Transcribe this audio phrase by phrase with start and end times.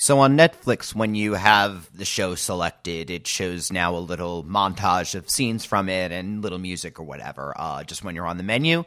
[0.00, 5.14] So on Netflix, when you have the show selected, it shows now a little montage
[5.14, 8.42] of scenes from it and little music or whatever, uh, just when you're on the
[8.42, 8.84] menu.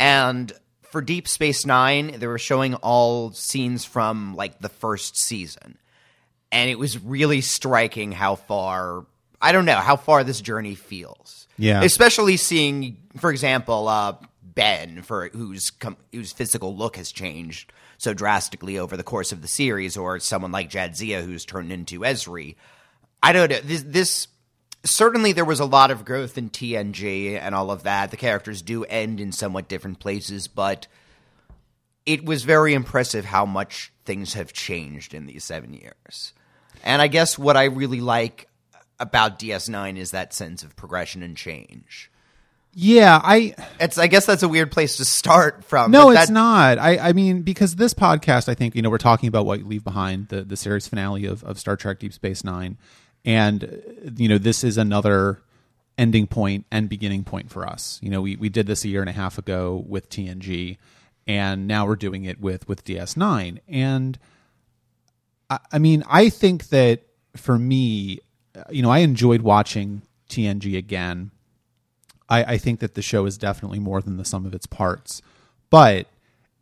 [0.00, 0.52] And
[0.82, 5.78] for Deep Space Nine, they were showing all scenes from like the first season.
[6.50, 9.06] And it was really striking how far,
[9.40, 11.46] I don't know, how far this journey feels.
[11.58, 11.84] Yeah.
[11.84, 14.14] Especially seeing, for example, uh,
[14.56, 19.42] Ben, for whose com- whose physical look has changed so drastically over the course of
[19.42, 22.56] the series, or someone like Jadzia who's turned into Ezri.
[23.22, 23.60] I don't know.
[23.60, 24.28] This, this
[24.84, 28.10] certainly there was a lot of growth in TNG and all of that.
[28.10, 30.86] The characters do end in somewhat different places, but
[32.06, 36.32] it was very impressive how much things have changed in these seven years.
[36.82, 38.48] And I guess what I really like
[38.98, 42.10] about DS9 is that sense of progression and change.
[42.78, 45.90] Yeah, I It's I guess that's a weird place to start from.
[45.90, 46.76] no, but it's not.
[46.76, 49.64] I, I mean, because this podcast, I think you know, we're talking about what you
[49.64, 52.76] leave behind the the series finale of, of Star Trek Deep Space Nine,
[53.24, 55.40] and you know, this is another
[55.96, 57.98] ending point and beginning point for us.
[58.02, 60.76] You know, we we did this a year and a half ago with TNG,
[61.26, 64.18] and now we're doing it with with DS9, and
[65.48, 67.04] I, I mean, I think that
[67.36, 68.20] for me,
[68.54, 71.30] uh, you know, I enjoyed watching TNG again.
[72.28, 75.22] I, I think that the show is definitely more than the sum of its parts,
[75.70, 76.08] but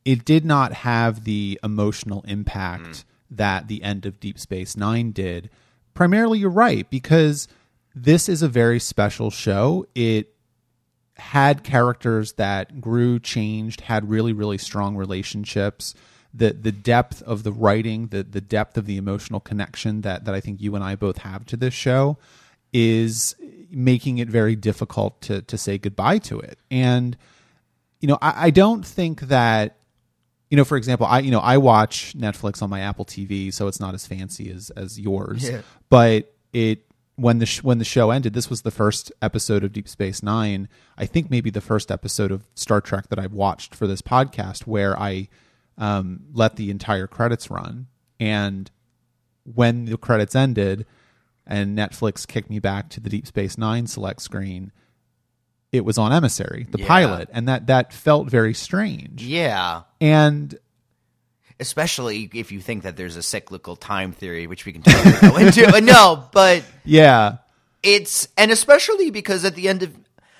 [0.04, 3.04] it did not have the emotional impact mm.
[3.30, 5.50] that the end of Deep Space Nine did.
[5.94, 7.48] Primarily, you're right because
[7.94, 9.86] this is a very special show.
[9.94, 10.34] It
[11.16, 15.94] had characters that grew, changed, had really, really strong relationships.
[16.34, 20.34] The the depth of the writing, the the depth of the emotional connection that that
[20.34, 22.18] I think you and I both have to this show
[22.72, 23.36] is
[23.70, 26.58] making it very difficult to to say goodbye to it.
[26.70, 27.16] And
[28.00, 29.76] you know, I, I don't think that
[30.50, 33.66] you know, for example, I you know I watch Netflix on my Apple TV, so
[33.66, 35.62] it's not as fancy as as yours, Yeah.
[35.88, 39.72] but it when the sh- when the show ended, this was the first episode of
[39.72, 40.68] Deep Space Nine.
[40.98, 44.66] I think maybe the first episode of Star Trek that I've watched for this podcast,
[44.66, 45.28] where I
[45.78, 47.86] um, let the entire credits run,
[48.20, 48.70] and
[49.44, 50.86] when the credits ended,
[51.46, 54.72] and Netflix kicked me back to the Deep Space Nine select screen.
[55.72, 56.86] It was on Emissary, the Yeah.
[56.86, 59.22] pilot, and that that felt very strange.
[59.24, 59.82] Yeah.
[60.00, 60.56] And
[61.60, 65.36] Especially if you think that there's a cyclical time theory, which we can totally go
[65.36, 65.80] into.
[65.82, 67.36] No, but yeah,
[67.80, 69.94] it's and especially because at the end of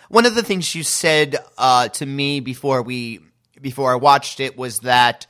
[0.09, 3.21] one of the things you said uh, to me before we
[3.61, 5.29] before I watched it was that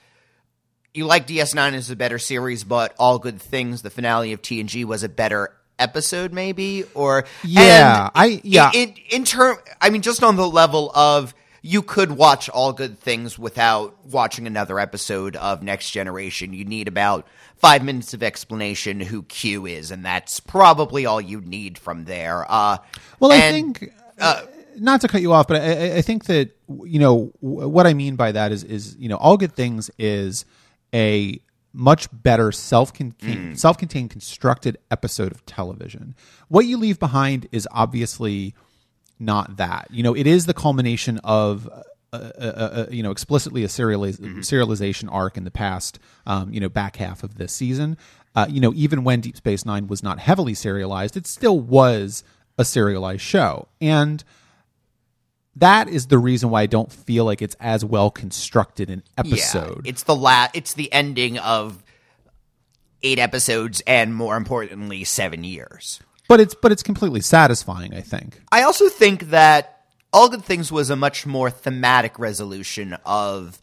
[0.94, 4.86] you like DS9 as a better series, but All Good Things, the finale of TNG,
[4.86, 8.70] was a better episode, maybe or Yeah, I- yeah.
[8.74, 9.56] in, in, in term.
[9.80, 14.46] I mean, just on the level of you could watch All Good Things without watching
[14.46, 16.52] another episode of Next Generation.
[16.52, 17.26] You need about
[17.56, 22.44] five minutes of explanation who Q is, and that's probably all you need from there.
[22.48, 22.76] Uh,
[23.18, 23.92] Well, I and- think
[24.76, 28.16] not to cut you off, but I- I think that you know what I mean
[28.16, 30.44] by that is is you know all good things is
[30.92, 31.40] a
[31.74, 33.58] much better self Mm.
[33.58, 36.14] self contained constructed episode of television.
[36.48, 38.54] What you leave behind is obviously
[39.18, 39.88] not that.
[39.90, 41.68] You know, it is the culmination of.
[42.12, 45.98] A, a, a, you know, explicitly a serializ- serialization arc in the past,
[46.28, 47.96] um, you know, back half of this season.
[48.36, 52.22] Uh, you know, even when Deep Space Nine was not heavily serialized, it still was
[52.56, 53.66] a serialized show.
[53.80, 54.22] And
[55.56, 59.82] that is the reason why I don't feel like it's as well constructed an episode.
[59.84, 61.82] Yeah, it's the la- It's the ending of
[63.02, 66.00] eight episodes, and more importantly, seven years.
[66.28, 68.40] but it's but it's completely satisfying, I think.
[68.50, 69.82] I also think that
[70.12, 73.60] All Good Things was a much more thematic resolution of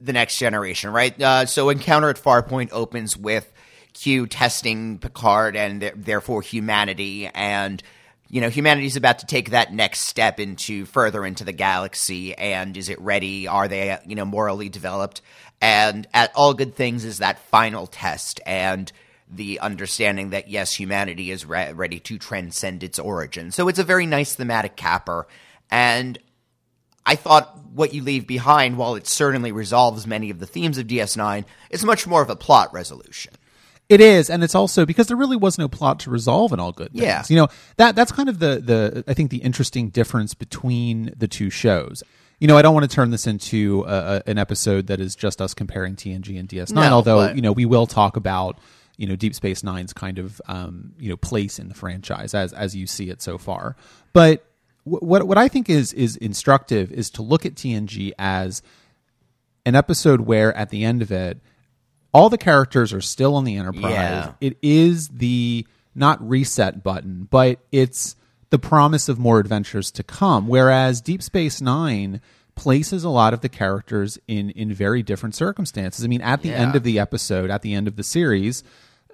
[0.00, 1.20] the next generation, right?
[1.20, 3.50] Uh, so Encounter at Farpoint opens with
[3.94, 7.82] Q testing Picard and th- therefore humanity, and
[8.28, 12.34] you know humanity's about to take that next step into further into the galaxy.
[12.34, 13.46] And is it ready?
[13.48, 15.22] Are they you know morally developed?
[15.60, 18.90] And at All Good Things is that final test and
[19.28, 23.50] the understanding that yes, humanity is re- ready to transcend its origin.
[23.50, 25.26] So it's a very nice thematic capper,
[25.70, 26.18] and
[27.06, 30.88] I thought what you leave behind, while it certainly resolves many of the themes of
[30.88, 33.32] DS9, is much more of a plot resolution.
[33.88, 36.72] It is, and it's also because there really was no plot to resolve in all
[36.72, 37.02] good things.
[37.04, 37.22] Yeah.
[37.28, 41.28] You know, that that's kind of the the I think the interesting difference between the
[41.28, 42.02] two shows.
[42.40, 45.14] You know, I don't want to turn this into a, a, an episode that is
[45.14, 48.58] just us comparing TNG and DS9, No, although, but- you know, we will talk about
[48.96, 52.52] you know Deep Space Nine's kind of um, you know place in the franchise as
[52.52, 53.76] as you see it so far.
[54.12, 54.44] But
[54.84, 58.62] wh- what what I think is is instructive is to look at TNG as
[59.64, 61.38] an episode where at the end of it
[62.16, 63.92] all the characters are still on the Enterprise.
[63.92, 64.32] Yeah.
[64.40, 68.16] It is the not reset button, but it's
[68.50, 70.46] the promise of more adventures to come.
[70.48, 72.20] Whereas Deep Space Nine
[72.54, 76.04] places a lot of the characters in in very different circumstances.
[76.04, 76.56] I mean, at the Yeah.
[76.62, 78.62] end of the episode, at the end of the series,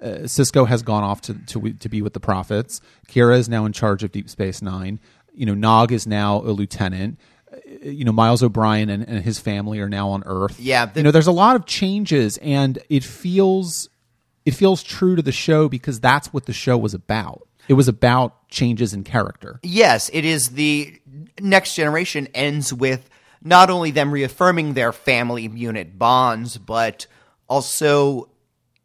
[0.01, 2.79] uh, Sisko has gone off to, to to be with the prophets.
[3.09, 4.99] Kira is now in charge of Deep Space Nine.
[5.35, 7.17] You know, Nog is now a lieutenant.
[7.83, 10.59] You know, Miles O'Brien and, and his family are now on Earth.
[10.59, 13.89] Yeah, the- you know, there's a lot of changes, and it feels
[14.45, 17.47] it feels true to the show because that's what the show was about.
[17.67, 19.59] It was about changes in character.
[19.63, 20.99] Yes, it is the
[21.39, 23.09] next generation ends with
[23.41, 27.07] not only them reaffirming their family unit bonds, but
[27.47, 28.29] also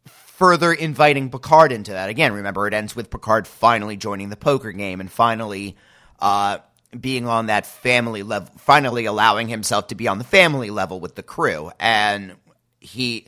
[0.07, 2.09] further inviting Picard into that.
[2.09, 5.75] Again, remember it ends with Picard finally joining the poker game and finally
[6.19, 6.59] uh,
[6.97, 11.15] being on that family level, finally allowing himself to be on the family level with
[11.15, 11.71] the crew.
[11.79, 12.35] And
[12.79, 13.27] he,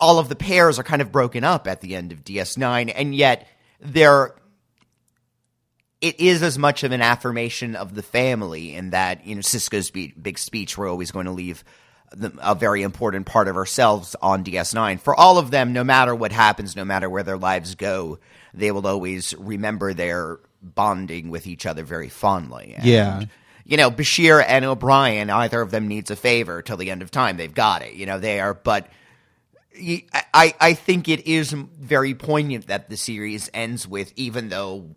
[0.00, 3.14] all of the pairs are kind of broken up at the end of DS9, and
[3.14, 3.48] yet
[3.80, 4.34] they're
[6.00, 9.90] it is as much of an affirmation of the family in that you know Sisko's
[9.90, 10.76] be- big speech.
[10.76, 11.64] We're always going to leave
[12.12, 15.00] the, a very important part of ourselves on DS9.
[15.00, 18.18] For all of them, no matter what happens, no matter where their lives go,
[18.54, 20.38] they will always remember their
[20.74, 22.74] bonding with each other very fondly.
[22.76, 23.22] And, Yeah.
[23.64, 27.10] You know, Bashir and O'Brien, either of them needs a favor till the end of
[27.10, 27.36] time.
[27.36, 27.94] They've got it.
[27.94, 28.88] You know, they are, but
[30.32, 34.94] I, I think it is very poignant that the series ends with, even though,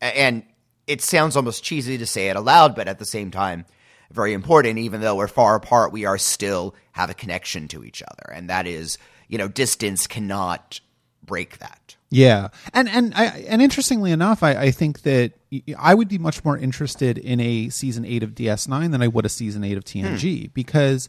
[0.00, 0.44] and
[0.86, 3.66] it sounds almost cheesy to say it aloud, but at the same time,
[4.12, 4.78] very important.
[4.78, 8.48] Even though we're far apart, we are still have a connection to each other, and
[8.50, 8.98] that is,
[9.28, 10.80] you know, distance cannot
[11.24, 11.95] break that.
[12.10, 15.32] Yeah, and and I, and interestingly enough, I, I think that
[15.76, 19.26] I would be much more interested in a season eight of DS9 than I would
[19.26, 21.08] a season eight of TNG because,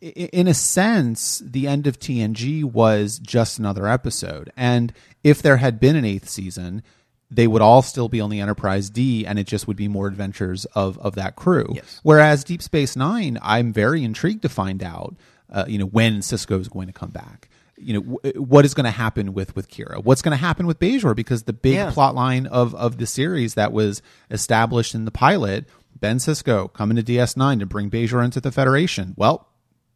[0.00, 4.92] in a sense, the end of TNG was just another episode, and
[5.24, 6.84] if there had been an eighth season,
[7.28, 10.06] they would all still be on the Enterprise D, and it just would be more
[10.06, 11.66] adventures of of that crew.
[11.74, 12.00] Yes.
[12.04, 15.16] Whereas Deep Space Nine, I'm very intrigued to find out,
[15.50, 17.48] uh, you know, when Sisko is going to come back.
[17.82, 20.02] You know, w- what is going to happen with with Kira?
[20.04, 21.14] What's going to happen with Bajor?
[21.16, 21.90] Because the big Yeah.
[21.90, 25.66] plot line of of the series that was established in the pilot,
[25.98, 29.14] Ben Sisko coming to DS9 to bring Bajor into the Federation.
[29.16, 29.48] Well,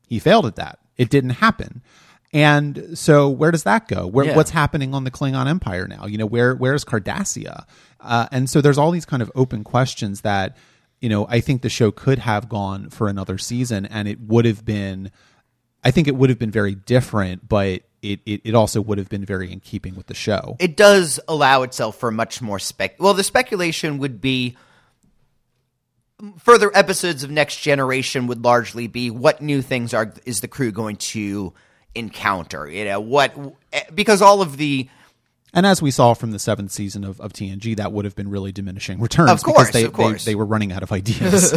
[0.08, 0.78] he failed at that.
[0.96, 1.82] It didn't happen.
[2.32, 4.06] And so, where does that go?
[4.08, 4.34] Where, Yeah.
[4.36, 6.06] What's happening on the Klingon Empire now?
[6.06, 7.64] You know, where where's Cardassia?
[8.00, 10.56] Uh, and so, there's all these kind of open questions that
[11.00, 14.46] you know I think the show could have gone for another season, and it would
[14.46, 15.10] have been.
[15.84, 19.08] I think it would have been very different, but it, it, it also would have
[19.08, 20.56] been very in keeping with the show.
[20.58, 22.96] It does allow itself for much more spec.
[22.98, 24.56] Well, the speculation would be
[26.38, 30.72] further episodes of Next Generation would largely be what new things are is the crew
[30.72, 31.52] going to
[31.94, 32.68] encounter.
[32.68, 33.36] You know what
[33.94, 34.88] because all of the
[35.52, 38.30] And as we saw from the seventh season of, of TNG, that would have been
[38.30, 40.24] really diminishing returns Of course, because they, of course.
[40.24, 41.52] They, they were running out of ideas.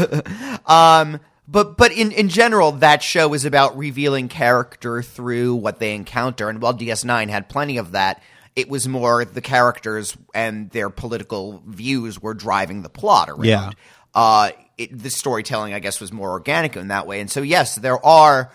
[0.65, 5.95] Um, but but in in general, that show is about revealing character through what they
[5.95, 8.21] encounter, and while DS9 had plenty of that,
[8.55, 13.45] it was more the characters and their political views were driving the plot around.
[13.45, 13.71] Yeah.
[14.13, 17.75] Uh, it, the storytelling, I guess, was more organic in that way, and so yes,
[17.75, 18.51] there are,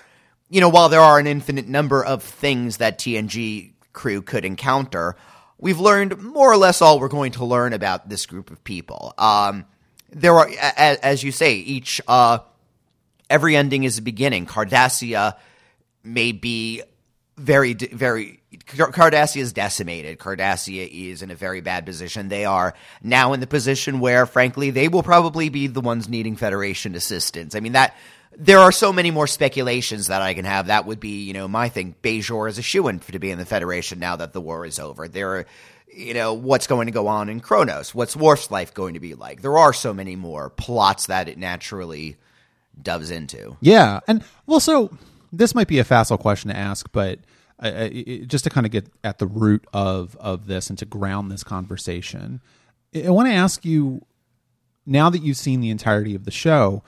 [0.50, 5.16] you know, while there are an infinite number of things that TNG crew could encounter,
[5.58, 9.14] we've learned more or less all we're going to learn about this group of people.
[9.16, 9.64] Um,
[10.10, 12.40] there are, as you say, each uh,
[13.32, 14.46] every ending is a beginning.
[14.46, 15.36] Cardassia
[16.04, 16.82] may be
[17.38, 18.40] very, very.
[18.66, 20.18] Car- Cardassia is decimated.
[20.18, 22.28] Cardassia is in a very bad position.
[22.28, 26.36] They are now in the position where, frankly, they will probably be the ones needing
[26.36, 27.54] Federation assistance.
[27.54, 27.96] I mean that.
[28.34, 30.68] There are so many more speculations that I can have.
[30.68, 31.94] That would be, you know, my thing.
[32.02, 34.78] Bajor is a shoe in to be in the Federation now that the war is
[34.78, 35.06] over.
[35.06, 35.46] There are,
[35.94, 37.94] you know, what's going to go on in Kronos?
[37.94, 39.42] What's Worf's life going to be like?
[39.42, 42.16] There are so many more plots that it naturally
[42.80, 43.56] doves into.
[43.60, 44.90] Yeah, and well, so
[45.32, 47.18] this might be a facile question to ask, but
[47.62, 50.84] uh, it- just to kind of get at the root of of this and to
[50.84, 52.40] ground this conversation,
[52.94, 54.04] I, I want to ask you
[54.86, 56.82] now that you've seen the entirety of the show,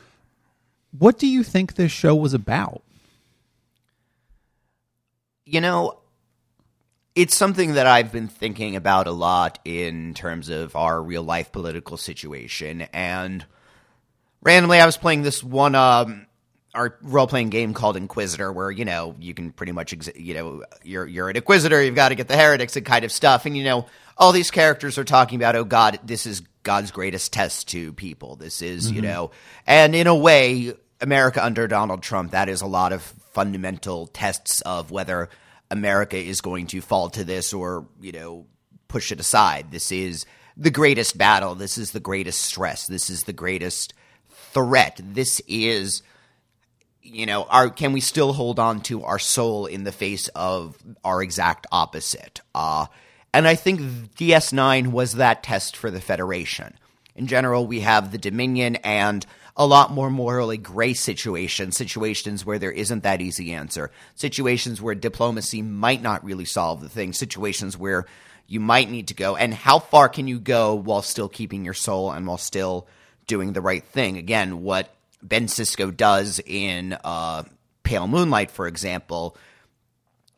[0.98, 2.82] what do you think this show was about?
[5.44, 5.98] You know,
[7.14, 11.52] it's something that I've been thinking about a lot in terms of our real life
[11.52, 12.82] political situation.
[12.92, 13.44] And
[14.44, 16.26] randomly, I was playing this one, um,
[16.72, 20.34] our role playing game called Inquisitor, where you know you can pretty much, ex- you
[20.34, 23.46] know, you're you're an Inquisitor, you've got to get the heretics and kind of stuff,
[23.46, 23.86] and you know,
[24.16, 28.36] all these characters are talking about, oh God, this is God's greatest test to people.
[28.36, 29.32] This is, you know,
[29.66, 34.60] and in a way, America under Donald Trump, that is a lot of fundamental tests
[34.62, 35.28] of whether
[35.70, 38.46] America is going to fall to this or, you know,
[38.88, 39.70] push it aside.
[39.70, 40.24] This is
[40.56, 41.54] the greatest battle.
[41.54, 42.86] This is the greatest stress.
[42.86, 43.92] This is the greatest
[44.54, 45.00] threat.
[45.02, 46.02] This is
[47.04, 50.76] you know, our can we still hold on to our soul in the face of
[51.04, 52.40] our exact opposite?
[52.54, 52.86] Uh,
[53.32, 53.80] and I think
[54.16, 56.74] DS9 was that test for the Federation.
[57.14, 59.24] In general, we have the Dominion and
[59.56, 64.94] a lot more morally gray situations, situations where there isn't that easy answer, situations where
[64.94, 68.06] diplomacy might not really solve the thing, situations where
[68.46, 71.74] you might need to go, and how far can you go while still keeping your
[71.74, 72.88] soul and while still
[73.26, 74.16] doing the right thing?
[74.16, 77.44] Again, what Ben Sisko does in uh,
[77.82, 79.36] Pale Moonlight, for example,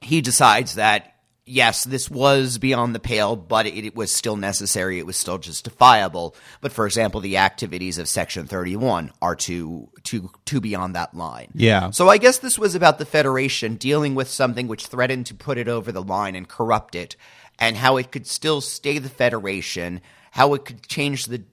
[0.00, 1.16] he decides that
[1.46, 4.98] yes, this was beyond the pale, but it, it, was still necessary.
[4.98, 6.34] It was still justifiable.
[6.60, 11.48] But for example, the activities of Section 31 are to to to beyond that line.
[11.54, 11.90] Yeah.
[11.90, 15.56] So I guess this was about the Federation dealing with something which threatened to put
[15.56, 17.16] it over the line and corrupt it,
[17.58, 20.00] and how it could still stay the Federation,
[20.32, 21.44] how it could change the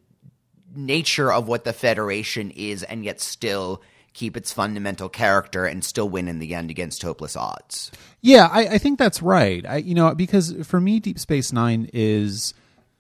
[0.76, 3.82] nature of what the Federation is and yet still
[4.14, 7.92] keep its fundamental character and still win in the end against hopeless odds.
[8.22, 9.66] Yeah, I, I think that's right.
[9.68, 12.54] I, you know, because for me, Deep Space Nine is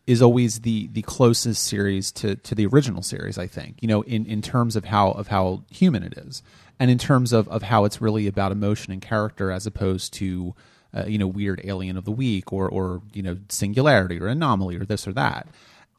[0.05, 3.37] is always the the closest series to to the original series.
[3.37, 6.43] I think you know in in terms of how of how human it is,
[6.79, 10.55] and in terms of of how it's really about emotion and character as opposed to.
[10.95, 14.75] Uh, you know, weird alien of the week, or or you know, singularity, or anomaly,
[14.75, 15.47] or this or that,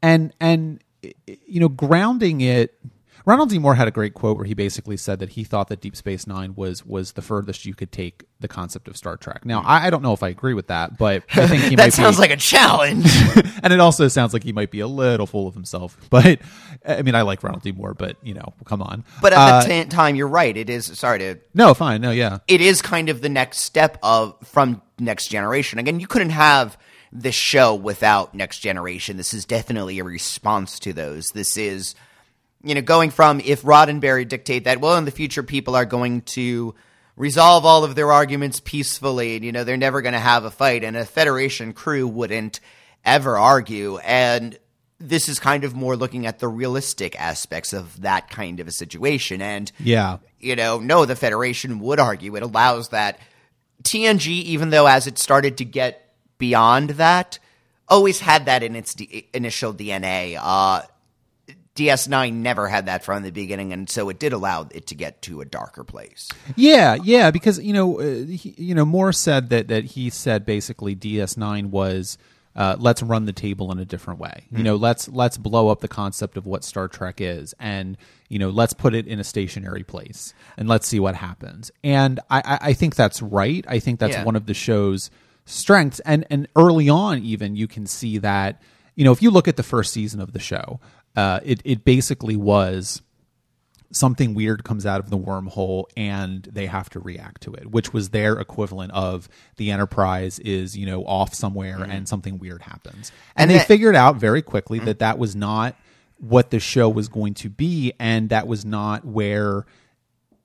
[0.01, 0.79] and and
[1.25, 2.73] you know, grounding it.
[3.27, 3.57] Ronald D.
[3.57, 6.27] Moore had a great quote where he basically said that he thought that Deep Space
[6.27, 9.45] Nine was was the furthest you could take the concept of Star Trek.
[9.45, 11.91] Now, I, I don't know if I agree with that, but I think he that
[11.91, 13.07] sounds be, like a challenge.
[13.63, 15.97] and it also sounds like he might be a little full of himself.
[16.11, 16.39] But
[16.87, 17.71] I mean, I like Ronald D.
[17.71, 19.03] Moore, but you know, come on.
[19.23, 20.55] But at Uh, the t- time, you're right.
[20.55, 21.39] It is sorry to.
[21.55, 25.79] no, fine, no, yeah, It is kind of the next step of from Next Generation.
[25.79, 26.77] Again, you couldn't have
[27.15, 29.17] this show without Next Generation.
[29.17, 31.29] This is definitely a response to those.
[31.29, 31.95] This is,
[32.61, 36.21] you know, going from if Roddenberry dictate that, well, in the future people are going
[36.21, 36.75] to
[37.15, 40.51] resolve all of their arguments peacefully, and you know, they're never going to have a
[40.51, 42.59] fight, and a Federation crew wouldn't
[43.05, 44.59] ever argue, and
[44.99, 48.71] this is kind of more looking at the realistic aspects of that kind of a
[48.71, 53.19] situation, and yeah, you know, no, the Federation would argue it allows that.
[53.83, 56.04] TNG, even though as it started to get
[56.37, 57.39] beyond that,
[57.87, 60.37] always had that in its d- initial DNA.
[60.41, 60.81] Uh,
[61.75, 65.21] DS9 never had that from the beginning, and so it did allow it to get
[65.23, 66.29] to a darker place.
[66.55, 70.45] Yeah, yeah, because you know, uh, he, you know, Moore said that that he said
[70.45, 72.17] basically DS9 was
[72.55, 74.45] uh, let's run the table in a different way.
[74.51, 77.97] You know, let's let's blow up the concept of what Star Trek is, and
[78.29, 81.71] you know, let's put it in a stationary place, and let's see what happens.
[81.83, 83.65] And I, I, I think that's right.
[83.67, 84.23] I think that's Yeah.
[84.23, 85.11] one of the show's
[85.45, 88.61] strengths, and and early on, even you can see that.
[88.95, 90.79] You know, if you look at the first season of the show,
[91.15, 93.01] uh, it it basically was
[93.91, 97.93] something weird comes out of the wormhole and they have to react to it, which
[97.93, 103.11] was their equivalent of the Enterprise is, you know, off somewhere and something weird happens.
[103.37, 105.77] And, And they that- figured out very quickly that that was not
[106.17, 109.65] what the show was going to be and that was not where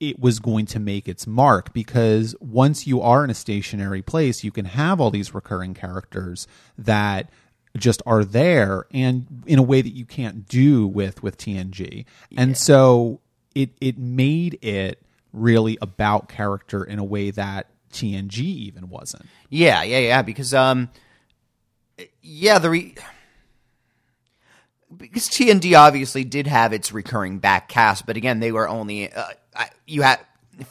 [0.00, 4.42] it was going to make its mark because once you are in a stationary place,
[4.42, 7.30] you can have all these recurring characters that
[7.76, 12.06] just are there and in a way that you can't do with with TNG.
[12.36, 13.20] And so
[13.54, 15.02] it it made it
[15.32, 19.26] really about character in a way that TNG even wasn't.
[19.50, 20.22] Yeah, yeah, yeah.
[20.22, 20.88] Because um,
[22.22, 22.94] yeah, the re-
[24.96, 29.24] because TNG obviously did have its recurring back cast, but again, they were only uh,
[29.86, 30.20] you had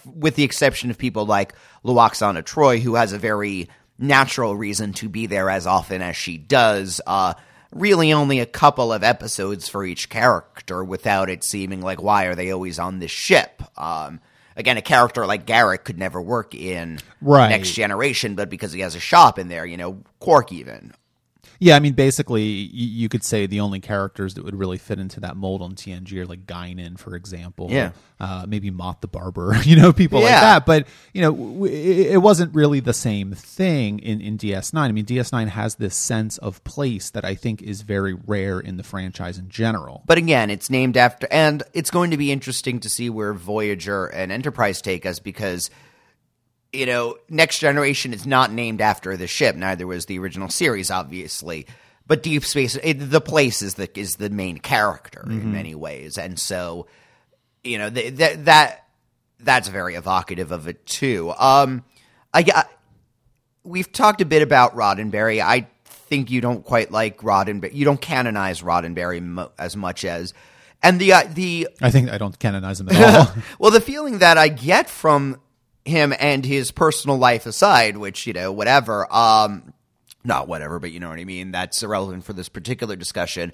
[0.06, 1.54] with the exception of people like
[1.84, 6.38] Lwaxana Troi, who has a very natural reason to be there as often as she
[6.38, 7.02] does.
[7.06, 7.34] Uh,
[7.72, 12.36] really, only a couple of episodes for each character, without it seeming like why are
[12.36, 13.62] they always on this ship?
[13.78, 14.20] Um,
[14.56, 17.50] again, a character like Garak could never work in Right.
[17.50, 20.94] Next Generation, but because he has a shop in there, you know, Quark even.
[21.62, 24.98] Yeah, I mean, basically, y- you could say the only characters that would really fit
[24.98, 27.68] into that mold on TNG are like Guinan, for example.
[27.70, 27.92] Yeah.
[28.18, 30.66] Uh, maybe Mott the Barber, you know, people like that.
[30.66, 34.78] But, you know, w- it, it wasn't really the same thing in, in DS9.
[34.78, 38.78] I mean, DS9 has this sense of place that I think is very rare in
[38.78, 40.04] the franchise in general.
[40.06, 44.06] But again, it's named after, and it's going to be interesting to see where Voyager
[44.08, 45.70] and Enterprise take us because,
[46.72, 49.56] you know, Next Generation is not named after the ship.
[49.56, 51.66] Neither was the original series, obviously.
[52.06, 56.18] But Deep Space, it, the place is the is the main character in many ways,
[56.18, 56.88] and so,
[57.64, 58.86] you know, th- that that
[59.40, 61.32] that's very evocative of it too.
[61.38, 61.84] Um,
[62.34, 62.66] I, I
[63.64, 65.40] we've talked a bit about Roddenberry.
[65.40, 67.76] I think you don't quite like Roddenberry.
[67.76, 70.34] You don't canonize Roddenberry mo- as much as,
[70.82, 73.34] and the uh, the I think I don't canonize him at all.
[73.60, 75.40] well, the feeling that I get from
[75.86, 79.74] him and his personal life aside, which you know, whatever, um,
[80.24, 81.52] not whatever, but you know what I mean.
[81.52, 83.52] That's irrelevant for this particular discussion.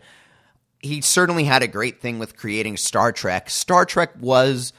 [0.79, 3.49] He certainly had a great thing with creating Star Trek.
[3.49, 4.73] Star Trek was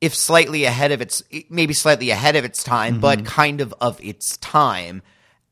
[0.00, 4.00] if slightly ahead of its maybe slightly ahead of its time, but kind of of
[4.02, 5.02] its time.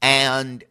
[0.00, 0.62] And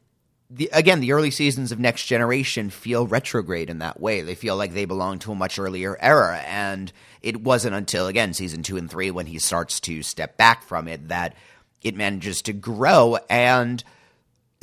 [0.49, 4.21] the, again, the early seasons of Next Generation feel retrograde in that way.
[4.21, 6.91] They feel like they belong to a much earlier era, and
[7.25, 10.87] it wasn't until again season two and three when he starts to step back from
[10.87, 11.35] it that
[11.81, 13.17] it manages to grow.
[13.29, 13.83] And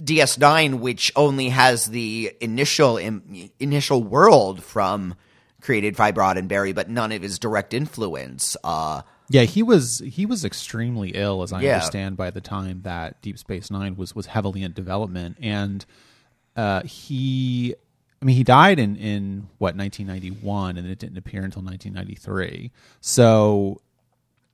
[0.01, 5.15] DS9, which only has the initial im, initial world from
[5.61, 8.57] created by Roddenberry, but none of his direct influence.
[8.65, 11.75] Uh, yeah, he was he was extremely ill, as I Yeah.
[11.75, 15.85] understand, by the time that Deep Space Nine was was heavily in development, and
[16.57, 17.75] uh, he,
[18.23, 22.71] I mean, he died in in what 1991, and it didn't appear until 1993.
[23.01, 23.81] So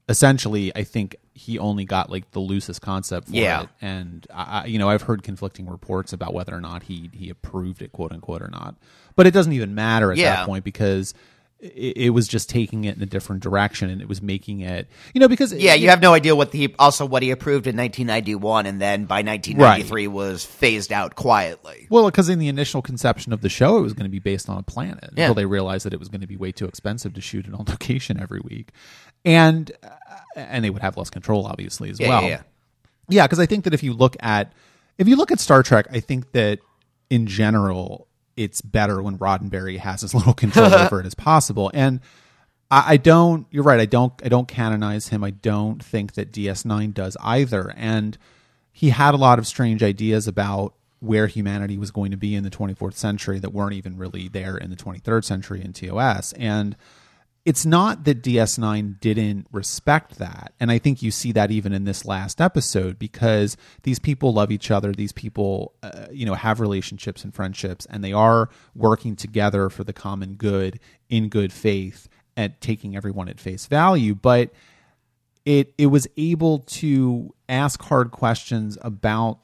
[0.09, 3.63] essentially, I think he only got like the loosest concept for Yeah.
[3.65, 7.11] it, and I, I- you know, I've heard conflicting reports about whether or not he
[7.13, 8.75] he approved it, quote unquote, or not.
[9.17, 10.37] But it doesn't even matter at Yeah.
[10.37, 11.15] that point because.
[11.61, 14.87] It, it was just taking it in a different direction, and it was making it,
[15.13, 17.77] you know, because yeah, you have no idea what the also what he approved in
[17.77, 21.87] 1991, and then by 1993 was phased out quietly.
[21.91, 24.49] Well, because in the initial conception of the show, it was going to be based
[24.49, 25.25] on a planet Yeah.
[25.25, 27.55] until they realized that it was going to be way too expensive to shoot it
[27.55, 28.71] on location every week,
[29.25, 29.89] and uh,
[30.37, 32.23] and they would have less control, obviously, as Yeah, well.
[32.23, 32.43] yeah, yeah.
[33.11, 34.53] Yeah, because I think that if you look at
[34.99, 36.59] if you look at Star Trek, I think that
[37.11, 38.08] in general
[38.39, 41.71] it's better when Roddenberry has as little control over it as possible.
[41.75, 42.01] And
[42.71, 43.47] I, I don't.
[43.51, 43.81] You're right.
[43.81, 44.13] I don't.
[44.25, 45.25] I don't canonize him.
[45.25, 47.75] I don't think that DS9 does either.
[47.77, 48.17] And
[48.73, 52.43] he had a lot of strange ideas about where humanity was going to be in
[52.43, 56.33] the 24th century that weren't even really there in the 23rd century in TOS.
[56.35, 56.77] And
[57.49, 60.53] it's not that DS9 didn't respect that.
[60.61, 64.53] And I think you see that even in this last episode because these people love
[64.53, 64.93] each other.
[64.93, 69.83] These people, uh, you know, have relationships and friendships, and they are working together for
[69.83, 72.07] the common good in good faith
[72.37, 74.15] and taking everyone at face value.
[74.15, 74.51] But
[75.47, 79.39] it it was able to ask hard questions about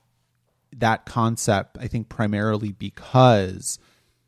[0.76, 3.78] that concept i think primarily because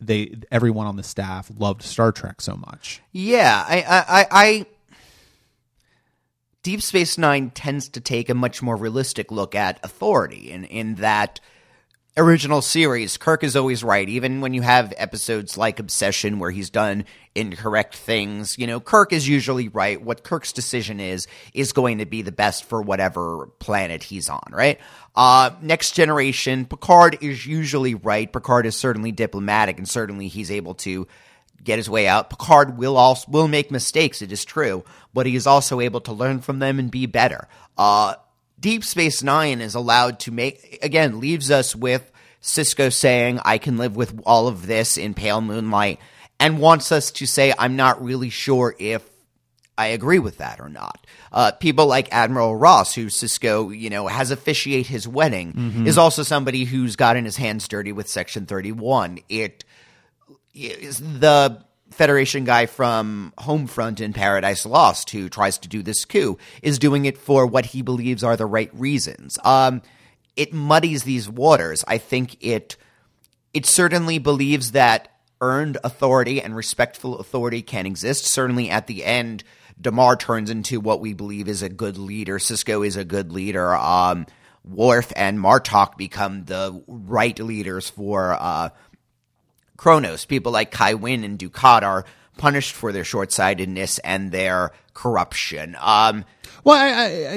[0.01, 3.03] they everyone on the staff loved star trek so much.
[3.13, 4.67] Yeah, I, I, I,
[6.63, 10.97] Deep Space Nine tends to take a much more realistic look at authority in in
[10.97, 11.41] that
[12.17, 13.17] original series.
[13.17, 17.95] Kirk is always right, even when you have episodes like Obsession where he's done incorrect
[17.95, 18.59] things.
[18.59, 20.01] You know, Kirk is usually right.
[20.01, 24.49] What Kirk's decision is is going to be the best for whatever planet he's on.
[24.51, 24.81] Right.
[25.15, 28.33] Uh, next generation, Picard is usually right.
[28.33, 31.07] Picard is certainly diplomatic, and certainly he's able to
[31.63, 32.31] get his way out.
[32.31, 36.13] Picard will also will make mistakes, it is true, but he is also able to
[36.13, 37.49] learn from them and be better.
[37.77, 38.15] Uh,
[38.59, 42.11] Deep Space Nine is allowed to make again leaves us with
[42.43, 45.99] Sisko saying, "I can live with all of this in pale moonlight,"
[46.41, 49.03] and wants us to say, "I'm not really sure if."
[49.79, 51.07] I agree with that or not.
[51.31, 56.23] Uh, people like Admiral Ross, who Sisko, you know, has officiate his wedding, is also
[56.23, 59.19] somebody who's gotten his hands dirty with Section 31.
[59.29, 59.65] It
[60.55, 61.63] is the
[61.97, 67.07] Federation guy from Homefront in Paradise Lost who tries to do this coup is doing
[67.07, 69.39] it for what he believes are the right reasons.
[69.43, 69.81] Um,
[70.37, 71.85] it muddies these waters.
[71.89, 72.77] I think it
[73.55, 75.09] it certainly believes that
[75.41, 78.27] earned authority and respectful authority can exist.
[78.27, 79.43] Certainly at the end,
[79.81, 82.39] Damar turns into what we believe is a good leader.
[82.39, 83.75] Sisko is a good leader.
[83.75, 84.27] Um,
[84.65, 88.71] Worf and Martok become the right leaders for uh,
[89.77, 90.25] Kronos.
[90.25, 92.05] People like Kai Wynn and Dukat are
[92.37, 95.77] punished for their short sightedness and their corruption.
[95.81, 96.25] Um,
[96.65, 97.37] well i, I, I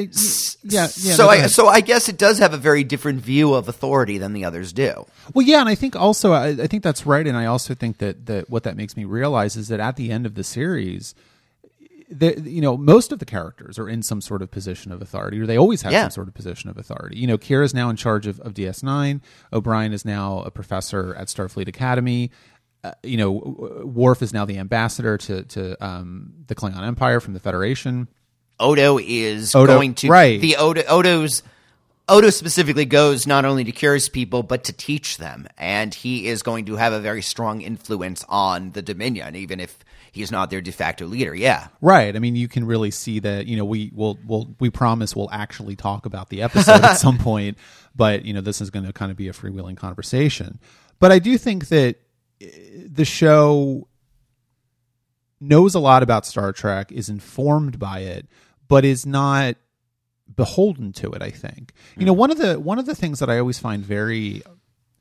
[0.64, 3.54] yeah yeah so no, I so I guess it does have a very different view
[3.54, 5.06] of authority than the others do.
[5.34, 8.00] Well, yeah, and I think also I, I think that's right, and I also think
[8.00, 11.14] that that what that makes me realize is that at the end of the series,
[12.10, 15.40] the, you know, most of the characters are in some sort of position of authority,
[15.40, 16.04] or they always have Yeah.
[16.04, 17.18] some sort of position of authority.
[17.18, 19.22] You know, Kira is now in charge of, of DS9.
[19.54, 22.32] O'Brien is now a professor at Starfleet Academy.
[22.84, 23.32] Uh, you know,
[23.86, 28.08] Worf is now the ambassador to to um, the Klingon Empire from the Federation.
[28.60, 30.40] Odo is Odo- going to right.
[30.40, 31.44] the Odo Odo's
[32.08, 35.48] Odo specifically goes not only to cure his people, but to teach them.
[35.58, 39.78] And he is going to have a very strong influence on the Dominion, even if
[40.12, 41.34] he's not their de facto leader.
[41.34, 41.68] Yeah.
[41.82, 42.16] Right.
[42.16, 45.32] I mean, you can really see that, you know, we will, will we promise we'll
[45.32, 47.58] actually talk about the episode at some point,
[47.96, 50.60] but, you know, this is going to kind of be a freewheeling conversation.
[51.00, 51.96] But I do think that
[52.42, 52.48] uh,
[52.88, 53.88] the show
[55.40, 58.28] knows a lot about Star Trek, is informed by it,
[58.68, 59.56] but is not
[60.36, 63.32] beholden to it i think you know one of the one of the things that
[63.32, 64.44] i always find very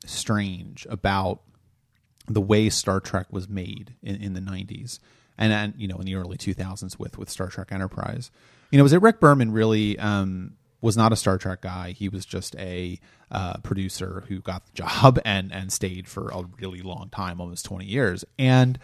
[0.05, 1.41] strange about
[2.29, 4.99] the way star trek was made in, in the 90s
[5.37, 8.31] and, and you know in the early 2000s with with star trek enterprise
[8.71, 11.91] you know was it rick berman really um was not a Star Trek guy.
[11.91, 12.99] He was just a
[13.31, 17.65] uh, producer who got the job and and stayed for a really long time, almost
[17.65, 18.25] twenty years.
[18.37, 18.79] And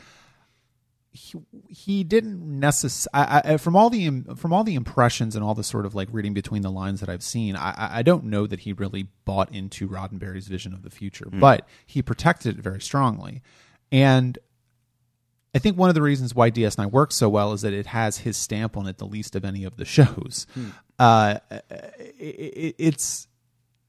[1.16, 5.86] he, he didn't necessarily from all the from all the impressions and all the sort
[5.86, 7.56] of like reading between the lines that I've seen.
[7.56, 11.40] I, I don't know that he really bought into Roddenberry's vision of the future, mm.
[11.40, 13.42] but he protected it very strongly.
[13.92, 14.38] And
[15.54, 18.18] I think one of the reasons why DS9 works so well is that it has
[18.20, 20.48] his stamp on it the least of any of the shows.
[20.54, 20.70] Hmm.
[21.00, 21.40] Uh,
[22.20, 23.28] it, it's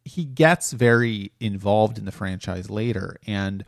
[0.04, 3.64] he gets very involved in the franchise later, and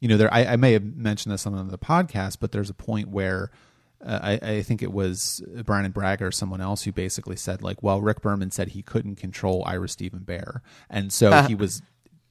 [0.00, 2.74] you know, there I, I may have mentioned this on the podcast, but there's a
[2.74, 3.50] point where
[4.04, 7.82] uh, I, I, think it was Brannon Braga or someone else who basically said like,
[7.82, 11.80] well, Rick Berman said he couldn't control Ira Stephen Behr, and so he was,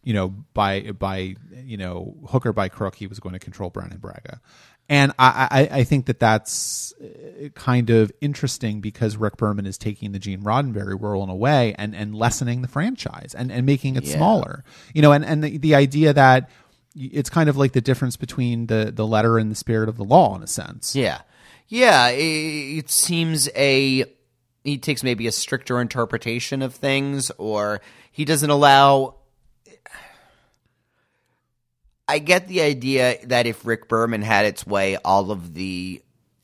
[0.04, 3.72] you know, by by you know hook or by crook, he was going to control
[3.72, 4.42] Brannon Braga,
[4.88, 9.80] and I, I, I think that that's uh, kind of interesting because Rick Berman is
[9.80, 13.66] taking the Gene Roddenberry role in a way and and lessening the franchise and and
[13.66, 14.16] making it yeah.
[14.16, 16.52] smaller, you know, and and the, the idea that
[16.96, 20.04] it's kind of like the difference between the the letter and the spirit of the
[20.04, 20.96] law in a sense.
[20.96, 21.22] Yeah,
[21.68, 22.10] yeah.
[22.10, 24.06] It, it seems a
[24.64, 27.82] he takes maybe a stricter interpretation of things, or
[28.12, 29.16] he doesn't allow.
[32.08, 36.02] I get the idea that if Rick Berman had its way, all of the,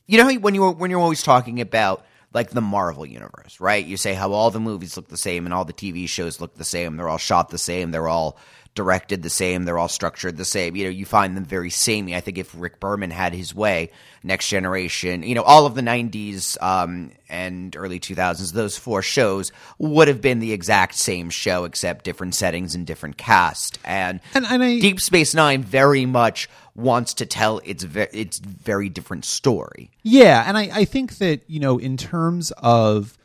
[0.08, 3.86] you know, when you when you're always talking about like the Marvel universe, right?
[3.86, 6.56] You say how all the movies look the same and all the TV shows look
[6.56, 6.96] the same.
[6.98, 7.92] They're all shot the same.
[7.92, 8.38] They're all
[8.74, 9.66] directed the same.
[9.66, 10.76] They're all structured the same.
[10.76, 12.16] You know, you find them very samey.
[12.16, 13.92] I think if Rick Berman had his way,
[14.24, 19.52] Next Generation, you know, all of the 90s um, and early 2000s, those four shows
[19.78, 23.78] would have been the exact same show except different settings and different cast.
[23.84, 28.40] And, and, and I, Deep Space Nine very much wants to tell its ve- its
[28.40, 29.92] very different story.
[30.04, 33.18] Yeah, and I, I think that, you know, in terms of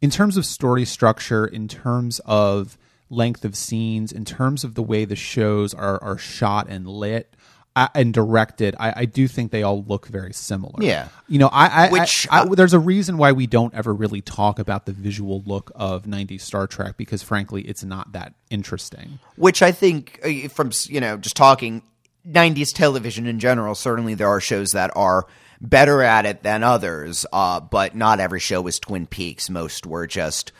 [0.00, 2.76] in terms of story structure, in terms of
[3.14, 7.34] length of scenes, in terms of the way the shows are are shot and lit.
[7.76, 10.74] Uh, and directed, I, I, do think they all look very similar.
[10.78, 14.20] Yeah, you know, I, I which I, there's a reason why we don't ever really
[14.20, 19.18] talk about the visual look of '90s Star Trek because, frankly, it's not that interesting.
[19.34, 21.82] Which I think, uh, from you know, just talking
[22.24, 25.26] '90s television in general, certainly there are shows that are
[25.60, 29.50] better at it than others, uh, but not every show was Twin Peaks.
[29.50, 30.52] Most were just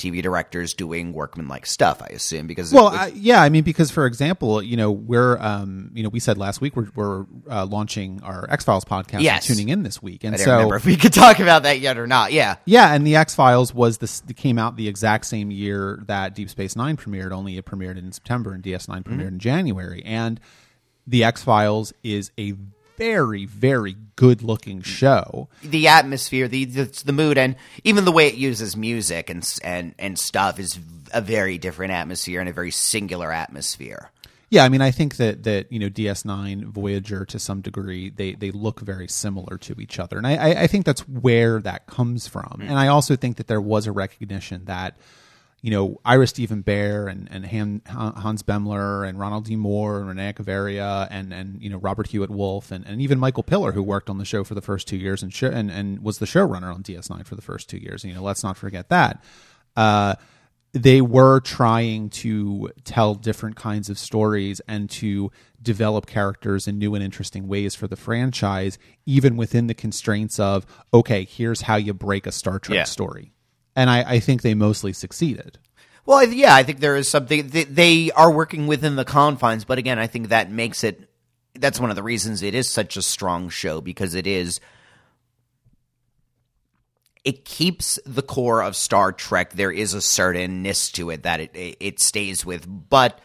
[0.00, 2.02] TV directors doing workmanlike stuff.
[2.02, 5.90] I assume because well, uh, yeah, I mean because for example, you know we're um,
[5.94, 9.22] you know we said last week we're, we're uh, launching our X Files podcast.
[9.22, 9.46] Yes.
[9.46, 11.98] tuning in this week, and I so remember if we could talk about that yet
[11.98, 12.32] or not.
[12.32, 16.34] Yeah, yeah, and the X Files was this came out the exact same year that
[16.34, 17.32] Deep Space Nine premiered.
[17.32, 19.20] Only it premiered in September, and DS 9 premiered mm-hmm.
[19.28, 20.40] in January, and
[21.06, 22.54] the X Files is a
[23.00, 25.48] very, very good looking show.
[25.62, 29.94] The atmosphere, the, the the mood, and even the way it uses music and and
[29.98, 30.78] and stuff is
[31.12, 34.10] a very different atmosphere and a very singular atmosphere.
[34.50, 38.34] Yeah, I mean, I think that that you know DS9, Voyager, to some degree, they
[38.34, 42.28] they look very similar to each other, and I I think that's where that comes
[42.28, 42.60] from.
[42.60, 42.68] Mm.
[42.68, 44.98] And I also think that there was a recognition that
[45.62, 49.56] you know, Ira Stephen Behr and, and Han, Hans Beimler and Ronald D.
[49.56, 53.42] Moore and René Echevarria and, and, you know, Robert Hewitt Wolfe and, and even Michael
[53.42, 56.02] Piller, who worked on the show for the first two years and, sh- and, and
[56.02, 58.04] was the showrunner on DS9 for the first two years.
[58.04, 59.22] You know, let's not forget that.
[59.76, 60.14] Uh,
[60.72, 66.94] they were trying to tell different kinds of stories and to develop characters in new
[66.94, 71.92] and interesting ways for the franchise, even within the constraints of, okay, here's how you
[71.92, 72.84] break a Star Trek yeah.
[72.84, 73.32] story
[73.80, 75.58] and I, I think they mostly succeeded.
[76.04, 79.78] Well, yeah, I think there is something they, they are working within the confines, but
[79.78, 81.08] again, I think that makes it.
[81.54, 84.60] That's one of the reasons it is such a strong show because it is.
[87.24, 89.52] It keeps the core of Star Trek.
[89.52, 93.18] There is a certainness to it that it it stays with, but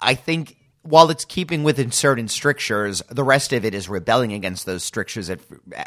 [0.00, 4.66] I think while it's keeping within certain strictures, the rest of it is rebelling against
[4.66, 5.30] those strictures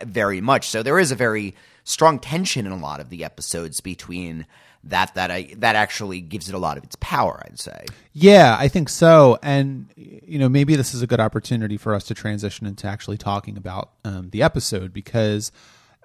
[0.06, 0.70] very much.
[0.70, 1.56] So there is a very
[1.88, 4.46] strong tension in a lot of the episodes between
[4.84, 7.42] that that I that actually gives it a lot of its power.
[7.46, 7.86] I'd say.
[8.14, 9.40] Yeah, I think so.
[9.42, 13.18] And you know, maybe this is a good opportunity for us to transition into actually
[13.18, 15.52] talking about um, the episode because.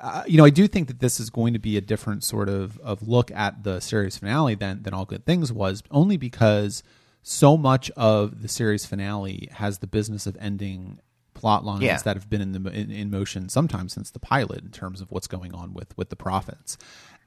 [0.00, 2.48] Uh, you know, I do think that this is going to be a different sort
[2.48, 6.82] of, of look at the series finale than than All Good Things was, only because
[7.22, 10.98] so much of the series finale has the business of ending
[11.42, 11.98] plot lines Yeah.
[11.98, 15.10] that have been in the in, in motion sometimes since the pilot in terms of
[15.10, 16.78] what's going on with with the prophets.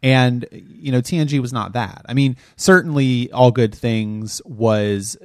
[0.02, 2.02] And you know, TNG was not that.
[2.08, 5.18] I mean, certainly all good things was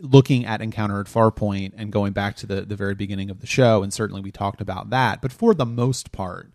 [0.00, 3.46] looking at Encounter at Farpoint and going back to the the very beginning of the
[3.46, 5.20] show, and certainly we talked about that.
[5.22, 6.50] But for the most part,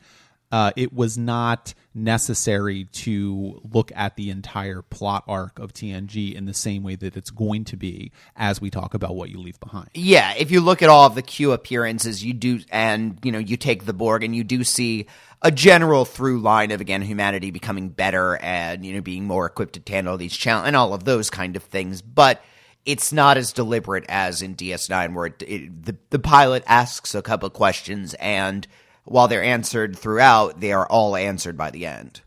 [0.52, 6.46] uh, it was not necessary to look at the entire plot arc of TNG in
[6.46, 9.60] the same way that it's going to be as we talk about what you leave
[9.60, 9.90] behind.
[9.94, 13.40] Yeah, if you look at all of the Q appearances, you do, and you know,
[13.40, 15.08] you take the Borg, and you do see
[15.42, 19.84] a general through line of again humanity becoming better and you know being more equipped
[19.86, 22.02] to handle these challenges and all of those kind of things.
[22.02, 22.42] But
[22.86, 27.22] it's not as deliberate as in DS9, where it, it, the the pilot asks a
[27.22, 28.68] couple questions, and
[29.06, 32.22] while they're answered throughout, they are all answered by the end.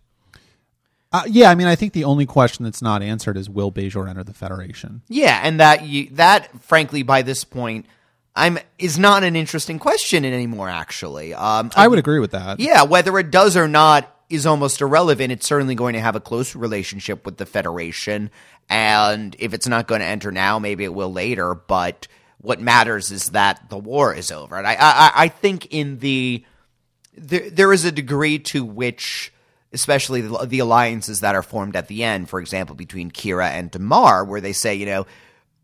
[1.12, 4.08] Uh, yeah, I mean, I think the only question that's not answered is will Bajor
[4.08, 5.02] enter the Federation?
[5.08, 7.86] Yeah, and that you that frankly by this point
[8.34, 10.70] I'm is not an interesting question anymore.
[10.70, 12.60] Actually, um, I would agree with that.
[12.60, 15.32] yeah, whether it does or not is almost irrelevant.
[15.32, 18.30] It's certainly going to have a close relationship with the Federation,
[18.70, 21.54] and if it's not going to enter now, maybe it will later.
[21.54, 22.08] But
[22.38, 26.42] what matters is that the war is over, and I I, I think in the
[27.16, 29.32] there, there is a degree to which,
[29.72, 33.70] especially the, the alliances that are formed at the end, for example, between Kira and
[33.70, 35.06] Damar, where they say, you know,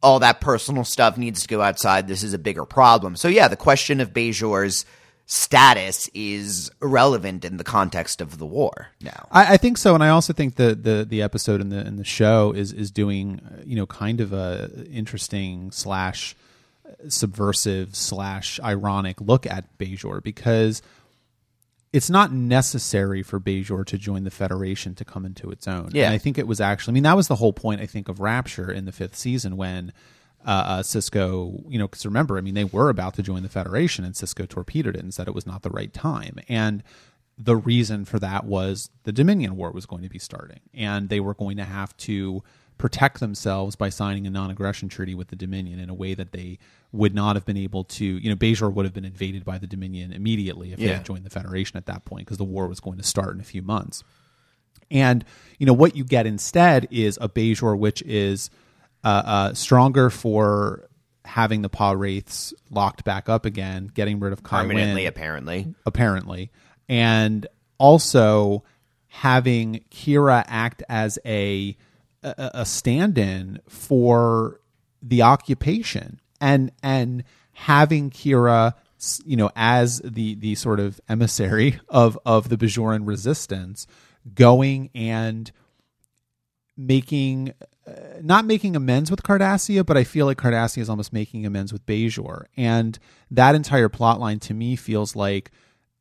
[0.03, 2.07] all that personal stuff needs to go outside.
[2.07, 3.17] This is a bigger problem.
[3.17, 4.85] So, yeah, the question of Bajor's
[5.31, 9.29] status is irrelevant in the context of the war now.
[9.31, 11.97] I, I think so, and I also think the the the episode in the in
[11.97, 16.35] the show is is doing you know kind of a interesting slash
[17.09, 20.81] subversive slash ironic look at Bajor because
[21.93, 25.91] it's not necessary for Bajor to join the Federation to come into its own.
[25.93, 26.07] Yeah.
[26.07, 28.09] And I think it was actually, I mean, that was the whole point, I think,
[28.09, 29.93] of Rapture in the fifth season when
[30.47, 33.49] uh, uh, Sisko, you know, because remember, I mean, they were about to join the
[33.49, 36.39] Federation and Sisko torpedoed it and said it was not the right time.
[36.49, 36.83] And
[37.39, 41.21] the reason for that was the Dominion War was going to be starting, and they
[41.21, 42.43] were going to have to
[42.79, 46.59] protect themselves by signing a non-aggression treaty with the Dominion in a way that they
[46.93, 48.05] would not have been able to.
[48.05, 51.25] You know, Bajor would have been invaded by the Dominion immediately if they had joined
[51.25, 53.63] the Federation at that point because the war was going to start in a few
[53.63, 54.03] months.
[54.91, 55.25] And
[55.59, 58.51] you know what you get instead is a Bajor which is
[59.05, 60.89] uh, uh, stronger for
[61.25, 65.75] having the Pah-wraiths locked back up again, getting rid of Kai Permanently, Wynn, apparently.
[65.85, 66.51] apparently,
[66.89, 67.47] and
[67.77, 68.65] also
[69.09, 71.77] having Kira act as a
[72.23, 74.61] a, a stand-in for
[75.03, 78.75] the occupation and and having Kira
[79.25, 83.87] you know as the the sort of emissary of of the Bajoran resistance
[84.35, 85.51] going and
[86.77, 87.53] making
[87.87, 91.73] uh, not making amends with Cardassia, but I feel like Cardassia is almost making amends
[91.73, 92.45] with Bajor.
[92.57, 92.99] And
[93.31, 95.51] that entire plot line to me feels like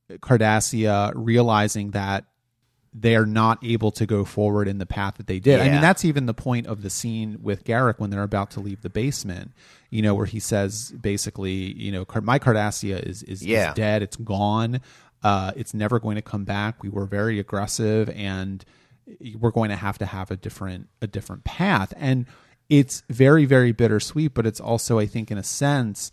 [0.09, 2.25] Cardassia realizing that
[2.99, 5.59] they're not able to go forward in the path that they did.
[5.59, 8.59] I mean, that's even the point of the scene with Garak when they're about to
[8.59, 9.51] leave the basement,
[9.91, 13.69] you know, where he says basically, you know, my Cardassia is, is, Yeah.
[13.69, 14.01] is dead.
[14.01, 14.81] It's gone.
[15.21, 16.81] Uh, it's never going to come back.
[16.81, 18.65] We were very aggressive and
[19.39, 22.25] we're going to have to have a different a different path and
[22.69, 26.11] it's very very bittersweet but it's also i think in a sense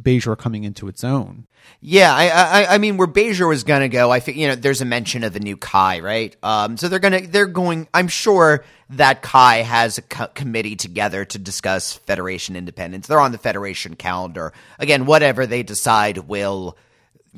[0.00, 1.46] Bajor coming into its own
[1.80, 4.80] Yeah, I, I, I mean, where Bajor was gonna go, I think you know, there's
[4.80, 6.36] a mention of the new Kai, right?
[6.42, 7.88] Um, so they're gonna, they're going.
[7.94, 13.06] I'm sure that Kai has a co- committee together to discuss Federation independence.
[13.06, 14.52] They're on the Federation calendar.
[14.78, 16.76] Again, whatever they decide will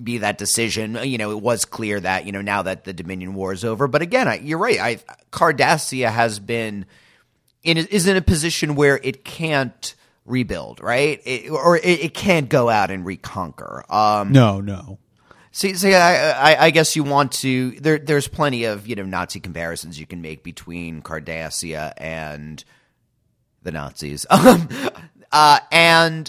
[0.03, 0.99] be that decision.
[1.03, 3.87] You know, it was clear that you know now that the Dominion War is over.
[3.87, 4.81] But again, I, you're right.
[4.81, 4.97] I
[5.31, 6.87] Cardassia has been
[7.63, 11.21] in is in a position where it can't rebuild, right?
[11.25, 13.85] It, or it, it can't go out and reconquer.
[13.89, 14.99] Um, no no
[15.57, 17.71] See, see, I, I, I guess you want to.
[17.79, 22.63] There, there's plenty of you know Nazi comparisons you can make between Cardassia and
[23.63, 24.27] the Nazis.
[24.35, 24.69] Um,
[25.31, 26.29] uh, and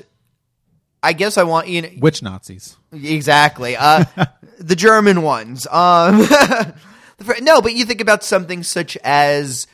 [1.01, 4.05] I guess I want you know which nazis exactly uh,
[4.59, 5.65] the German ones.
[5.71, 6.19] Um,
[7.41, 9.65] no, but you think about something such as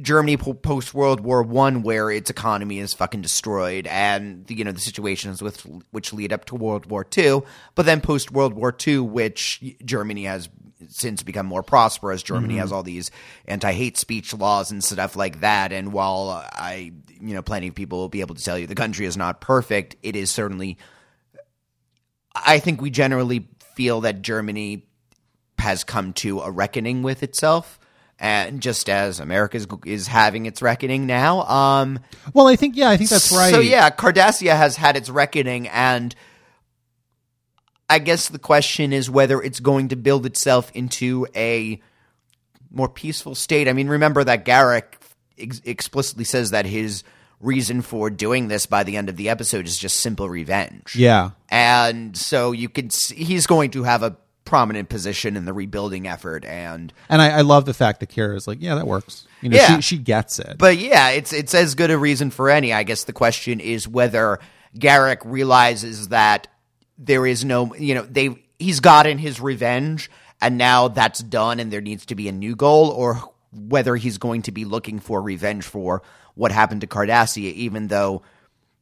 [0.00, 4.72] Germany post World War One, where its economy is fucking destroyed, and the, you know
[4.72, 8.72] the situations with which lead up to World War Two, but then post World War
[8.72, 10.48] Two, which Germany has
[10.88, 12.22] since become more prosperous.
[12.22, 12.76] Germany has mm-hmm.
[12.76, 13.10] all these
[13.46, 15.72] anti hate speech laws and stuff like that.
[15.72, 18.74] And while I, you know, plenty of people will be able to tell you the
[18.74, 20.78] country is not perfect, it is certainly.
[22.34, 24.86] I think we generally feel that Germany
[25.58, 27.78] has come to a reckoning with itself
[28.22, 31.42] and just as America is, is having its reckoning now.
[31.42, 31.98] Um,
[32.32, 33.52] Well, I think yeah, I think that's right.
[33.52, 36.14] so yeah, Cardassia has had its reckoning, and
[37.90, 41.80] I guess the question is whether it's going to build itself into a
[42.70, 43.68] more peaceful state.
[43.68, 44.84] I mean, remember that Garak
[45.36, 47.02] ex- explicitly says that his
[47.40, 50.94] reason for doing this by the end of the episode is just simple revenge.
[50.94, 51.30] Yeah.
[51.50, 56.06] And so you could see he's going to have a prominent position in the rebuilding
[56.06, 59.26] effort and And I, I love the fact that Kira is like, yeah, that works.
[59.40, 59.76] You know, Yeah.
[59.76, 60.56] she she gets it.
[60.58, 62.72] But yeah, it's it's as good a reason for any.
[62.72, 64.38] I guess the question is whether
[64.76, 66.48] Garak realizes that
[66.98, 71.72] there is no, you know, they he's gotten his revenge and now that's done and
[71.72, 75.20] there needs to be a new goal or whether he's going to be looking for
[75.20, 76.02] revenge for
[76.34, 78.22] what happened to Cardassia even though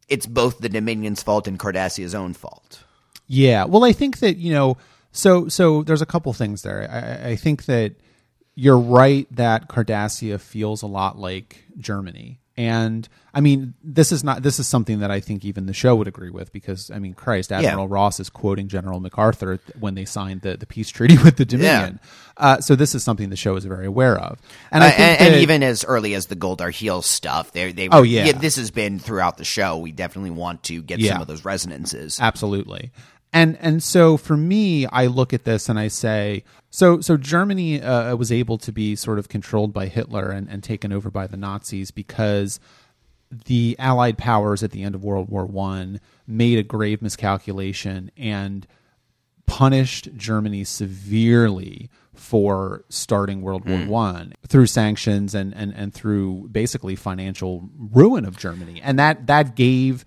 [0.09, 2.83] it's both the Dominion's fault and Cardassia's own fault.
[3.27, 3.65] Yeah.
[3.65, 4.77] Well, I think that, you know,
[5.13, 6.89] so so there's a couple things there.
[6.91, 7.95] I, I- I think that
[8.55, 12.39] you're right that Cardassia feels a lot like Germany.
[12.57, 15.95] And I mean, this is not this is something that I think even the show
[15.97, 20.05] would agree with because I mean, Christ, Admiral Ross is quoting General MacArthur when they
[20.05, 22.01] signed the, the peace treaty with the Dominion.
[22.37, 24.39] Uh, so this is something the show is very aware of.
[24.71, 27.73] And I Uh, think and, and even as early as the Gul Darhe'el stuff, they
[27.73, 28.33] they Oh, yeah.
[28.33, 29.79] this has been throughout the show.
[29.79, 31.13] We definitely want to get Yeah.
[31.13, 32.19] some of those resonances.
[32.21, 32.91] Absolutely.
[33.33, 37.81] And and so for me, I look at this and I say, so so Germany
[37.81, 41.27] uh, was able to be sort of controlled by Hitler and, and taken over by
[41.27, 42.59] the Nazis because
[43.31, 48.67] the Allied powers at the end of World War One made a grave miscalculation and
[49.47, 56.97] punished Germany severely for starting World War One through sanctions and, and and through basically
[56.97, 60.05] financial ruin of Germany, and that that gave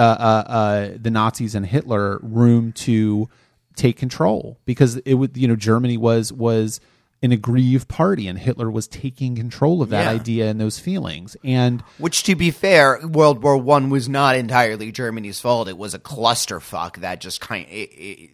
[0.00, 3.28] uh, uh, uh, the Nazis and Hitler room to
[3.76, 6.80] take control because it would you know Germany was was
[7.22, 10.10] an aggrieved party and Hitler was taking control of that Yeah.
[10.20, 14.90] idea and those feelings and Which, to be fair, World War One was not entirely
[14.90, 15.68] Germany's fault.
[15.68, 17.72] It was a clusterfuck that just kind, of,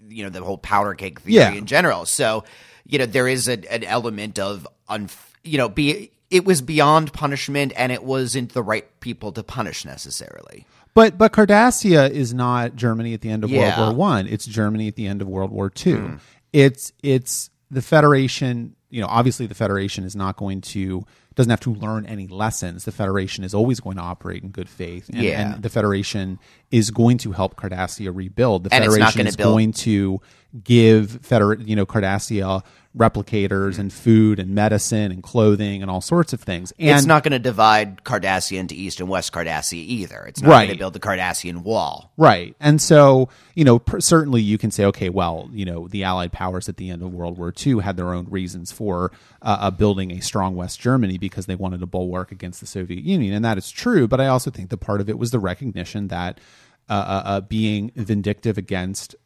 [0.09, 1.53] you know, the whole powder cake theory Yeah.
[1.53, 2.07] in general.
[2.07, 2.45] So,
[2.87, 5.09] you know, there is a, an element of, un,
[5.43, 9.85] you know, be it was beyond punishment, and it wasn't the right people to punish
[9.85, 10.65] necessarily.
[10.97, 13.79] But but Cardassia is not Germany at the end of Yeah.
[13.79, 14.27] World War One.
[14.27, 15.99] It's Germany at the end of World War Two.
[15.99, 16.15] Hmm.
[16.55, 18.75] It's it's the Federation.
[18.89, 21.05] You know, obviously the Federation is not going to
[21.35, 22.85] doesn't have to learn any lessons.
[22.87, 25.53] The Federation is always going to operate in good faith, and, Yeah.
[25.55, 26.39] and the Federation
[26.71, 28.65] is going to help Cardassia rebuild.
[28.65, 30.21] The And it's not Federation is build- going to
[30.65, 32.63] give Feder you know Cardassia
[32.97, 36.73] replicators and food and medicine and clothing and all sorts of things.
[36.79, 40.25] And it's not going to divide Cardassia into East and West Cardassia either.
[40.25, 40.67] It's not Right.
[40.67, 42.13] going to build the Cardassian wall.
[42.17, 42.57] Right.
[42.59, 46.33] And so, you know, per- certainly you can say, okay, well, you know, the Allied
[46.33, 49.71] powers at the end of World War II had their own reasons for uh, uh,
[49.71, 53.35] building a strong West Germany because they wanted to bulwark against the Soviet Union.
[53.35, 54.09] And that is true.
[54.09, 56.41] But I also think the part of it was the recognition that
[56.89, 59.17] uh, uh, uh, being vindictive against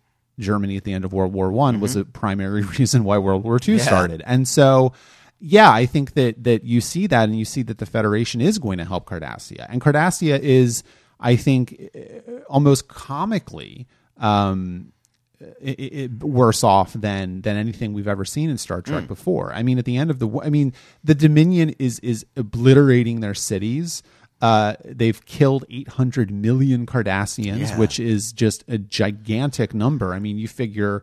[0.41, 3.59] Germany at the end of World War One was a primary reason why World War
[3.67, 4.23] II started.
[4.27, 4.93] And so,
[5.39, 8.59] yeah, I think that that you see that, and you see that the Federation is
[8.59, 10.83] going to help Cardassia, and Cardassia is,
[11.19, 13.87] I think, uh, almost comically
[14.19, 14.93] um,
[15.65, 19.53] i i worse off than than anything we've ever seen in Star Trek before.
[19.55, 23.35] I mean, at the end of the, I mean, the Dominion is is obliterating their
[23.35, 24.03] cities.
[24.41, 27.79] Uh, they've killed 800 million Cardassians, Yeah.
[27.79, 30.15] which is just a gigantic number.
[30.15, 31.03] I mean, you figure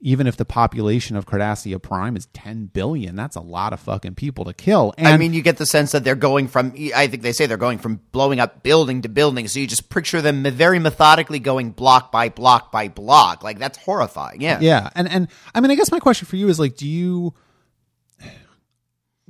[0.00, 4.14] even if the population of Cardassia Prime is 10 billion, that's a lot of fucking
[4.16, 4.92] people to kill.
[4.98, 7.46] And I mean, you get the sense that they're going from, I think they say
[7.46, 9.48] they're going from blowing up building to building.
[9.48, 13.42] So you just picture them very methodically going block by block by block.
[13.42, 14.42] Like, that's horrifying.
[14.42, 14.58] Yeah.
[14.60, 17.32] Yeah, and and I mean, I guess my question for you is like, do you?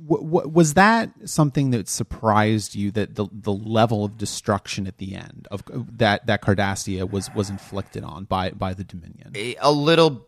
[0.07, 5.15] What was that something that surprised you that the the level of destruction at the
[5.15, 5.63] end of
[5.97, 9.31] that that Cardassia was was inflicted on by by the Dominion?
[9.35, 10.25] A- a little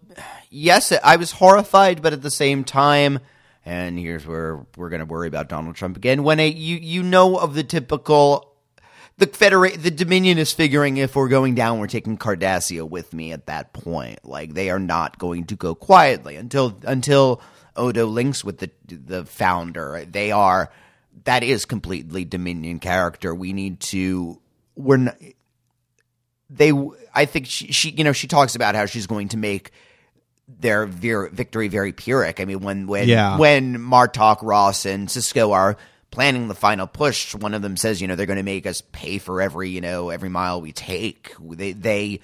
[0.50, 3.20] yes i was horrified but at the same time
[3.66, 7.04] and here's where we're going to worry about donald trump again when a you you
[7.04, 8.56] know of the typical
[9.18, 13.32] the federa- the dominion is figuring if we're going down we're taking cardassia with me
[13.32, 17.42] at that point like they are not going to go quietly until until
[17.78, 20.72] odo links with the the founder they are
[21.24, 23.34] that is completely Dominion character.
[23.34, 24.40] We need to.
[24.76, 25.18] We're not,
[26.50, 26.72] they.
[27.14, 27.90] I think she, she.
[27.90, 29.72] You know, she talks about how she's going to make
[30.48, 32.40] their vir- victory very pyrrhic.
[32.40, 33.38] I mean, when when Yeah.
[33.38, 35.76] when Martok, Ross, and Sisko are
[36.12, 38.82] planning the final push, one of them says, you know, they're going to make us
[38.92, 41.34] pay for every you know every mile we take.
[41.40, 42.20] They they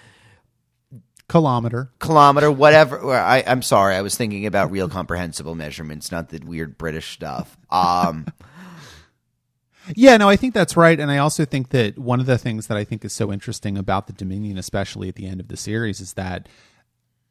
[1.34, 1.89] Kilometer.
[1.97, 3.11] kilometer, whatever.
[3.11, 7.57] I, I'm sorry, I was thinking about real comprehensible measurements, not the weird British stuff.
[7.71, 8.27] Um,
[9.95, 12.67] Yeah, no, I think that's right, and I also think that one of the things
[12.67, 15.57] that I think is so interesting about the Dominion, especially at the end of the
[15.57, 16.47] series, is that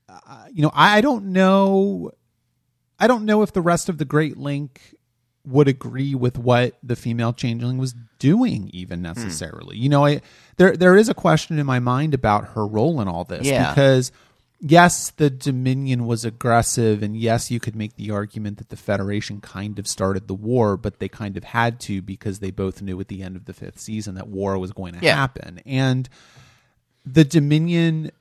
[0.08, 2.10] uh, you know I, I don't know,
[2.98, 4.94] I don't know if the rest of the Great Link
[5.44, 9.04] would agree with what the female changeling was doing, even hmm.
[9.04, 9.76] necessarily.
[9.76, 10.20] You know, I
[10.56, 13.70] there there is a question in my mind about her role in all this Yeah.
[13.70, 14.12] because
[14.60, 19.40] yes, the Dominion was aggressive, and yes, you could make the argument that the Federation
[19.40, 22.98] kind of started the war, but they kind of had to because they both knew
[23.00, 25.16] at the end of the fifth season that war was going to Yeah.
[25.16, 25.60] happen.
[25.66, 26.08] And
[27.04, 28.12] the Dominion,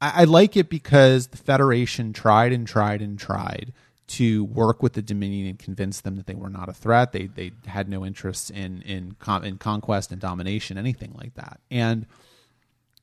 [0.00, 3.74] I, I like it because the Federation tried and tried and tried
[4.08, 7.12] to work with the Dominion and convince them that they were not a threat.
[7.12, 11.60] They they had no interest in in con- in conquest and domination, anything like that.
[11.70, 12.06] And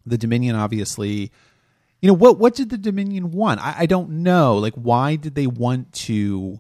[0.05, 1.31] the Dominion obviously
[2.01, 3.61] you know what what did the dominion want?
[3.61, 4.57] I, I don't know.
[4.57, 6.59] Like why did they want to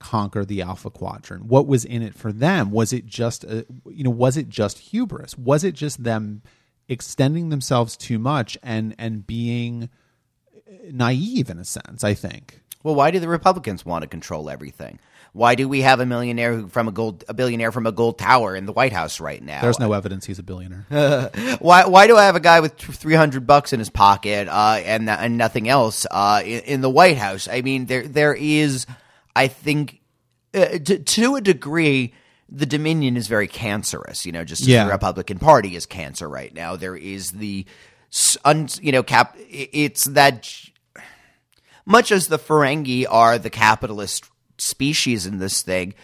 [0.00, 1.44] conquer the alpha quadrant?
[1.44, 2.70] What was in it for them?
[2.72, 5.38] Was it just a, you know was it just hubris?
[5.38, 6.42] Was it just them
[6.88, 9.88] extending themselves too much and and being
[10.92, 15.00] naive in a sense i think well, why do the Republicans want to control everything?
[15.32, 18.18] Why do we have a millionaire who, from a gold, a billionaire from a gold
[18.20, 19.62] tower in the White House right now?
[19.62, 20.86] there's no evidence he's a billionaire
[21.58, 24.80] why why do I have a guy with three hundred bucks in his pocket uh,
[24.84, 27.48] and and nothing else uh, in, in the White House?
[27.48, 28.86] I mean, there there is,
[29.34, 30.00] I think,
[30.54, 32.14] uh, to, to a degree,
[32.48, 34.24] the Dominion is very cancerous.
[34.24, 34.84] You know, just as Yeah.
[34.84, 36.76] the Republican Party is cancer right now.
[36.76, 37.66] There is the,
[38.44, 39.34] un, you know, cap.
[39.50, 40.48] It's that
[41.86, 44.26] much as the Ferengi are the capitalist
[44.58, 45.94] species in this thing,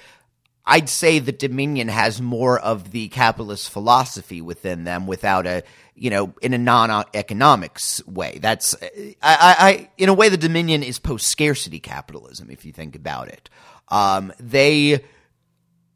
[0.66, 5.64] I'd say the Dominion has more of the capitalist philosophy within them without a,
[5.94, 8.38] you know, in a non-economics way.
[8.40, 13.28] That's, I, I, in a way, the Dominion is post-scarcity capitalism, if you think about
[13.28, 13.50] it.
[13.88, 15.02] Um, they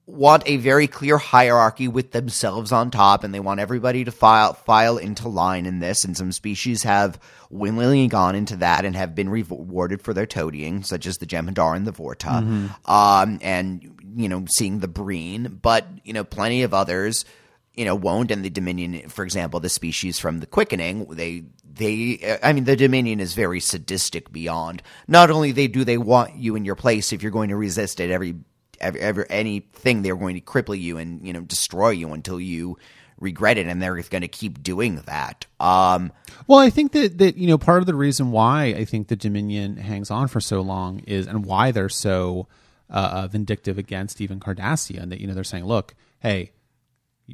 [0.07, 4.53] want a very clear hierarchy with themselves on top, and they want everybody to file
[4.53, 6.05] file into line in this.
[6.05, 7.19] And some species have
[7.51, 11.77] willingly gone into that and have been rewarded for their toadying, such as the Jem'Hadar
[11.77, 13.83] and the Vorta, um, and
[14.17, 15.59] you know, seeing the Breen.
[15.63, 17.25] But you know, plenty of others,
[17.73, 18.31] you know, won't.
[18.31, 21.45] And the Dominion, for example, the species from the Quickening, they.
[21.77, 24.81] They, I mean, the Dominion is very sadistic beyond.
[25.09, 28.01] Not only they do they want you in your place if you're going to resist
[28.01, 28.37] at every
[28.85, 32.77] ever, ever anything they're going to cripple you and you know destroy you until you
[33.21, 36.13] regret it and they're going to keep doing that um
[36.47, 39.17] Well, I think that that you know part of the reason why I think the
[39.17, 42.49] Dominion hangs on for so long is, and why they're so
[42.91, 46.53] uh, uh, vindictive against even Cardassia, that you know they're saying, look, hey,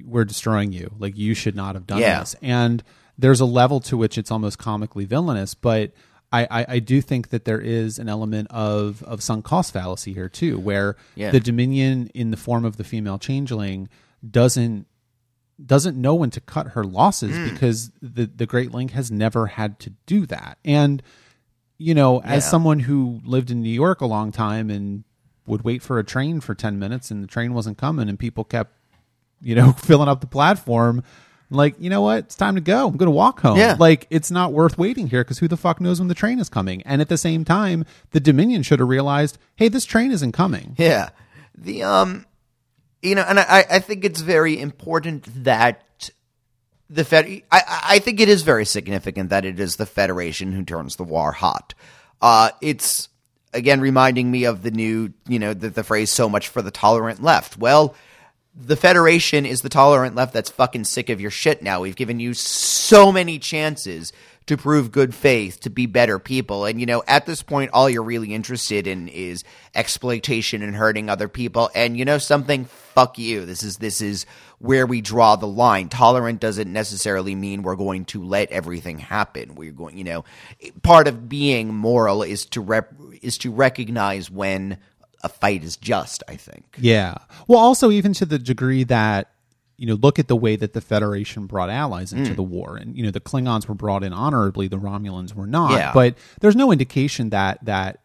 [0.05, 0.93] we're destroying you.
[0.99, 2.21] Like you should not have done Yeah.
[2.21, 2.37] this.
[2.41, 2.85] And
[3.19, 5.93] there's a level to which it's almost comically villainous, but.
[6.33, 10.13] I, I, I do think that there is an element of, of sunk cost fallacy
[10.13, 11.31] here too, where Yeah.
[11.33, 13.89] the Dominion in the form of the female changeling
[14.29, 14.87] doesn't
[15.65, 17.45] doesn't know when to cut her losses Hmm.
[17.51, 20.59] because the the Great Link has never had to do that.
[20.65, 21.03] And
[21.79, 25.05] you know, as someone who lived in New York a long time and
[25.47, 28.45] would wait for a train for 10 minutes and the train wasn't coming and people
[28.45, 28.73] kept
[29.43, 31.03] you know filling up the platform
[31.51, 32.19] like, you know what?
[32.21, 32.87] It's time to go.
[32.89, 33.59] I'm going to walk home.
[33.59, 33.77] Yeah.
[33.79, 36.49] Like, it's not worth waiting here because who the fuck knows when the train is
[36.49, 36.83] coming?
[36.83, 40.75] And at the same time, the Dominion should have realized, hey, this train isn't coming.
[40.79, 41.11] yeah
[41.57, 42.25] the um
[43.03, 46.11] you know and i i think it's very important that
[46.89, 50.53] the fed I, I I think it is very significant that it is the federation
[50.53, 51.75] who turns the war hot
[52.23, 53.09] uh it's
[53.53, 56.71] again reminding me of the new you know the, the phrase so much for the
[56.71, 57.95] tolerant left well
[58.55, 61.81] the Federation is the tolerant left that's fucking sick of your shit now.
[61.81, 64.13] We've given you so many chances
[64.47, 66.65] to prove good faith, to be better people.
[66.65, 69.45] And, you know, at this point, all you're really interested in is
[69.77, 71.71] exploitation and hurting other people.
[71.73, 73.47] And, you know, something, fuck you.
[73.47, 74.27] This is, this is
[74.59, 75.89] where we draw the line.
[75.89, 79.55] Tolerant doesn't necessarily mean we're going to let everything happen.
[79.55, 80.25] We're going, you know,
[80.83, 82.93] part of being moral is to rep,
[83.23, 84.79] is to recognize when
[85.23, 86.77] a fight is just, I think.
[86.79, 87.15] Yeah.
[87.47, 89.31] Well, also even to the degree that
[89.81, 92.95] you know, look at the way that the Federation brought allies into the war, and
[92.95, 95.73] you know, the Klingons were brought in honorably, the Romulans were not.
[95.73, 95.93] Yeah.
[95.95, 98.03] But there's no indication that that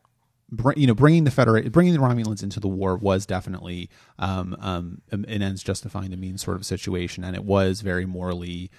[0.77, 3.89] you know, bringing the Federation, bringing the Romulans into the war was definitely
[4.19, 8.71] um, um, an ends justifying the means sort of situation, and it was very morally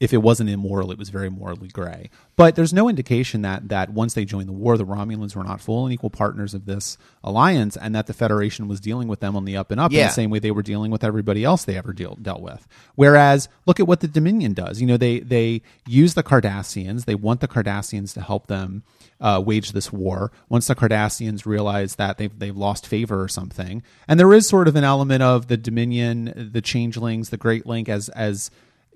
[0.00, 2.08] if it wasn't immoral, it was very morally gray.
[2.34, 5.60] But there's no indication that that once they joined the war, the Romulans were not
[5.60, 9.36] full and equal partners of this alliance, and that the Federation was dealing with them
[9.36, 11.64] on the up and up in the same way they were dealing with everybody else
[11.64, 12.66] they ever deal, dealt with.
[12.94, 14.80] Whereas, look at what the Dominion does.
[14.80, 17.04] You know, they they use the Cardassians.
[17.04, 18.84] They want the Cardassians to help them
[19.20, 20.32] uh, wage this war.
[20.48, 24.66] Once the Cardassians realize that they've they've lost favor or something, and there is sort
[24.66, 28.50] of an element of the Dominion, the Changelings, the Great Link as as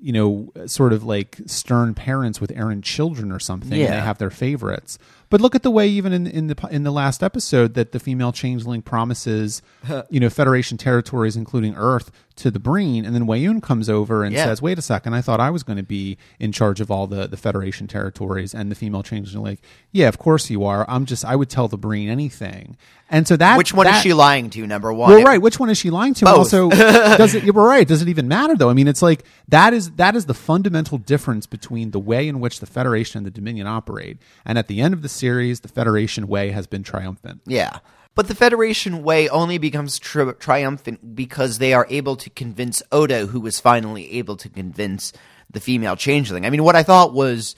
[0.05, 3.73] you know, sort of like stern parents with errant children or something.
[3.73, 3.91] and Yeah.
[3.93, 4.99] They have their favorites.
[5.35, 7.99] But look at the way, even in, in the in the last episode, that the
[7.99, 9.63] female changeling promises,
[10.09, 14.33] you know, Federation territories, including Earth, to the Breen, and then Weyoun comes over and
[14.33, 14.45] Yeah.
[14.45, 17.09] says, "Wait a second, I thought I was going to be in charge of all
[17.09, 19.61] the the Federation territories." And the female changeling, like,
[19.91, 20.85] "Yeah, of course you are.
[20.89, 22.77] I'm just, I would tell the Breen anything."
[23.11, 24.67] And so that Which one is she lying to?
[24.67, 25.11] Number one.
[25.11, 25.41] well, right.
[25.41, 26.25] Which one is she lying to?
[26.25, 26.39] Both.
[26.39, 27.45] Also, does it?
[27.45, 27.87] You're right.
[27.87, 28.71] Does it even matter though?
[28.71, 32.41] I mean, it's like that is that is the fundamental difference between the way in
[32.41, 34.19] which the Federation and the Dominion operate.
[34.45, 37.41] And at the end of the series, the Federation way has been triumphant.
[37.47, 37.79] Yeah.
[38.15, 43.27] But the Federation way only becomes tri- triumphant because they are able to convince Odo,
[43.29, 45.15] who was finally able to convince
[45.51, 46.45] the female changeling.
[46.45, 47.57] I mean, what I thought was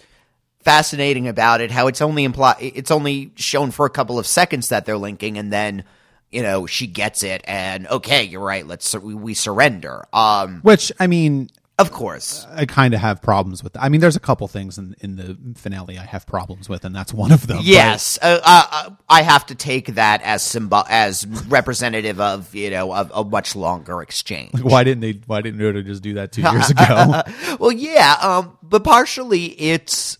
[0.60, 4.68] fascinating about it, how it's only imply it's only shown for a couple of seconds
[4.68, 5.82] that they're linking, and then
[6.30, 10.06] you know she gets it, and okay, you're right, let's we, we surrender.
[10.12, 13.74] Um, Which I mean, of course, I kind of have problems with.
[13.74, 13.82] That.
[13.82, 16.94] I mean, there's a couple things in in the finale I have problems with, and
[16.96, 17.58] that's one of them.
[17.58, 22.70] But- Yes, uh, uh, I have to take that as symbol as representative of you
[22.70, 24.58] know of a much longer exchange.
[24.62, 25.20] why didn't they?
[25.26, 27.22] Why didn't Odo just do that two years ago?
[27.60, 30.16] well, yeah, um, but partially it's.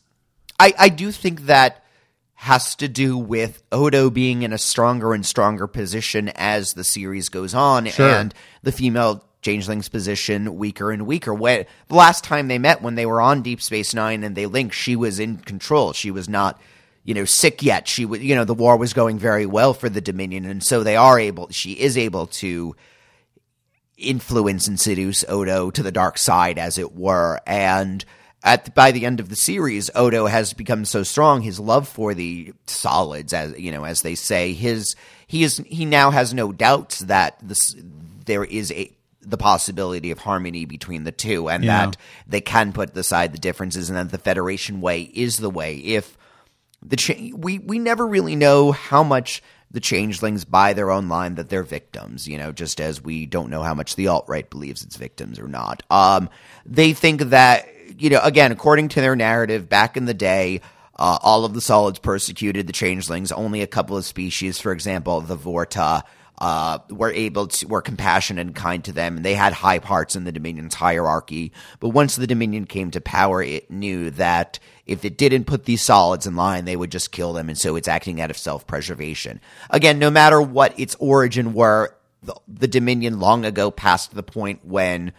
[0.60, 1.82] I I do think that
[2.34, 7.30] has to do with Odo being in a stronger and stronger position as the series
[7.30, 8.10] goes on, Sure.
[8.10, 11.32] and the female changeling's position weaker and weaker.
[11.32, 14.46] When the last time they met, when they were on Deep Space Nine and they
[14.46, 15.92] linked, she was in control.
[15.92, 16.60] She was not.
[17.04, 17.86] You know, sick yet.
[17.86, 20.82] She was, you know, the war was going very well for the Dominion, and so
[20.82, 21.48] they are able.
[21.50, 22.74] She is able to
[23.96, 27.38] influence and seduce Odo to the dark side, as it were.
[27.46, 28.04] And
[28.42, 31.42] at by the end of the series, Odo has become so strong.
[31.42, 34.96] His love for the solids, as you know, as they say, his
[35.28, 37.76] he is he now has no doubts that this
[38.24, 38.90] there is a
[39.26, 41.86] the possibility of harmony between the two, and Yeah.
[41.86, 41.96] that
[42.26, 45.76] they can put aside the differences, and that the Federation way is the way.
[45.76, 46.16] If
[46.82, 51.34] the cha- we we never really know how much the changelings buy their own line
[51.34, 54.84] that they're victims you know just as we don't know how much the alt-right believes
[54.84, 56.28] it's victims or not um
[56.64, 57.66] they think that
[57.98, 60.60] you know again according to their narrative back in the day
[60.98, 65.20] uh, all of the solids persecuted the changelings only a couple of species for example
[65.20, 66.02] the vorta
[66.38, 70.16] uh, were able to were compassionate and kind to them, and they had high parts
[70.16, 71.52] in the Dominion's hierarchy.
[71.80, 75.82] But once the Dominion came to power, it knew that if it didn't put these
[75.82, 78.66] solids in line, they would just kill them, and so it's acting out of self
[78.66, 79.40] preservation.
[79.70, 84.64] Again, no matter what its origin were, the, the Dominion long ago passed the point
[84.64, 85.12] when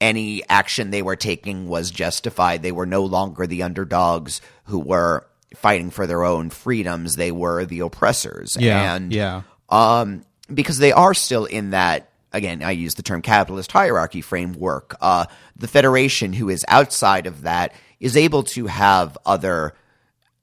[0.00, 2.62] any action they were taking was justified.
[2.62, 7.16] They were no longer the underdogs who were fighting for their own freedoms.
[7.16, 8.56] They were the oppressors.
[8.58, 9.42] Yeah, and yeah.
[9.68, 12.10] um, because they are still in that.
[12.32, 14.96] Again, I use the term capitalist hierarchy framework.
[15.00, 19.74] Uh, the Federation, who is outside of that, is able to have other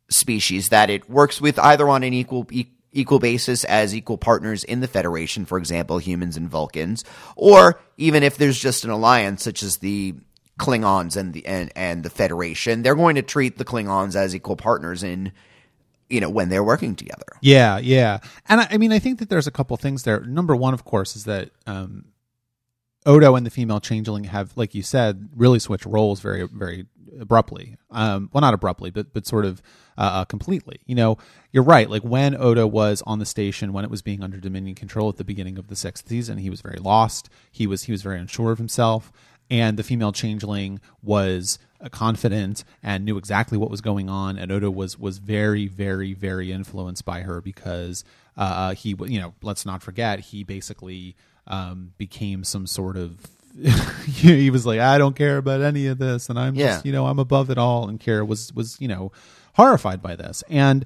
[0.10, 4.64] species that it works with either on an equal e- equal basis as equal partners
[4.64, 7.04] in the Federation, for example, humans and Vulcans,
[7.36, 10.16] or even if there's just an alliance such as the
[10.60, 14.56] Klingons and the and, and the Federation, they're going to treat the Klingons as equal
[14.56, 15.32] partners in
[16.12, 17.26] you know when they're working together.
[17.42, 18.20] Yeah, yeah.
[18.48, 20.20] And I, I mean, I think that there's a couple things there.
[20.22, 22.06] Number one, of course, is that um,
[23.06, 26.86] Odo and the female changeling have, like you said, really switched roles very, very
[27.20, 27.78] abruptly.
[27.90, 29.62] Um, well, not abruptly, but but sort of
[29.98, 30.82] uh, uh, completely.
[30.86, 31.18] You know,
[31.52, 31.90] you're right.
[31.90, 35.18] Like when Odo was on the station, when it was being under Dominion control at
[35.18, 37.30] the beginning of the sixth season, he was very lost.
[37.52, 39.12] He was he was very unsure of himself,
[39.52, 44.38] and the female changeling was uh, confident and knew exactly what was going on.
[44.38, 48.04] And Odo was was very, very, very influenced by her because
[48.38, 53.18] uh, uh, he, you know, let's not forget, he basically um, became some sort of.
[54.06, 56.68] he was like, I don't care about any of this, and I'm Yeah.
[56.68, 57.90] just, you know, I'm above it all.
[57.90, 59.12] And Kira was was, you know,
[59.56, 60.86] horrified by this, and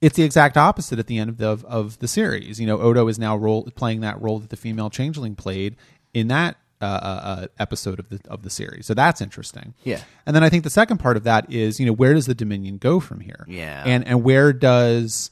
[0.00, 2.60] it's the exact opposite at the end of the of, of the series.
[2.60, 5.74] You know, Odo is now role, playing that role that the female changeling played
[6.12, 8.86] in that uh, uh, uh, episode of the of the series.
[8.86, 9.74] So that's interesting.
[9.84, 10.00] Yeah.
[10.26, 12.34] And then I think the second part of that is, you know, where does the
[12.34, 13.44] Dominion go from here?
[13.48, 13.82] Yeah.
[13.86, 15.30] And and where does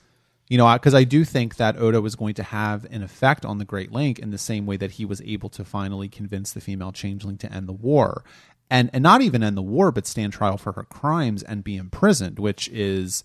[0.48, 3.56] You know, because I do think that Odo was going to have an effect on
[3.58, 6.60] the Great Link in the same way that he was able to finally convince the
[6.60, 8.22] female changeling to end the war.
[8.68, 11.76] And, and not even end the war, but stand trial for her crimes and be
[11.76, 13.24] imprisoned, which is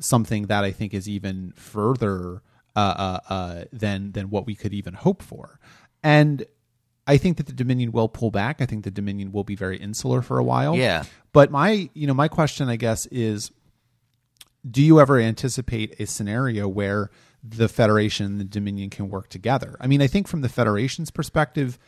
[0.00, 2.42] something that I think is even further
[2.76, 5.60] uh, uh, uh, than than what we could even hope for.
[6.02, 6.44] And
[7.06, 8.60] I think that the Dominion will pull back.
[8.60, 10.74] I think the Dominion will be very insular for a while.
[10.74, 11.04] Yeah.
[11.32, 13.50] But my, you know, my question, I guess, is:
[14.68, 17.10] Do you ever anticipate a scenario where
[17.42, 19.76] the Federation and the Dominion can work together?
[19.80, 21.78] I mean, I think from the Federation's perspective,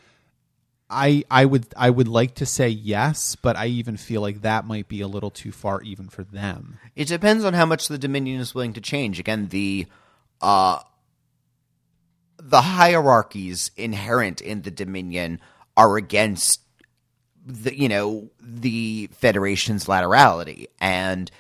[0.91, 4.67] I I would I would like to say yes, but I even feel like that
[4.67, 6.79] might be a little too far even for them.
[6.95, 9.19] It depends on how much the Dominion is willing to change.
[9.19, 9.87] Again, the
[10.41, 10.81] uh,
[12.39, 15.41] the hierarchies inherent in the Dominion
[15.77, 16.61] are against
[17.45, 21.31] the you know the Federation's laterality, and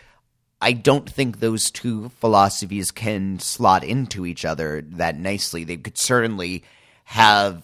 [0.61, 5.64] I don't think those two philosophies can slot into each other that nicely.
[5.64, 6.64] They could certainly
[7.05, 7.62] have.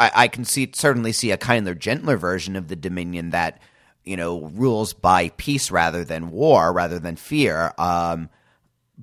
[0.00, 3.60] I, I can see certainly see a kinder, gentler version of the Dominion that
[4.04, 7.72] you know rules by peace rather than war, rather than fear.
[7.78, 8.30] Um,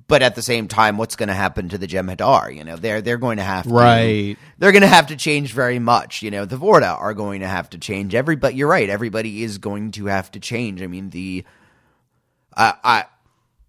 [0.06, 2.54] but at the same time, what's going to happen to the Jem'Hadar?
[2.54, 4.36] You know, they're they're going to have to, Right.
[4.58, 6.22] They're going to have to change very much.
[6.22, 8.14] You know, the Vorta are going to have to change.
[8.14, 8.88] Everybody, you're right.
[8.88, 10.82] Everybody is going to have to change.
[10.82, 11.44] I mean, the
[12.56, 13.04] I I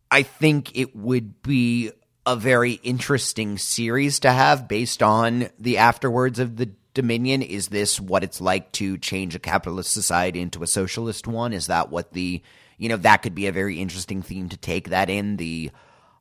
[0.09, 1.91] I think it would be
[2.25, 7.41] a very interesting series to have based on the afterwards of the Dominion.
[7.41, 11.53] Is this what it's like to change a capitalist society into a socialist one?
[11.53, 12.41] Is that what the
[12.77, 15.71] you know that could be a very interesting theme to take that in the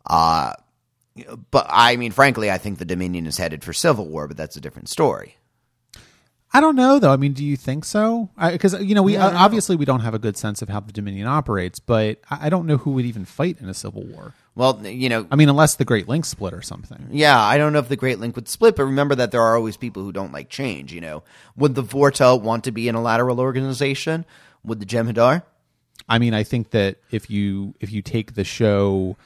[0.06, 0.54] uh
[1.50, 4.56] but I mean frankly I think the Dominion is headed for civil war, but that's
[4.56, 5.36] a different story.
[6.52, 7.12] I don't know though.
[7.12, 8.28] I mean, do you think so?
[8.36, 10.92] Because you know, we uh, obviously we don't have a good sense of how the
[10.92, 14.34] Dominion operates, but I, I don't know who would even fight in a civil war.
[14.56, 17.06] Well, you know, I mean, unless the Great Link split or something.
[17.12, 19.56] Yeah, I don't know if the Great Link would split, but remember that there are
[19.56, 20.92] always people who don't like change.
[20.92, 21.22] You know,
[21.56, 24.24] would the Vorta want to be in a lateral organization?
[24.64, 25.44] Would the Jem'Hadar?
[26.08, 29.16] I mean, I think that if you if you take the show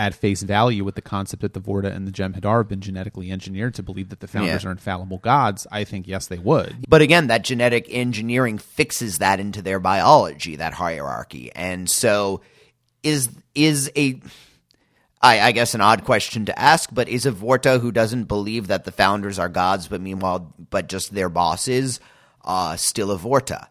[0.00, 3.30] at face value with the concept that the Vorta and the Jem'Hadar have been genetically
[3.30, 4.70] engineered to believe that the founders Yeah.
[4.70, 6.86] are infallible gods, I think yes, they would.
[6.88, 12.40] But again, that genetic engineering fixes that into their biology, that hierarchy, and so
[13.02, 14.20] is is a.
[15.22, 18.68] I, I guess an odd question to ask, but is a Vorta who doesn't believe
[18.68, 22.00] that the founders are gods, but meanwhile, but just their bosses,
[22.42, 23.66] uh, still a Vorta?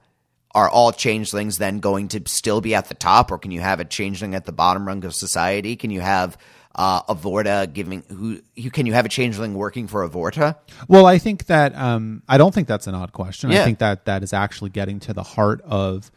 [0.55, 3.79] Are all changelings then going to still be at the top, or can you have
[3.79, 5.75] a changeling at the bottom rung of society?
[5.75, 6.37] Can you have
[6.73, 8.39] uh, a Vorta giving who?
[8.55, 10.55] You can you have a changeling working for a Vorta?
[10.87, 13.51] Well, I think that um, I don't think that's an odd question.
[13.51, 16.09] I think that that is actually getting to the heart of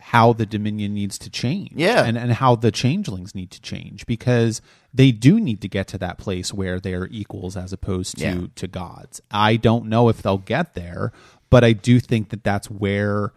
[0.00, 2.04] how the Dominion needs to change, Yeah.
[2.04, 4.62] and and how the changelings need to change because
[4.94, 8.24] they do need to get to that place where they are equals as opposed to
[8.24, 8.46] Yeah.
[8.56, 9.20] to gods.
[9.30, 11.12] I don't know if they'll get there,
[11.50, 13.32] but I do think that that's where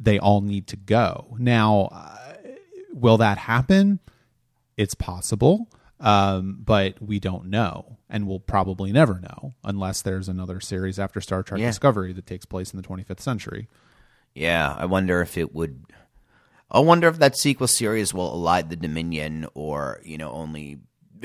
[0.00, 1.36] they all need to go.
[1.38, 2.16] Now, uh,
[2.92, 4.00] will that happen?
[4.76, 5.68] It's possible,
[6.00, 11.20] um, but we don't know, and we'll probably never know unless there's another series after
[11.20, 11.66] Star Trek Yeah.
[11.68, 13.68] Discovery that takes place in the 25th century.
[14.34, 15.84] Yeah, I wonder if it would.
[16.70, 20.78] I wonder if that sequel series will elide the Dominion, or you know, only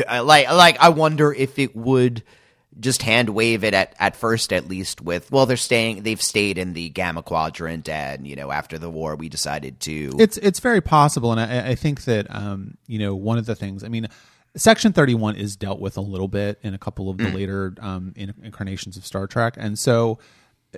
[0.07, 0.77] like like.
[0.81, 2.23] I wonder if it would
[2.79, 5.01] just hand wave it at at first, at least.
[5.01, 6.03] With well, they're staying.
[6.03, 10.15] They've stayed in the Gamma Quadrant, and you know, after the war, we decided to.
[10.19, 13.55] It's it's very possible, and I, I think that um, you know one of the
[13.55, 13.83] things.
[13.83, 14.07] I mean,
[14.55, 17.73] Section Thirty One is dealt with a little bit in a couple of the later
[17.79, 20.19] um, in, incarnations of Star Trek, and so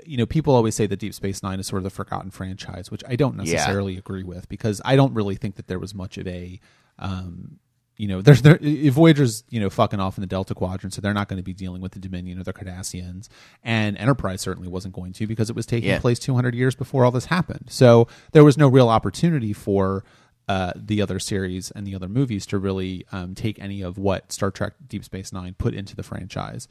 [0.06, 2.92] you know people always say that Deep Space Nine is sort of the forgotten franchise,
[2.92, 6.18] which I don't necessarily agree with because I don't really think that there was much
[6.18, 6.60] of a
[7.00, 7.60] um,
[7.98, 11.14] you know, there's there Voyager's you know fucking off in the Delta Quadrant, so they're
[11.14, 13.28] not going to be dealing with the Dominion or the Cardassians,
[13.64, 16.00] and Enterprise certainly wasn't going to because it was taking Yeah.
[16.00, 17.66] place 200 years before all this happened.
[17.70, 20.04] So there was no real opportunity for
[20.48, 24.32] uh, the other series and the other movies to really um, take any of what
[24.32, 26.68] Star Trek Deep Space Nine put into the franchise,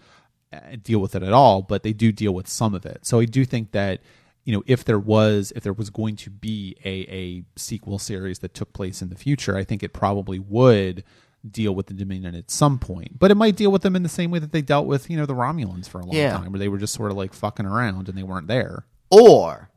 [0.53, 1.61] and deal with it at all.
[1.61, 3.01] But they do deal with some of it.
[3.05, 4.01] So I do think that
[4.47, 8.39] you know if there was if there was going to be a, a sequel series
[8.39, 11.05] that took place in the future i think it probably would
[11.49, 14.09] deal with the dominion at some point but it might deal with them in the
[14.09, 16.33] same way that they dealt with you know the romulans for a long Yeah.
[16.39, 19.69] time where they were just sort of like fucking around and they weren't there or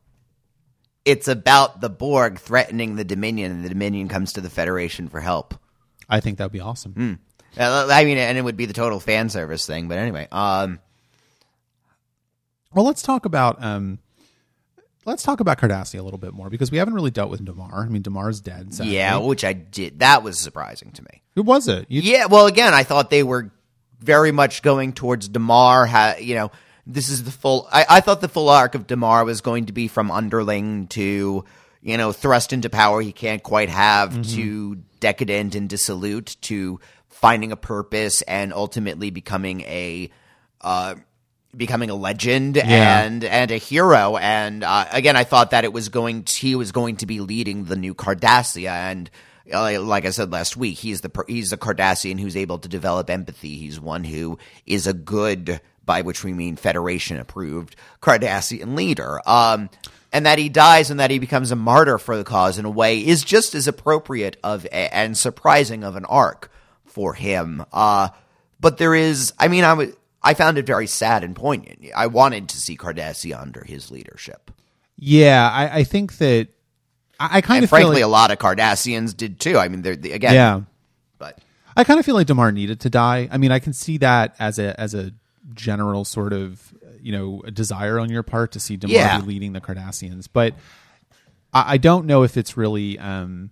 [1.05, 5.19] it's about the Borg threatening the Dominion, and the Dominion comes to the Federation for
[5.21, 5.55] help.
[6.07, 7.19] i think that would be awesome
[7.57, 9.87] Uh, I mean, and it would be the total fan service thing.
[9.87, 10.77] But anyway, um,
[12.73, 13.97] well let's talk about um
[15.05, 17.83] let's talk about Cardassia a little bit more because we haven't really dealt with Damar.
[17.83, 18.73] I mean, Damar's dead.
[18.73, 18.95] Sadly.
[18.95, 19.99] Yeah, which I did.
[19.99, 21.21] That was surprising to me.
[21.35, 21.85] Who was it?
[21.89, 23.51] You, Yeah, well, again, I thought they were
[23.99, 25.85] very much going towards Damar.
[25.85, 26.51] Ha, you know,
[26.87, 27.67] this is the full.
[27.71, 31.43] I, I thought the full arc of Damar was going to be from underling to,
[31.81, 34.35] you know, thrust into power he can't quite have Mm-hmm.
[34.35, 40.09] to decadent and dissolute to finding a purpose and ultimately becoming a.
[40.61, 40.95] Uh,
[41.55, 43.01] becoming a legend Yeah.
[43.01, 44.17] and and a hero.
[44.17, 47.19] And uh, again I thought that it was going to, he was going to be
[47.21, 48.69] leading the new Cardassia.
[48.69, 49.09] And
[49.51, 53.09] uh, like I said last week he's the he's a Cardassian who's able to develop
[53.09, 53.57] empathy.
[53.57, 59.19] He's one who is a good by which we mean Federation approved Cardassian leader.
[59.27, 59.69] Um
[60.11, 62.69] and that he dies and that he becomes a martyr for the cause in a
[62.69, 66.51] way is just as appropriate of a, and surprising of an arc
[66.85, 67.65] for him.
[67.73, 68.09] Uh
[68.59, 71.85] but there is I mean I would I found it very sad and poignant.
[71.95, 74.51] I wanted to see Cardassia under his leadership.
[74.97, 75.49] yeah.
[75.49, 76.49] I, I think that
[77.19, 79.57] I, I kind And of feel frankly, like, a lot of Cardassians did too.
[79.57, 80.61] I mean, they're the, again, yeah.
[81.17, 81.39] but
[81.75, 83.27] I kind of feel like Damar needed to die.
[83.31, 85.11] I mean, I can see that as a as a
[85.53, 89.19] general sort of you know a desire on your part to see Damar Yeah.
[89.21, 90.53] be leading the Cardassians, but
[91.53, 92.99] I, I don't know if it's really.
[92.99, 93.51] Um,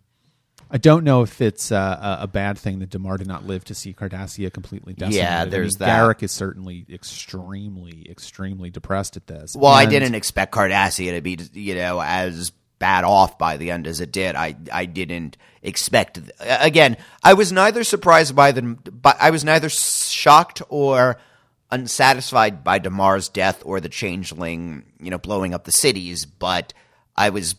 [0.70, 3.64] I don't know if it's uh, a, a bad thing that Damar did not live
[3.66, 5.24] to see Cardassia completely decimated.
[5.24, 5.90] Yeah, I mean, there's that.
[5.90, 9.56] Garak is certainly extremely, extremely depressed at this.
[9.56, 13.88] well, I didn't expect Cardassia to be, you know, as bad off by the end
[13.88, 14.36] as it did.
[14.36, 16.20] I I didn't expect.
[16.40, 21.18] Again, I was neither surprised by the, but I was neither shocked or
[21.72, 26.26] unsatisfied by Damar's death or the changeling, you know, blowing up the cities.
[26.26, 26.74] But
[27.16, 27.56] I was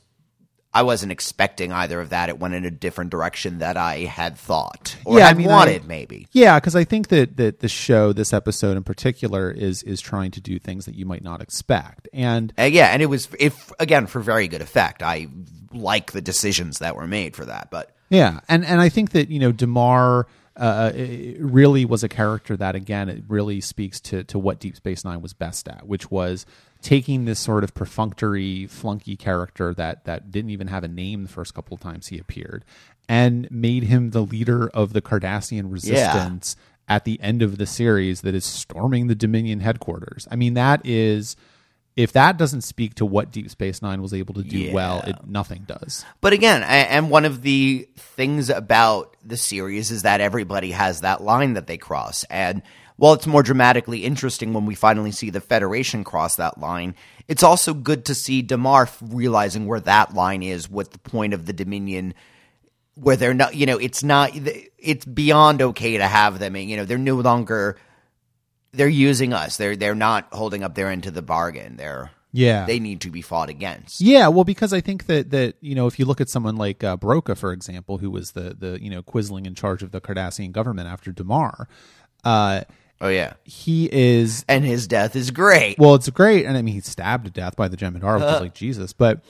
[0.79, 2.29] I wasn't expecting either of that.
[2.29, 5.83] It went in a different direction that I had thought or Yeah, I mean, wanted,
[5.83, 6.29] I- maybe.
[6.33, 10.31] Yeah, because I think that that the show, this episode in particular, is is trying
[10.33, 13.73] to do things that you might not expect, and Uh, yeah, and it was if
[13.81, 15.03] again for very good effect.
[15.03, 15.27] I
[15.73, 19.29] like the decisions that were made for that, but Yeah, and and I think that
[19.31, 20.27] you know Damar
[20.57, 24.77] uh, it really was a character that again it really speaks to to what Deep
[24.77, 26.47] Space Nine was best at, which was
[26.83, 31.29] taking this sort of perfunctory flunky character that that didn't even have a name the
[31.29, 32.65] first couple of times he appeared,
[33.09, 36.57] and made him the leader of the Cardassian resistance
[36.89, 40.27] at the end of the series that is storming the Dominion headquarters.
[40.31, 41.37] I mean that is.
[41.97, 45.17] If that doesn't speak to what Deep Space Nine was able to do well, it
[45.27, 46.05] nothing does.
[46.21, 51.01] But again, a- and one of the things about the series is that everybody has
[51.01, 52.23] that line that they cross.
[52.31, 52.63] And
[52.99, 56.95] while it's more dramatically interesting when we finally see the Federation cross that line,
[57.29, 61.47] it's also good to see Damar realizing where that line is, what the point of
[61.47, 62.13] the Dominion,
[62.97, 64.33] where they're not, you know, it's not,
[64.79, 67.77] it's beyond okay to have them, you know, they're no longer,
[68.73, 69.57] they're using us.
[69.57, 71.77] They're, they're not holding up their end to the bargain.
[71.77, 74.01] They're, Yeah, they need to be fought against.
[74.01, 76.85] Yeah, well, because I think that that you know, if you look at someone like
[76.85, 80.01] uh, Broca, for example, who was the the you know Quisling in charge of the
[80.01, 81.69] Cardassian government after Damar,
[82.25, 82.65] uh,
[83.01, 83.35] Oh, yeah.
[83.45, 85.79] he is And his death is great.
[85.79, 88.35] well, it's great, and I mean, he's stabbed to death by the Jem'Hadar, which is
[88.35, 88.41] uh.
[88.41, 88.93] like Jesus.
[88.93, 89.23] But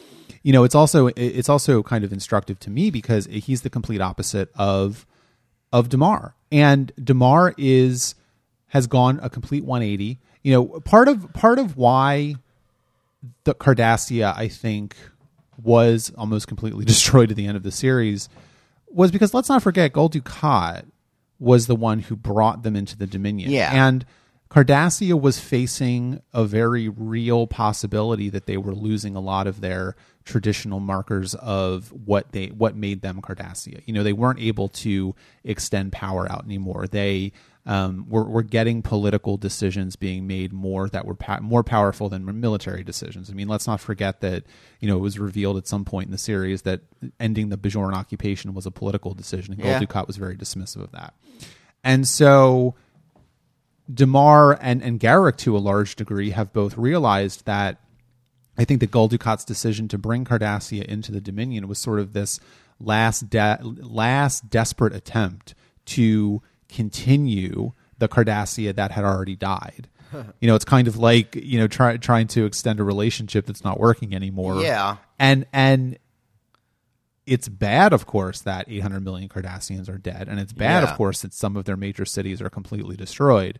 [0.42, 4.00] you know, it's also it's also kind of instructive to me because he's the complete
[4.00, 5.06] opposite of
[5.72, 8.14] of Damar, and Damar is
[8.68, 10.18] has gone a complete 180.
[10.42, 12.36] You know, part of part of why
[13.44, 14.96] the Cardassia, I think,
[15.62, 18.28] was almost completely destroyed at the end of the series
[18.90, 20.84] was because let's not forget Gul Dukat
[21.38, 23.50] was the one who brought them into the Dominion.
[23.50, 23.70] Yeah.
[23.72, 24.04] And
[24.50, 29.94] Cardassia was facing a very real possibility that they were losing a lot of their
[30.24, 33.82] traditional markers of what they what made them Cardassia.
[33.86, 35.14] You know, they weren't able to
[35.44, 36.86] extend power out anymore.
[36.86, 37.32] They
[37.68, 42.40] um, were, were getting political decisions being made more that were pa- more powerful than
[42.40, 43.30] military decisions.
[43.30, 44.42] I mean, let's not forget that
[44.80, 46.80] you know it was revealed at some point in the series that
[47.20, 49.78] ending the Bajoran occupation was a political decision, and Yeah.
[49.78, 51.14] Gul Dukat was very dismissive of that.
[51.84, 52.74] And so
[53.92, 57.78] Damar and, and Garak, to a large degree, have both realized that
[58.56, 62.12] I think that Gul Dukat's decision to bring Cardassia into the Dominion was sort of
[62.12, 62.40] this
[62.80, 65.54] last de- last desperate attempt
[65.86, 69.88] to continue the Cardassia that had already died.
[70.40, 73.62] You know, it's kind of like you know try, trying to extend a relationship that's
[73.62, 74.62] not working anymore.
[74.62, 74.96] Yeah.
[75.18, 75.98] and and
[77.26, 80.90] it's bad, of course, that 800 million Cardassians are dead, and it's bad, Yeah.
[80.90, 83.58] of course, that some of their major cities are completely destroyed.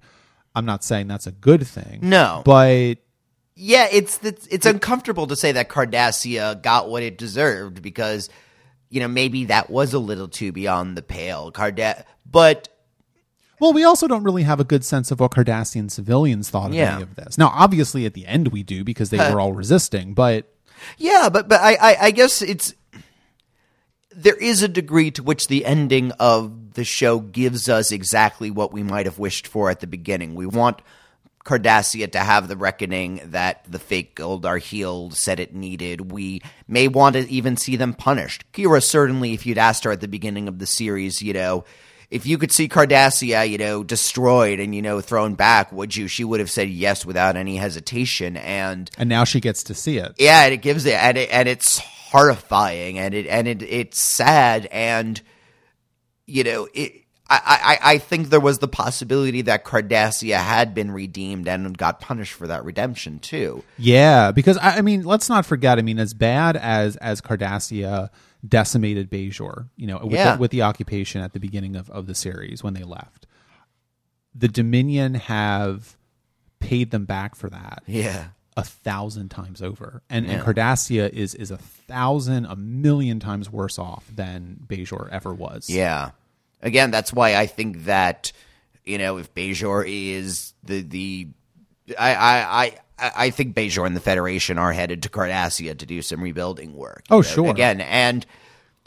[0.55, 1.99] I'm not saying that's a good thing.
[2.03, 2.41] No.
[2.47, 2.95] but
[3.55, 8.31] Yeah, it's it's, it's uncomfortable to say that Cardassia got what it deserved because
[8.89, 11.53] you know maybe that was a little too beyond the pale.
[11.53, 12.69] Carda- but
[13.61, 16.75] Well, we also don't really have a good sense of what Cardassian civilians thought of
[16.75, 16.95] Yeah.
[16.95, 17.39] any of this.
[17.39, 20.47] Now, obviously, at the end we do because they were all resisting, but
[20.97, 22.75] Yeah, but but I, I, I guess it's
[24.15, 28.73] there is a degree to which the ending of the show gives us exactly what
[28.73, 30.35] we might have wished for at the beginning.
[30.35, 30.81] We want
[31.45, 36.11] Cardassia to have the reckoning that the fake Gul Darhe'el said it needed.
[36.13, 38.45] We may want to even see them punished.
[38.53, 41.65] Kira certainly, if you'd asked her at the beginning of the series, you know,
[42.11, 46.09] if you could see Cardassia, you know, destroyed and you know thrown back, would you?
[46.09, 48.37] She would have said yes without any hesitation.
[48.37, 50.13] And And now she gets to see it.
[50.19, 54.03] yeah, and it gives it, and it, and it's horrifying, and it and it it's
[54.03, 55.21] sad, and
[56.27, 56.93] you know it.
[57.31, 62.01] I, I, I think there was the possibility that Cardassia had been redeemed and got
[62.01, 63.63] punished for that redemption too.
[63.77, 65.79] Yeah, because I, I mean, let's not forget.
[65.79, 68.09] I mean, as bad as as Cardassia
[68.47, 70.35] decimated Bajor, you know, with, Yeah.
[70.35, 73.27] the, with the occupation at the beginning of, of the series when they left,
[74.35, 75.97] the Dominion have
[76.61, 80.45] paid them back for that Yeah, a thousand times over, and and Yeah.
[80.45, 85.69] Cardassia is is a thousand, a million times worse off than Bajor ever was.
[85.71, 86.11] yeah.
[86.61, 88.33] Again, that's why I think that
[88.85, 91.29] you know if Bajor is the the
[91.99, 92.63] I I.
[92.65, 96.75] I I think Bajor and the Federation are headed to Cardassia to do some rebuilding
[96.75, 97.05] work.
[97.11, 97.49] Oh, know, sure.
[97.49, 98.27] Again, and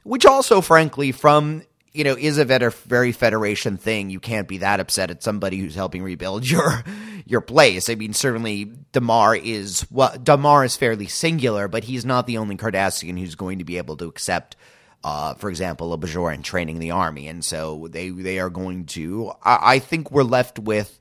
[0.03, 4.09] which also, frankly, from you know, is a very Federation thing.
[4.09, 6.83] You can't be that upset at somebody who's helping rebuild your
[7.25, 7.89] your place.
[7.89, 12.55] I mean, certainly Damar is well, Damar is fairly singular, but he's not the only
[12.55, 14.55] Cardassian who's going to be able to accept.
[15.03, 19.31] Uh, for example, a Bajoran training the army, and so they they are going to.
[19.41, 20.99] I, I think we're left with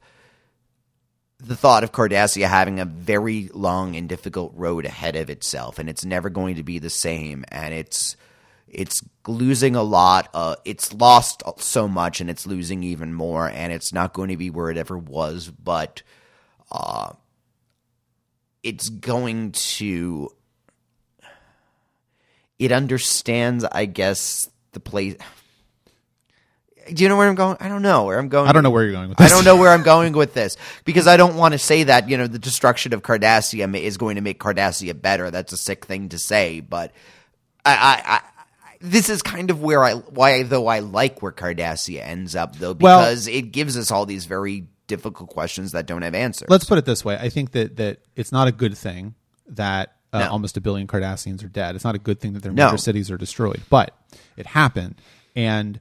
[1.43, 5.89] the thought of Cardassia having a very long and difficult road ahead of itself, and
[5.89, 8.17] it's never going to be the same, and it's
[8.69, 10.29] it's losing a lot.
[10.33, 14.37] Uh, it's lost so much, and it's losing even more, and it's not going to
[14.37, 16.03] be where it ever was, but
[16.71, 17.13] uh,
[18.63, 20.31] it's going to.
[22.59, 25.17] It understands, I guess, the place.
[26.95, 27.57] Do you know where I'm going?
[27.61, 28.49] I don't know where I'm going.
[28.49, 30.57] I don't know where you're going with I don't know where I'm going with this
[30.85, 34.17] because I don't want to say that you know the destruction of Cardassia is going
[34.17, 35.31] to make Cardassia better.
[35.31, 36.93] That's a sick thing to say, but
[37.65, 38.21] I, I, I
[38.81, 42.73] this is kind of where I why though I like where Cardassia ends up though
[42.73, 46.49] Well- because it gives us all these very difficult questions that don't have answers.
[46.51, 49.15] Let's put it this way: I think that that it's not a good thing
[49.51, 50.31] that uh, No.
[50.31, 51.77] almost a billion Cardassians are dead.
[51.77, 52.67] It's not a good thing that their No.
[52.67, 53.95] major cities are destroyed, but
[54.37, 54.97] it happened,
[55.37, 55.79] and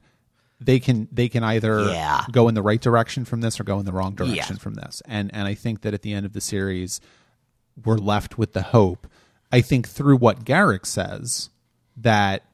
[0.60, 2.24] they can they can either Yeah.
[2.30, 4.62] go in the right direction from this or go in the wrong direction Yeah.
[4.62, 5.02] from this.
[5.06, 7.00] And and I think that at the end of the series,
[7.84, 9.06] we're left with the hope.
[9.52, 11.48] I think through what Garak says
[11.96, 12.44] that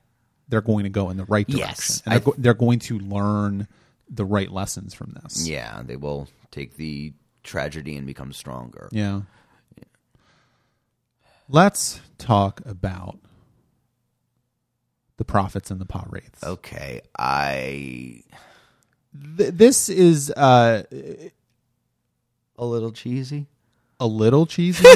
[0.49, 2.99] they're going to go in the right direction, Yes, and they're, go- they're going to
[3.01, 3.67] learn
[4.09, 5.49] the right lessons from this.
[5.49, 8.89] yeah, they will take the tragedy and become stronger.
[8.93, 9.23] Yeah.
[11.49, 13.19] Let's talk about
[15.17, 16.45] the prophets and the Pah-wraiths.
[16.45, 18.23] Okay, I
[19.39, 20.83] Th- this is uh,
[22.59, 23.47] a little cheesy.
[23.99, 24.87] a little cheesy.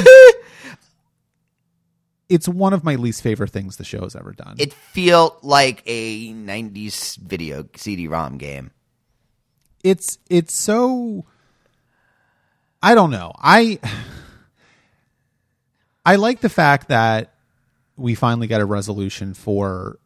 [2.29, 4.55] it's one of my least favorite things the show has ever done.
[4.59, 8.71] It felt like a '90s video CD-ROM game.
[9.83, 11.25] it's it's so
[12.83, 13.31] I don't know.
[13.37, 13.79] I
[16.05, 17.33] I like the fact that
[17.97, 19.99] we finally get a resolution for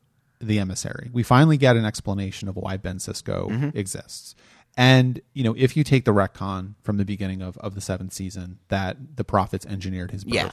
[0.47, 1.09] the emissary.
[1.11, 3.77] We finally get an explanation of why Ben Sisko mm-hmm.
[3.77, 4.35] exists.
[4.77, 8.13] And, you know, if you take the retcon from the beginning of, of the seventh
[8.13, 10.51] season that the prophets engineered his birth, Yeah.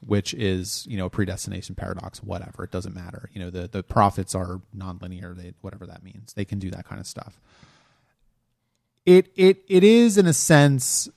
[0.00, 3.28] which is, you know, a predestination paradox, whatever, it doesn't matter.
[3.34, 6.32] You know, the, the prophets are nonlinear, they whatever that means.
[6.32, 7.40] They can do that kind of stuff
[9.08, 11.08] it it it is in a sense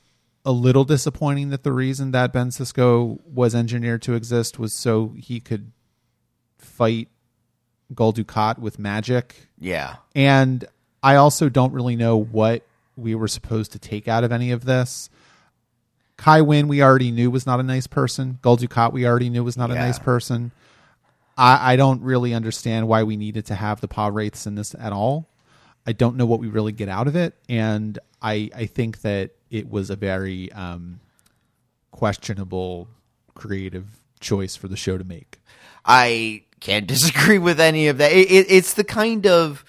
[0.45, 5.13] a little disappointing that the reason that Ben Sisko was engineered to exist was so
[5.17, 5.73] he could
[6.57, 7.09] fight
[7.93, 9.47] Gul Dukat with magic.
[9.59, 10.65] Yeah, And
[11.03, 12.63] I also don't really know what
[12.95, 15.09] we were supposed to take out of any of this.
[16.17, 18.37] Kai Wynn, we already knew was not a nice person.
[18.41, 20.51] Gul Dukat, we already knew was not a nice person.
[21.37, 24.93] I, I don't really understand why we needed to have the Pah-wraiths in this at
[24.93, 25.27] all.
[25.87, 29.31] I don't know what we really get out of it, and I I think that
[29.49, 30.99] it was a very um,
[31.89, 32.87] questionable
[33.33, 33.87] creative
[34.19, 35.39] choice for the show to make.
[35.83, 38.13] I can't disagree with any of that.
[38.13, 39.65] It, it, it's the kind of.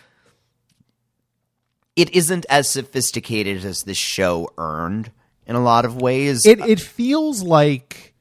[1.95, 5.11] It isn't as sophisticated as this show earned
[5.47, 6.47] in a lot of ways.
[6.47, 8.15] It it feels like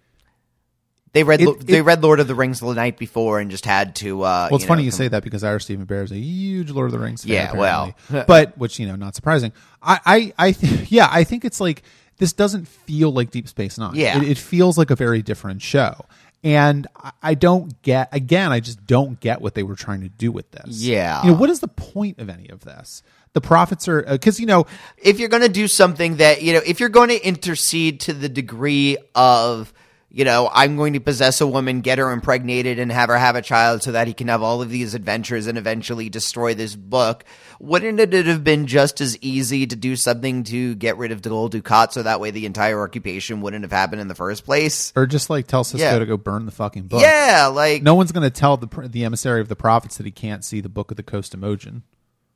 [1.13, 3.95] they read it- they read Lord of the Rings the night before and just had
[3.97, 4.23] to.
[4.23, 6.17] Uh, Well, it's funny know, you come- say that because Ira Steven Behr is a
[6.17, 7.31] huge Lord of the Rings fan.
[7.31, 7.95] Yeah, well.
[8.27, 9.53] but which you know, not surprising.
[9.81, 11.83] I, I, I, th- yeah, I think it's like
[12.17, 13.95] this doesn't feel like Deep Space Nine.
[13.95, 14.17] Yeah.
[14.17, 16.05] it, it feels like a very different show,
[16.43, 16.87] And
[17.21, 18.51] I- don't get again.
[18.51, 20.81] I just don't get what they were trying to do with this.
[20.81, 21.23] Yeah.
[21.23, 23.03] you know what is the point of any of this?
[23.33, 24.65] The prophets are uh, because you know
[24.97, 28.13] if you're going to do something that you know if you're going to intercede to
[28.13, 29.71] the degree of
[30.13, 33.35] you know i'm going to possess a woman get her impregnated and have her have
[33.35, 36.75] a child so that he can have all of these adventures and eventually destroy this
[36.75, 37.23] book
[37.59, 41.49] wouldn't it have been just as easy to do something to get rid of Gul
[41.49, 45.05] Dukat so that way the entire occupation wouldn't have happened in the first place or
[45.05, 45.99] just like tell Sisko Yeah.
[45.99, 47.01] to go burn the fucking book.
[47.01, 50.11] yeah like No one's going to tell the the emissary of the prophets that he
[50.11, 51.83] can't see the book of the Kosst Amojan.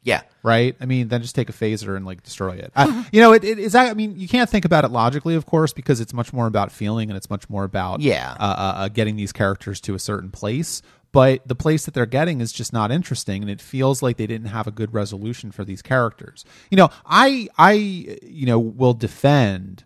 [0.06, 0.76] Yeah right?
[0.80, 2.72] I mean, then just take a phaser and like destroy it.
[2.76, 3.74] I, you know, it, it is.
[3.74, 6.72] I mean, you can't think about it logically, of course, because it's much more about
[6.72, 8.36] feeling and it's much more about Yeah.
[8.40, 10.84] uh, uh, uh, getting these characters to a certain place.
[11.12, 14.28] But the place that they're getting is just not interesting, and it feels like they
[14.28, 16.46] didn't have a good resolution for these characters.
[16.70, 19.84] You know, I I you know will defend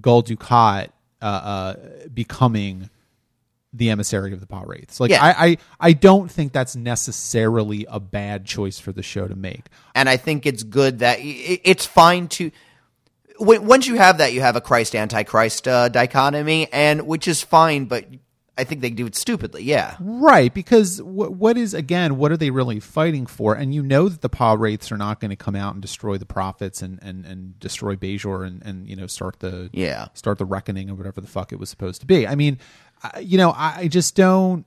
[0.00, 0.88] Gul Dukat
[1.20, 1.74] uh, uh,
[2.14, 2.88] becoming
[3.72, 4.98] the emissary of the Pah-wraiths.
[5.00, 5.22] Like Yeah.
[5.24, 9.66] I, I I don't think that's necessarily a bad choice for the show to make.
[9.94, 12.50] and I think it's good that it's fine to.
[13.40, 17.84] Once you have that, you have a Christ Antichrist uh, dichotomy, and which is fine,
[17.84, 18.04] but
[18.56, 19.62] I think they do it stupidly.
[19.62, 22.16] Yeah, Right, because what what is again?
[22.16, 23.54] What are they really fighting for?
[23.54, 26.26] And you know that the Pah-wraiths are not going to come out and destroy the
[26.26, 30.08] prophets and and, and destroy Bajor and and you know start the Yeah.
[30.14, 32.26] start the reckoning or whatever the fuck it was supposed to be.
[32.26, 32.58] I mean,
[33.20, 34.64] You know, I, just don't.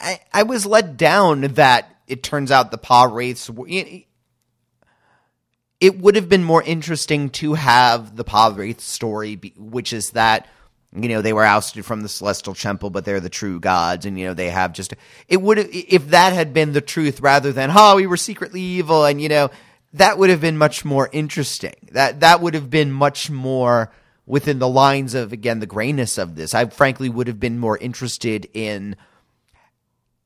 [0.00, 3.48] I, I was let down that it turns out the Pah-wraiths.
[3.50, 4.06] were- It,
[5.98, 10.48] would have been more interesting to have the Pah-wraith story, which is that
[10.94, 14.18] you know they were ousted from the celestial temple, but they're the true gods, and
[14.18, 14.94] you know they have just.
[15.26, 19.04] It would if that had been the truth rather than oh we were secretly evil,
[19.04, 19.50] and you know
[19.94, 21.74] that would have been much more interesting.
[21.92, 23.90] That that would have been much more
[24.26, 26.54] within the lines of again the grayness of this.
[26.54, 28.96] I frankly would have been more interested in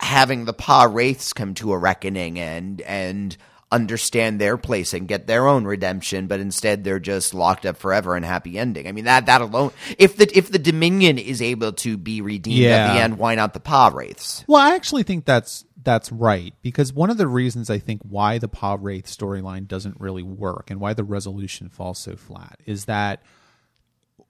[0.01, 3.37] having the Pah-wraiths come to a reckoning and and
[3.73, 8.15] understand their place and get their own redemption, but instead they're just locked up forever
[8.15, 8.87] and happy ending.
[8.87, 12.67] I mean that that alone if the if the Dominion is able to be redeemed
[12.67, 14.45] at the end, why not the Pa Wraiths?
[14.47, 18.39] Well, I actually think that's that's right because one of the reasons I think why
[18.39, 23.23] the Pah-wraith storyline doesn't really work and why the resolution falls so flat is that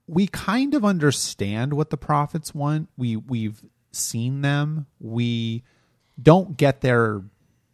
[0.07, 2.89] we kind of understand what the prophets want.
[2.97, 4.87] We we've seen them.
[4.99, 5.63] We
[6.21, 7.23] don't get their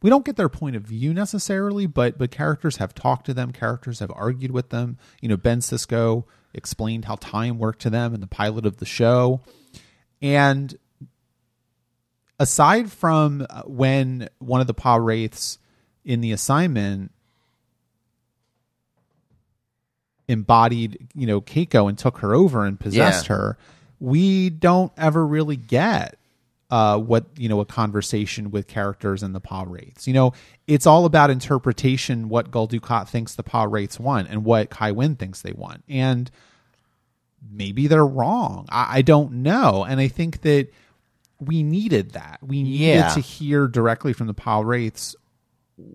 [0.02, 3.52] we don't get their point of view necessarily, but but characters have talked to them,
[3.52, 4.98] characters have argued with them.
[5.22, 8.86] You know, Ben Sisko explained how time worked to them in the pilot of the
[8.86, 9.42] show.
[10.22, 10.78] And
[12.40, 15.58] aside from uh, when one of the Pah-wraiths
[16.04, 17.12] in the assignment
[20.28, 23.36] embodied, you know, Keiko and took her over and possessed Yeah.
[23.36, 23.58] her,
[24.00, 26.18] we don't ever really get
[26.72, 30.08] uh, what you know a conversation with characters in the Pah-wraiths.
[30.08, 30.34] You know,
[30.66, 32.30] it's all about interpretation.
[32.30, 36.32] What Gul Dukat thinks the Pah-wraiths want, and what Kai Wynn thinks they want, and
[37.52, 38.66] maybe they're wrong.
[38.70, 40.70] I, I don't know, and I think that
[41.40, 42.40] we needed that.
[42.42, 43.10] We needed Yeah.
[43.10, 45.16] to hear directly from the Pah-wraiths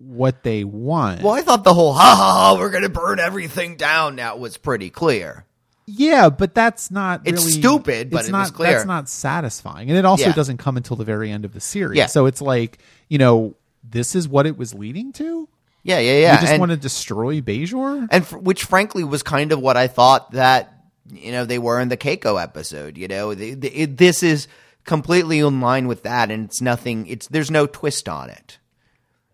[0.01, 1.23] what they want.
[1.23, 4.57] Well, I thought the whole ha ha ha we're gonna burn everything down now was
[4.57, 5.45] pretty clear.
[5.87, 7.23] Yeah, but that's not.
[7.25, 8.73] It's really, stupid, but it's it not, clear.
[8.73, 10.33] That's not satisfying, and it also Yeah.
[10.33, 11.97] doesn't come until the very end of the series.
[11.97, 12.07] Yeah.
[12.07, 12.79] So it's like
[13.09, 13.55] you know,
[13.89, 15.49] this is what it was leading to.
[15.83, 16.35] Yeah, yeah, yeah.
[16.35, 18.09] You just And- want to destroy Bajor.
[18.11, 20.75] and f- which frankly was kind of what I thought that
[21.11, 22.99] you know they were in the Keiko episode.
[22.99, 24.47] You know, the, the, it, this is
[24.85, 27.07] completely in line with that, and it's nothing.
[27.07, 28.59] It's there's no twist on it.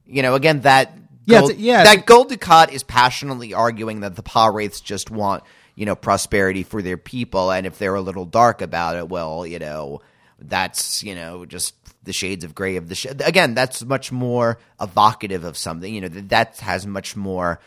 [0.07, 0.93] You know, again that
[1.27, 5.43] Yeah, Gold, it's- yeah, that Gul Dukat is passionately arguing that the Pah-wraiths just want
[5.75, 9.47] you know prosperity for their people, and if they're a little dark about it, well,
[9.47, 10.01] you know
[10.39, 14.59] that's you know just the shades of gray of the sh- again that's much more
[14.79, 17.59] evocative of something you know that, that has much more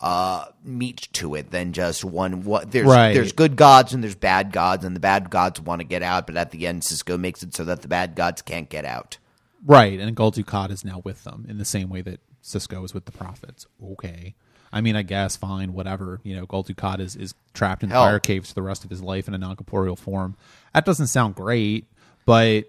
[0.00, 3.14] uh meat to it than just one what there's Right.
[3.14, 6.26] there's good gods and there's bad gods and the bad gods want to get out
[6.28, 9.18] but at the end Sisko makes it so that the bad gods can't get out
[9.64, 12.94] Right, and Gul Dukat is now with them in the same way that Sisko is
[12.94, 13.66] with the prophets.
[13.82, 14.34] Okay.
[14.72, 16.20] I mean, I guess fine, whatever.
[16.22, 18.04] You know, Gul Dukat is, is trapped in Hell.
[18.04, 20.36] fire caves for the rest of his life in a non-corporeal form.
[20.72, 21.86] That doesn't sound great,
[22.24, 22.66] but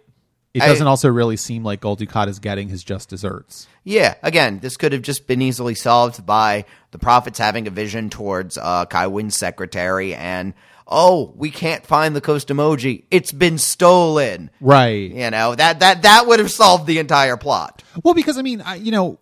[0.54, 3.68] it doesn't also really seem like Gul Dukat is getting his just desserts.
[3.84, 8.10] Yeah, again, this could have just been easily solved by the prophets having a vision
[8.10, 10.54] towards uh, Kai Wynn's secretary and,
[10.92, 13.04] oh, we can't find the Kosst Amojan.
[13.10, 14.52] It's been stolen.
[14.60, 15.10] Right.
[15.10, 17.82] You know, that, that, that would have solved the entire plot.
[18.04, 19.18] Well, because I mean, I, you know,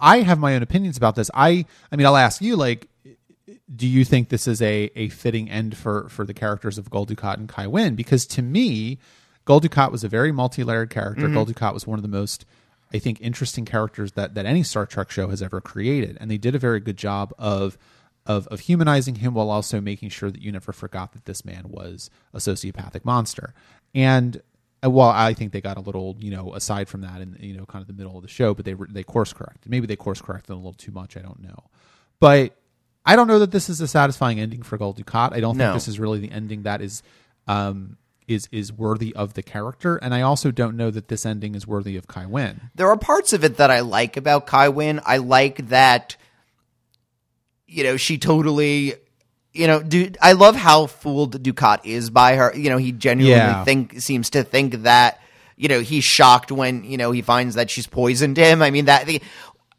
[0.00, 1.30] I have my own opinions about this.
[1.34, 2.88] I, I mean, I'll ask you, like,
[3.74, 7.04] do you think this is a, a fitting end for, for the characters of Gul
[7.04, 7.96] Dukat and Kai Wynn?
[7.96, 8.98] Because to me,
[9.44, 11.24] Gul Dukat was a very multi-layered character.
[11.24, 11.34] Mm-hmm.
[11.34, 12.46] Gul Dukat was one of the most,
[12.94, 16.38] I think, interesting characters that that any Star Trek show has ever created, and they
[16.38, 17.76] did a very good job of.
[18.28, 21.64] Of, of humanizing him while also making sure that you never forgot that this man
[21.68, 23.54] was a sociopathic monster.
[23.94, 24.42] And
[24.84, 27.56] uh, well, I think they got a little, you know, aside from that, in you
[27.56, 29.70] know, kind of the middle of the show, but they were they course corrected.
[29.70, 31.16] Maybe they course corrected a little too much.
[31.16, 31.64] I don't know,
[32.20, 32.54] but
[33.06, 35.32] I don't know that this is a satisfying ending for Gul Dukat.
[35.32, 35.64] I don't No.
[35.68, 37.02] think this is really the ending that is
[37.46, 41.54] um, is is worthy of the character, and I also don't know that this ending
[41.54, 42.70] is worthy of Kai Wynn.
[42.74, 45.00] there are parts of it that I like about Kai Wynn.
[45.06, 46.16] I like that,
[47.68, 48.94] you know, she totally,
[49.52, 50.16] you know, dude.
[50.20, 52.52] I love how Gul Dukat is by her.
[52.56, 53.64] You know, he genuinely Yeah.
[53.64, 55.20] think seems to think that,
[55.56, 58.62] you know, he's shocked when you know he finds that she's poisoned him.
[58.62, 59.08] I mean that.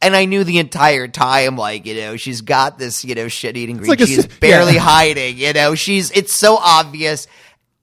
[0.02, 3.58] and I knew the entire time, like you know, she's got this, you know, shit
[3.58, 3.90] eating green.
[3.90, 4.80] like she's s- barely yeah.
[4.82, 5.38] hiding.
[5.38, 6.12] You know, she's.
[6.12, 7.28] It's so obvious.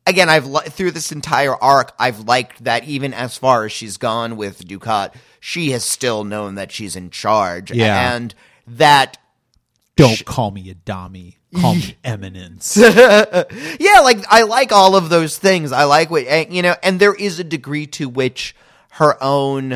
[0.09, 3.97] Again, I've li- through this entire arc, I've liked that even as far as she's
[3.97, 8.15] gone with Dukat, she has still known that she's in charge, Yeah.
[8.15, 8.33] and
[8.69, 9.19] that
[9.97, 11.39] Don't call me Adami.
[11.55, 12.77] Call me Eminence.
[12.77, 15.73] yeah, like I like all of those things.
[15.73, 18.55] I like what and, you know, and there is a degree to which
[18.91, 19.73] her own,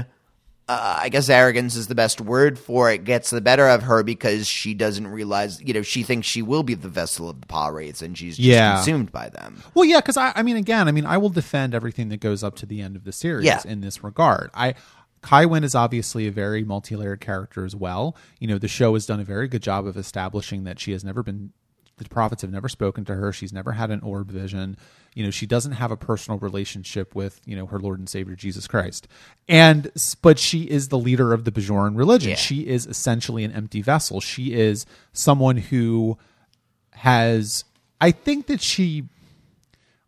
[0.68, 3.04] uh, I guess, arrogance is the best word for it.
[3.04, 6.62] Gets the better of her because she doesn't realize, you know, she thinks she will
[6.62, 8.74] be the vessel of the wraiths, and she's just Yeah.
[8.76, 9.62] consumed by them.
[9.74, 12.44] Well, yeah, because I, I mean, again, I mean, I will defend everything that goes
[12.44, 13.62] up to the end of the series Yeah.
[13.64, 14.50] in this regard.
[14.54, 14.74] I
[15.22, 18.16] Kai Wynn is obviously a very multi-layered character as well.
[18.38, 21.04] You know, the show has done a very good job of establishing that she has
[21.04, 21.52] never been.
[21.98, 23.30] The prophets have never spoken to her.
[23.30, 24.78] She's never had an orb vision.
[25.14, 28.34] You know, she doesn't have a personal relationship with you know her Lord and Savior
[28.36, 29.06] Jesus Christ.
[29.48, 29.90] And
[30.22, 32.30] but she is the leader of the Bajoran religion.
[32.30, 32.36] Yeah.
[32.36, 34.20] She is essentially an empty vessel.
[34.20, 36.16] She is someone who
[36.92, 37.64] has.
[38.00, 39.04] I think that she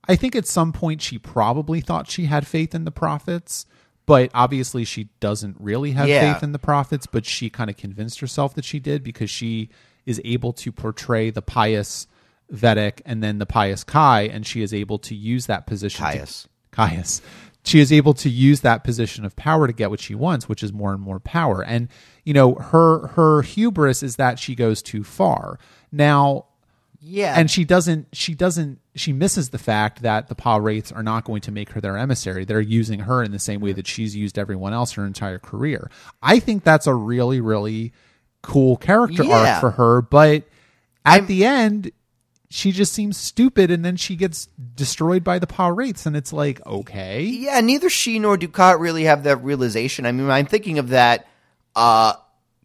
[0.08, 3.66] I think at some point she probably thought she had faith in the prophets,
[4.12, 6.34] but obviously she doesn't really have Yeah.
[6.34, 9.70] faith in the prophets, but she kind of convinced herself that she did because she
[10.04, 12.06] is able to portray the pious
[12.52, 16.04] Vedek and then the pious Kai, and she is able to use that position.
[16.04, 16.46] to- Caius.
[16.72, 17.22] Caius.
[17.64, 20.62] She is able to use that position of power to get what she wants, which
[20.62, 21.62] is more and more power.
[21.64, 21.88] And
[22.24, 25.58] you know, her her hubris is that she goes too far.
[25.90, 26.46] Now,
[27.04, 31.24] Yeah, and she doesn't she doesn't she misses the fact that the Pah-wraiths are not
[31.24, 34.14] going to make her their emissary they're using her in the same way that she's
[34.14, 35.90] used everyone else her entire career
[36.22, 37.92] i think that's a really really
[38.42, 39.54] cool character Yeah.
[39.54, 40.44] arc for her but
[41.04, 41.90] at the end
[42.50, 44.46] she just seems stupid and then she gets
[44.76, 49.24] destroyed by the Pah-wraiths and it's like okay Yeah, neither she nor Dukat really have
[49.24, 50.04] that realization.
[50.06, 51.26] I mean, I'm thinking of that
[51.74, 52.12] uh,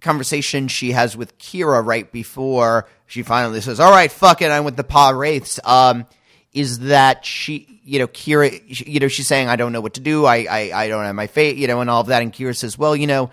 [0.02, 4.64] conversation she has with Kira right before she finally says, "All right, fuck it, I'm
[4.64, 6.06] with the Pah-wraiths." Um,
[6.54, 10.02] is that she, you know, Kira, you know, she's saying, "I don't know what to
[10.02, 10.26] do.
[10.26, 12.22] I, I, I don't have my fate," you know, and all of that.
[12.22, 13.32] And Kira says, "Well, you know."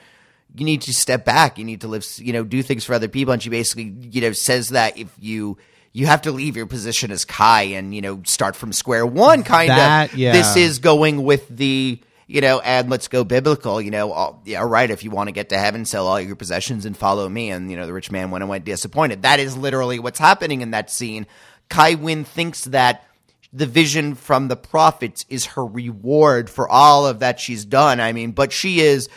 [0.57, 1.59] You need to step back.
[1.59, 3.33] You need to live, you know, do things for other people.
[3.33, 5.59] And she basically, you know, says that if you,
[5.93, 9.43] you have to leave your position as Kai and, you know, start from square one,
[9.43, 10.17] kind That- of.
[10.17, 10.31] yeah.
[10.31, 14.61] This is going with the you know and let's go biblical you know all, yeah
[14.61, 17.29] all right if you want to get to heaven sell all your possessions and follow
[17.29, 17.51] me.
[17.51, 19.23] And you know the rich man went and went disappointed.
[19.23, 21.27] That is literally what's happening in that scene.
[21.69, 23.05] Kai wynn thinks that
[23.53, 28.01] the vision from the prophets is her reward for all of that she's done.
[28.01, 29.09] I mean but she is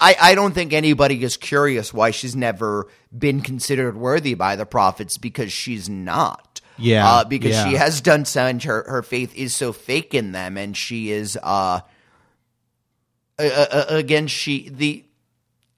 [0.00, 4.64] I, I don't think anybody is curious why she's never been considered worthy by the
[4.64, 6.60] prophets because she's not.
[6.78, 10.32] Yeah, uh, because she has done so and her, her faith is so fake in
[10.32, 11.80] them and she is uh,
[13.46, 15.04] uh, again she the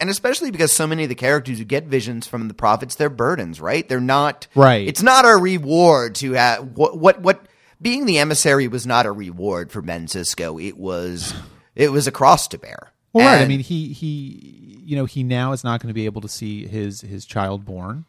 [0.01, 3.09] and especially because so many of the characters who get visions from the prophets they're
[3.11, 3.89] burdens right?
[3.89, 4.87] They're not Right.
[4.87, 7.47] it's not a reward to have what what what
[7.81, 11.35] being the emissary was not a reward for ben Sisko it was
[11.75, 12.93] it was a cross to bear.
[13.13, 13.43] Well right.
[13.43, 16.29] I mean he he you know he now is not going to be able to
[16.29, 18.05] see his his child born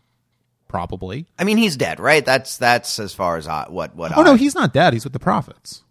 [0.67, 1.27] probably.
[1.37, 2.25] I mean he's dead right?
[2.25, 4.93] That's that's as far as I, what what oh I, no he's not dead.
[4.93, 5.83] He's with the prophets.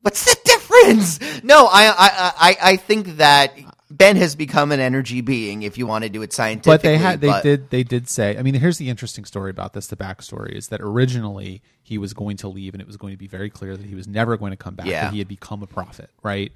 [0.00, 0.37] What's the
[0.86, 1.42] difference?
[1.44, 3.52] No, I, I, I, I think that
[3.90, 5.62] Ben has become an energy being.
[5.62, 8.08] If you want to do it scientifically, but they had they but- did they did
[8.08, 11.96] say i mean here's the interesting story about this the backstory is that originally he
[11.98, 14.06] was going to leave and it was going to be very clear that he was
[14.06, 15.04] never going to come back Yeah.
[15.04, 16.52] that he had become a prophet right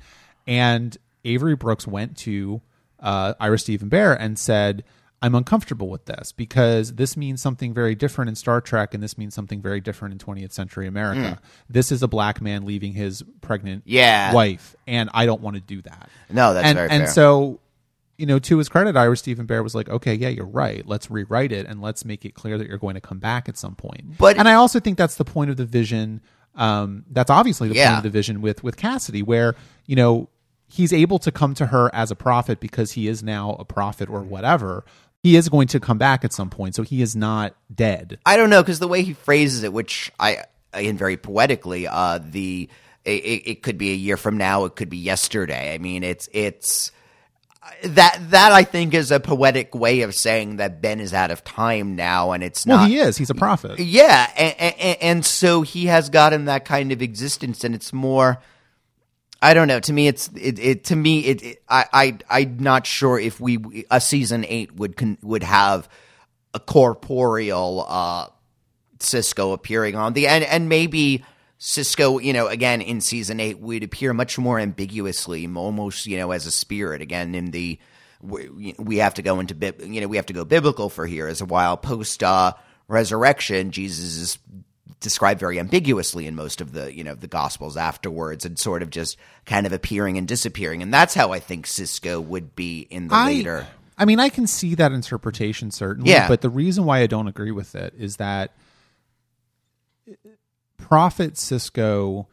[0.46, 2.60] and avery brooks went to
[3.00, 4.84] uh, Ira Steven Behr and said
[5.22, 9.16] i'm uncomfortable with this because this means something very different in star trek and this
[9.16, 11.40] means something very different in 20th century america
[11.70, 13.82] this is a black man leaving his pregnant.
[13.86, 14.34] Yeah.
[14.34, 17.12] wife and i don't want to do that No, that's and, very and fair.
[17.12, 17.60] so
[18.18, 21.10] you know to his credit Ira Steven Behr was like okay yeah you're right let's
[21.10, 23.74] rewrite it and let's make it clear that you're going to come back at some
[23.74, 26.20] point But- and i also think that's the point of the vision
[26.54, 29.54] Um, that's obviously the point of the vision with with Cassidy, where
[29.86, 30.28] you know
[30.68, 34.08] he's able to come to her as a prophet because he is now a prophet
[34.10, 34.84] or whatever.
[35.22, 38.18] He is going to come back at some point, so he is not dead.
[38.26, 40.38] I don't know because the way he phrases it, which I,
[40.72, 42.68] and very poetically, uh, the
[43.04, 45.74] it, it it could be a year from now, it could be yesterday.
[45.74, 46.90] I mean, it's it's
[47.84, 51.44] that that I think is a poetic way of saying that Ben is out of
[51.44, 52.88] time now, and it's Well, not.
[52.88, 53.16] he is.
[53.16, 53.78] He's a prophet.
[53.78, 58.40] Yeah, and, and, and so he has gotten that kind of existence, and it's more.
[59.42, 59.80] I don't know.
[59.80, 60.58] To me, it's it.
[60.60, 61.62] it to me, it, it.
[61.68, 61.84] I.
[61.92, 62.18] I.
[62.30, 65.88] I'm not sure if we a season eight would con, would have
[66.54, 68.26] a corporeal uh
[68.98, 71.24] Sisko appearing on the and and maybe
[71.58, 76.30] Sisko, you know, again in season eight would appear much more ambiguously, almost you know
[76.30, 77.02] as a spirit.
[77.02, 77.80] Again, in the
[78.20, 79.56] we, we have to go into
[79.86, 82.52] you know we have to go biblical for here as a while post uh,
[82.86, 84.38] resurrection, Jesus is
[85.02, 88.88] described very ambiguously in most of the you know the gospels afterwards and sort of
[88.90, 93.08] just kind of appearing and disappearing and that's how i think Sisko would be in
[93.08, 93.66] the later
[93.98, 96.26] I mean, I can see that interpretation certainly, Yeah.
[96.26, 98.52] but the reason why I don't agree with it is that
[100.78, 102.26] Prophet Sisko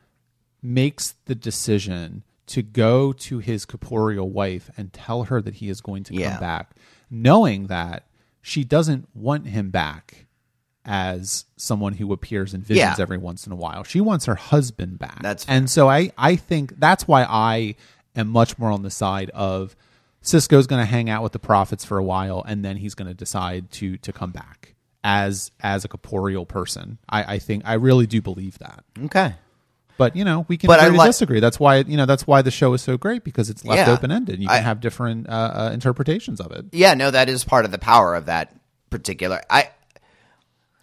[0.61, 5.81] makes the decision to go to his corporeal wife and tell her that he is
[5.81, 6.31] going to Yeah.
[6.31, 6.71] come back,
[7.11, 8.07] knowing that
[8.41, 10.25] she doesn't want him back
[10.85, 13.01] as someone who appears in visions Yeah.
[13.01, 13.83] every once in a while.
[13.83, 15.21] She wants her husband back.
[15.21, 15.55] That's fair.
[15.57, 17.75] and so I I think that's why I
[18.15, 19.75] am much more on the side of
[20.23, 23.07] Sisko's going to hang out with the prophets for a while and then he's going
[23.07, 26.97] to decide to to come back as as a corporeal person.
[27.07, 28.83] I, I think I really do believe that.
[29.05, 29.35] okay
[29.97, 31.39] But you know, we can But I agree to disagree.
[31.39, 33.93] That's why you know that's why the show is so great because it's left Yeah.
[33.93, 34.39] open ended.
[34.41, 37.65] You can I- have different uh, uh, interpretations of it, yeah no that is part
[37.65, 38.53] of the power of that
[38.89, 39.69] particular i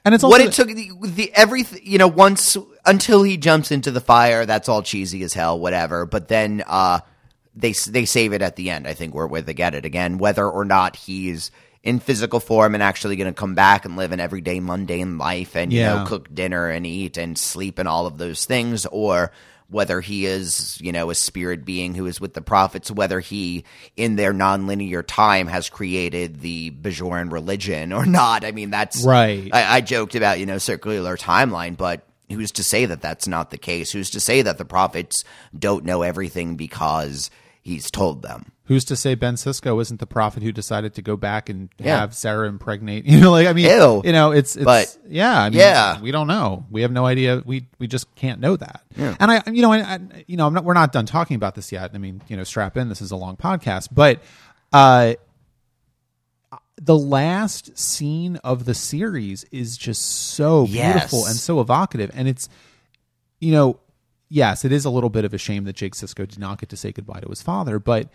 [0.06, 2.56] and it's also what it took the, the everything you know once
[2.86, 6.06] until he jumps into the fire that's all cheesy as hell whatever.
[6.06, 7.00] But then uh
[7.56, 10.18] they they save it at the end i think where where they get it again
[10.18, 11.50] whether or not he's
[11.82, 15.56] in physical form and actually going to come back and live an everyday mundane life
[15.56, 19.32] and you know cook dinner and eat and sleep and all of those things or
[19.68, 23.64] whether he is, you know, a spirit being who is with the prophets, whether he,
[23.96, 28.44] in their nonlinear time, has created the Bajoran religion or not.
[28.44, 29.50] I mean, that's Right.
[29.52, 33.50] I, I joked about you know circular timeline, but who's to say that that's not
[33.50, 33.92] the case?
[33.92, 35.24] Who's to say that the prophets
[35.56, 37.30] don't know everything because
[37.62, 38.52] he's told them?
[38.66, 42.00] Who's to say Ben Sisko isn't the prophet who decided to go back and Yeah.
[42.00, 43.06] have Sarah impregnate?
[43.06, 44.02] You know, like I mean, Ew.
[44.04, 46.00] you know, it's, it's But- yeah, I mean, Yeah.
[46.00, 46.66] we don't know.
[46.70, 47.42] We have no idea.
[47.46, 48.82] We we just can't know that.
[48.96, 50.64] And I, you know, I, I, you know, I'm not.
[50.64, 51.92] We're not done talking about this yet.
[51.94, 52.88] I mean, you know, strap in.
[52.88, 54.20] This is a long podcast, but
[54.72, 55.14] uh,
[56.80, 60.94] the last scene of the series is just so Yes.
[60.94, 62.48] beautiful and so evocative, and it's
[63.38, 63.78] you know,
[64.28, 66.68] yes, it is a little bit of a shame that Jake Sisko did not get
[66.70, 68.08] to say goodbye to his father, but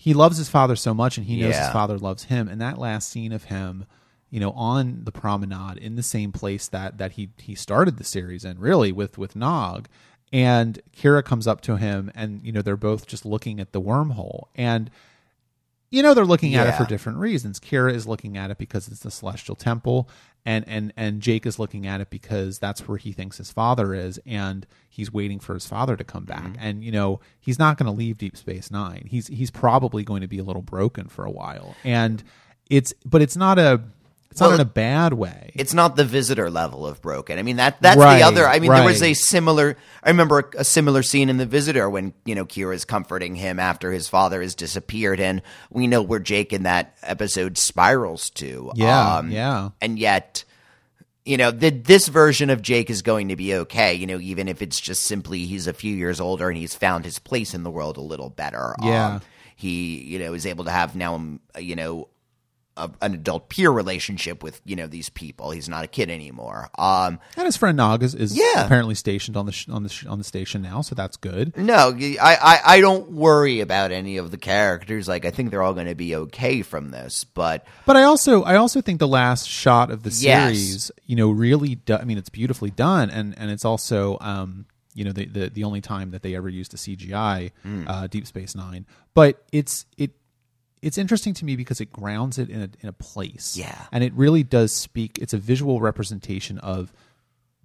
[0.00, 2.48] he loves his father so much and he knows his father loves him.
[2.48, 3.84] And that last scene of him,
[4.30, 8.04] you know, on the promenade in the same place that that he he started the
[8.04, 9.88] series in, really with with Nog,
[10.32, 13.80] and Kira comes up to him and you know they're both just looking at the
[13.80, 14.88] wormhole and
[15.90, 17.58] you know they're looking at it for different reasons.
[17.58, 20.08] Kira is looking at it because it's the celestial temple,
[20.44, 23.94] and and and Jake is looking at it because that's where he thinks his father
[23.94, 26.44] is, and he's waiting for his father to come back.
[26.44, 26.62] Mm-hmm.
[26.62, 29.06] And you know he's not going to leave Deep Space Nine.
[29.10, 32.22] He's he's probably going to be a little broken for a while, and
[32.70, 33.82] it's but it's not a
[34.30, 35.52] it's Well, not in a bad way.
[35.54, 37.38] It's not the visitor level of broken.
[37.38, 38.46] I mean that that's Right, the other.
[38.46, 39.76] I mean there was a similar.
[40.02, 43.34] I remember a, a similar scene in the visitor when you know Kira is comforting
[43.34, 48.30] him after his father has disappeared, and we know where Jake in that episode spirals
[48.30, 48.70] to.
[48.74, 49.70] Yeah, Um, yeah.
[49.80, 50.44] and yet
[51.24, 54.48] you know the, this version of jake is going to be okay you know even
[54.48, 57.64] if it's just simply he's a few years older and he's found his place in
[57.64, 59.16] the world a little better Yeah.
[59.16, 59.22] um,
[59.54, 61.20] he you know is able to have now
[61.58, 62.08] you know
[62.78, 66.70] a, an adult peer relationship with you know these people he's not a kid anymore
[66.78, 68.64] um and his friend Nog is, is Yeah.
[68.64, 71.56] apparently stationed on the sh- on the sh- on the station now, so that's good.
[71.56, 75.62] no I, I i don't worry about any of the characters like i think they're
[75.62, 79.08] all going to be okay from this but But I also I also think the
[79.08, 80.56] last shot of the Yes.
[80.56, 84.66] series, you know, really do, I mean it's beautifully done and and it's also um
[84.94, 87.84] you know the the, the only time that they ever used a CGI Hmm.
[87.86, 88.86] uh Deep Space 9.
[89.14, 90.12] But it's it
[90.82, 93.56] it's interesting to me because it grounds it in a in a place.
[93.56, 93.86] Yeah.
[93.92, 96.92] And it really does speak it's a visual representation of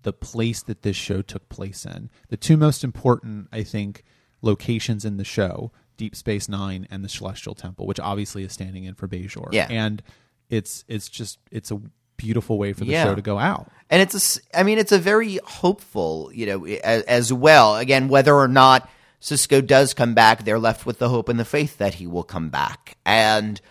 [0.02, 2.10] the place that this show took place in.
[2.30, 4.04] The two most important, I think,
[4.42, 8.84] locations in the show, Deep Space Nine and the Celestial Temple, which obviously is standing
[8.84, 9.50] in for Bajor.
[9.54, 9.68] Yeah.
[9.70, 10.04] And
[10.50, 11.82] it's it's just it's a
[12.18, 13.06] beautiful way for the Yeah.
[13.06, 13.72] show to go out.
[13.90, 18.08] and it's a I mean it's a very hopeful you know as, as well again
[18.08, 18.90] whether or not
[19.24, 22.24] Sisko does come back they're left with the hope and the faith that he will
[22.24, 23.62] come back and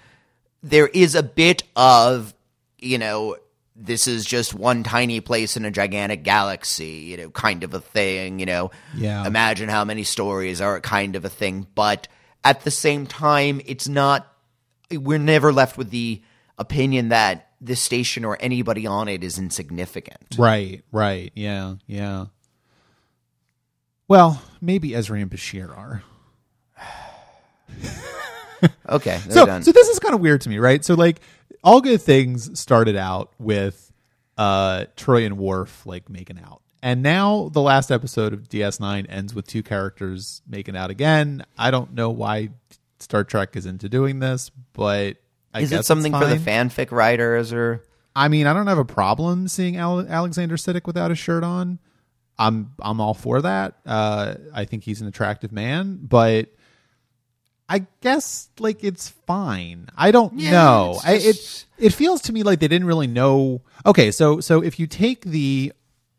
[0.62, 2.34] there is a bit of
[2.78, 3.36] you know
[3.76, 7.80] this is just one tiny place in a gigantic galaxy you know kind of a
[7.80, 9.26] thing you know Yeah.
[9.26, 12.08] imagine how many stories are kind of a thing but
[12.44, 14.26] at the same time it's not
[14.90, 16.22] we're never left with the
[16.58, 20.36] opinion that this station or anybody on it is insignificant.
[20.36, 21.30] Right, right.
[21.36, 22.26] Yeah, yeah.
[24.12, 26.02] Well, maybe Ezri and Bashir are.
[28.86, 29.62] Okay, So, done.
[29.62, 30.84] so this is kind of weird to me, right?
[30.84, 31.20] So, like,
[31.64, 33.90] all good things started out with
[34.36, 39.34] uh Troi and Worf like making out, and now the last episode of DS9 ends
[39.34, 41.44] with two characters making out again.
[41.56, 42.50] I don't know why
[43.00, 45.16] Star Trek is into doing this, but
[45.54, 47.82] I is guess it it's something for the fanfic writers or?
[48.14, 51.78] I mean, I don't have a problem seeing Ale- Alexander Siddig without a shirt on.
[52.46, 53.76] I'm I'm all for that.
[53.86, 56.48] Uh, I think he's an attractive man, but
[57.68, 59.86] I guess like it's fine.
[59.96, 61.00] I don't Yeah, know.
[61.04, 61.12] it's I,
[61.82, 63.62] it it feels to me like they didn't really know.
[63.86, 65.72] Okay, so so if you take the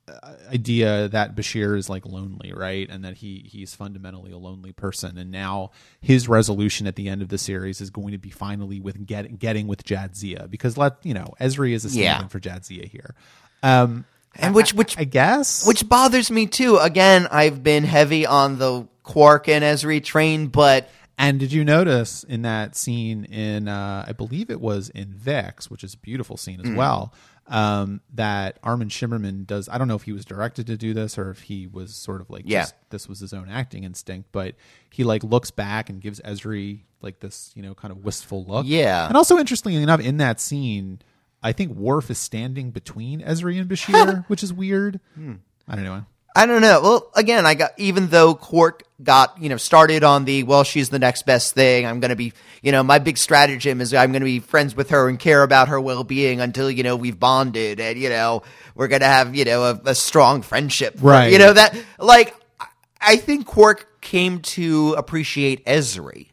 [0.07, 4.71] uh, idea that Bashir is like lonely, right, and that he he's fundamentally a lonely
[4.71, 5.71] person, and now
[6.01, 9.37] his resolution at the end of the series is going to be finally with get,
[9.39, 12.27] getting with Jadzia because let you know Ezri is a stand-in Yeah.
[12.27, 13.13] for Jadzia here,
[13.61, 16.77] um, And which which I guess which bothers me too.
[16.77, 22.23] Again, I've been heavy on the Quark and Ezri train, but And did you notice
[22.23, 26.37] in that scene in uh, I believe it was in Vic's, which is a beautiful
[26.37, 26.71] scene Mm.
[26.71, 27.13] as well,
[27.47, 31.17] um, that Armin Shimerman does I don't know if he was directed to do this
[31.17, 32.61] or if he was sort of like Yeah.
[32.61, 34.55] just this was his own acting instinct, but
[34.89, 38.65] he like looks back and gives Ezri like this, you know, kind of wistful look.
[38.65, 39.07] Yeah.
[39.07, 40.99] And also interestingly enough, in that scene,
[41.43, 44.99] I think Worf is standing between Ezri and Bashir, which is weird.
[45.15, 45.33] Hmm.
[45.67, 46.05] I don't know.
[46.35, 46.81] I don't know.
[46.81, 50.89] Well, again, I got even though Quark got you know started on the well, she's
[50.89, 51.85] the next best thing.
[51.85, 52.33] I'm going to be
[52.63, 55.43] you know my big stratagem is I'm going to be friends with her and care
[55.43, 58.41] about her well being until you know we've bonded and you know
[58.73, 60.95] we're going to have you know a, a strong friendship.
[61.01, 61.31] Right.
[61.31, 62.65] You know that like I-
[62.99, 66.29] I think Quark came to appreciate Ezri.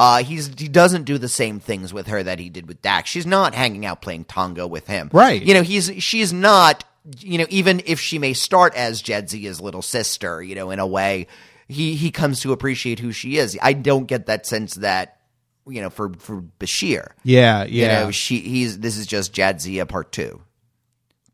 [0.00, 3.10] Uh, he's he doesn't do the same things with her that he did with Dax.
[3.10, 5.10] She's not hanging out playing tongo with him.
[5.12, 5.42] Right.
[5.42, 6.84] You know, he's she's not.
[7.18, 10.86] You know, even if she may start as Jadzia's little sister, you know, in a
[10.86, 11.26] way,
[11.68, 13.58] he he comes to appreciate who she is.
[13.62, 15.18] I don't get that sense that
[15.66, 17.08] you know for for Bashir.
[17.22, 18.04] Yeah, You yeah.
[18.04, 20.40] know, she he's this is just Jadzia part two.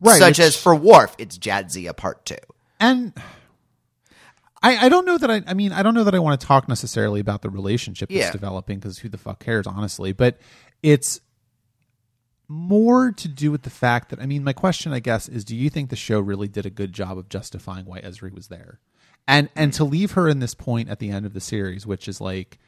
[0.01, 0.18] right.
[0.18, 2.36] Such as for Worf, it's Jadzia part two.
[2.80, 3.12] and
[4.62, 6.47] I, I don't know that I I mean I don't know that I want to
[6.47, 8.33] talk necessarily about the relationship that's Yeah.
[8.33, 10.39] developing because who the fuck cares honestly but
[10.83, 11.20] it's
[12.49, 15.57] more to do with the fact that I mean my question I guess is do
[15.57, 18.81] you think the show really did a good job of justifying why Ezri was there
[19.27, 19.77] and and hmm.
[19.77, 22.59] to leave her in this point at the end of the series which is like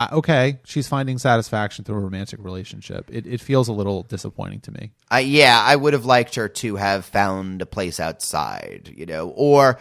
[0.00, 4.58] uh, okay she's finding satisfaction through a romantic relationship it, it feels a little disappointing
[4.60, 8.92] to me I, yeah, I would have liked her to have found a place outside,
[8.94, 9.80] you know, or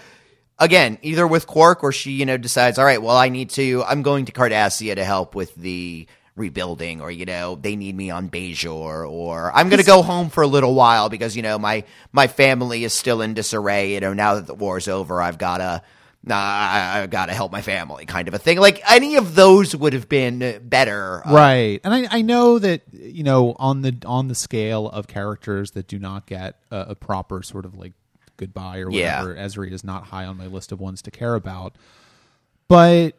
[0.58, 3.84] again, either with Quark or she, you know, decides, all right, well, I need to,
[3.84, 8.10] I'm going to Cardassia to help with the rebuilding, or you know, they need me
[8.10, 11.60] on Bajor, or I'm going to go home for a little while because you know
[11.60, 13.94] my my family is still in disarray.
[13.94, 15.84] You know, now that the war's over, I've got to.
[16.22, 18.60] Nah, I, I've got to help my family, kind of a thing.
[18.60, 22.82] Like any of those would have been better, uh, right and I, I know that
[22.92, 26.96] you know on the on the scale of characters that do not get a, a
[26.96, 27.94] proper sort of like
[28.36, 29.22] goodbye or Yeah.
[29.24, 31.76] whatever Ezri is not high on my list of ones to care about
[32.68, 33.14] but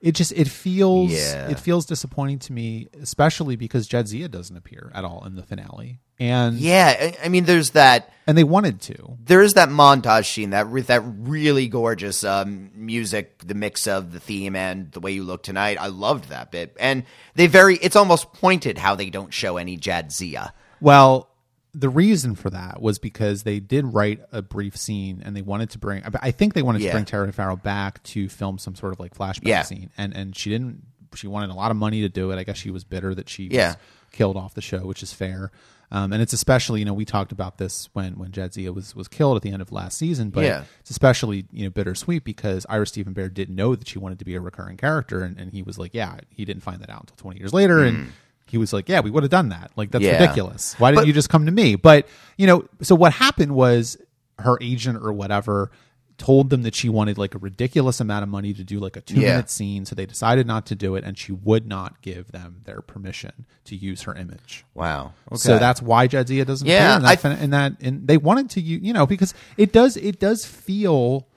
[0.00, 1.48] it just it feels Yeah.
[1.48, 6.00] it feels disappointing to me especially because Jadzia doesn't appear at all in the finale
[6.20, 8.12] and Yeah, I, I mean, there's that.
[8.26, 12.70] and they wanted to there is that montage scene that with that really gorgeous um,
[12.74, 15.76] music, the mix of the theme and the way you look tonight.
[15.80, 17.04] I loved that bit, and
[17.36, 17.76] they very.
[17.76, 20.50] It's almost pointed how they don't show any Jadzia.
[20.80, 21.28] Well,
[21.78, 25.70] the reason for that was because they did write a brief scene and they wanted
[25.70, 26.88] to bring I think they wanted Yeah.
[26.90, 29.62] to bring Terry Farrell back to film some sort of like flashback Yeah.
[29.62, 30.82] scene and and she didn't
[31.14, 32.36] she wanted a lot of money to do it.
[32.38, 33.68] I guess she was bitter that she Yeah.
[33.68, 33.76] was
[34.12, 35.50] killed off the show, which is fair.
[35.90, 39.08] Um, and it's especially, you know, we talked about this when when Jadzia was was
[39.08, 40.64] killed at the end of last season, but Yeah.
[40.80, 44.24] it's especially you know bittersweet because Ira Steven Behr didn't know that she wanted to
[44.26, 47.00] be a recurring character, and, and he was like, yeah, he didn't find that out
[47.02, 48.08] until twenty years later, and
[48.50, 49.70] he was like, yeah, we would have done that.
[49.76, 50.04] Like that's.
[50.04, 50.20] Yeah.
[50.20, 50.74] ridiculous.
[50.78, 51.74] Why didn't But- you just come to me?
[51.76, 52.06] But
[52.36, 53.96] you know, so what happened was
[54.38, 55.70] her agent or whatever
[56.16, 59.00] told them that she wanted like a ridiculous amount of money to do like a
[59.00, 59.30] two Yeah.
[59.30, 62.62] minute scene, so they decided not to do it, and she would not give them
[62.64, 64.64] their permission to use her image.
[64.74, 65.12] Wow.
[65.30, 65.38] Okay.
[65.38, 67.08] So that's why Jadzia doesn't Yeah, appear in that.
[67.08, 70.44] I- fin- that, and they wanted to, you you know, because it does it does
[70.44, 71.28] feel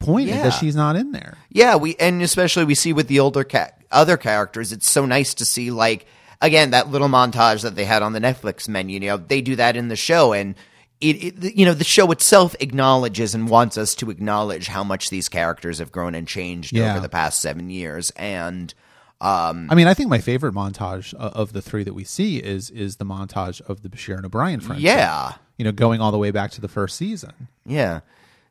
[0.00, 0.42] pointed Yeah.
[0.44, 1.38] that she's not in there.
[1.50, 5.32] Yeah, we and especially we see with the older cat other characters, it's so nice
[5.34, 6.06] to see like
[6.44, 9.00] again that little montage that they had on the Netflix menu.
[9.00, 10.54] You know, they do that in the show, and
[11.00, 15.10] it, it you know the show itself acknowledges and wants us to acknowledge how much
[15.10, 16.90] these characters have grown and changed Yeah.
[16.92, 18.72] over the past seven years, and
[19.20, 22.70] um, I mean, I think my favorite montage of the three that we see is
[22.70, 24.84] is the montage of the Bashir and O'Brien friendship.
[24.84, 27.48] yeah, you know, going all the way back to the first season.
[27.64, 28.00] Yeah.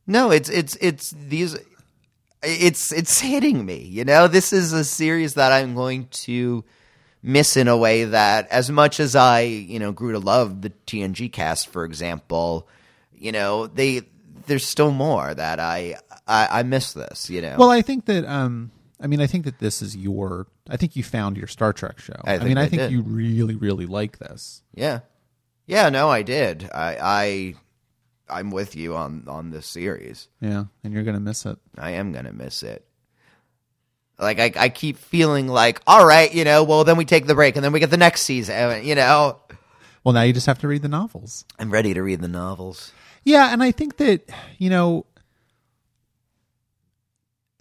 [0.08, 1.56] No, it's it's it's these
[2.42, 3.78] it's it's hitting me.
[3.78, 6.64] You know, this is a series that I'm going to
[7.24, 10.70] miss in a way that as much as I, you know, grew to love the
[10.86, 12.68] TNG cast, for example,
[13.14, 14.02] you know, they
[14.46, 15.96] there's still more that I
[16.28, 17.56] I, I miss this, you know.
[17.58, 20.96] Well, I think that um I mean, I think that this is your I think
[20.96, 22.20] you found your Star Trek show.
[22.24, 22.92] I think mean, I I think did.
[22.92, 24.62] you really really like this.
[24.74, 25.00] yeah.
[25.66, 26.70] Yeah, no, I did.
[26.74, 27.56] I I
[28.30, 30.28] I'm with you on on this series.
[30.42, 31.58] Yeah, and you're going to miss it.
[31.78, 32.86] I am gonna miss it.
[34.20, 37.36] Like I, I keep feeling like, all right, you know, well then we take the
[37.36, 38.56] break and then we get the next season.
[38.56, 39.40] uh, You know,
[40.04, 41.46] Well, now you just have to read the novels.
[41.60, 42.92] I'm ready to read the novels.
[43.24, 45.06] Yeah, and I think that you know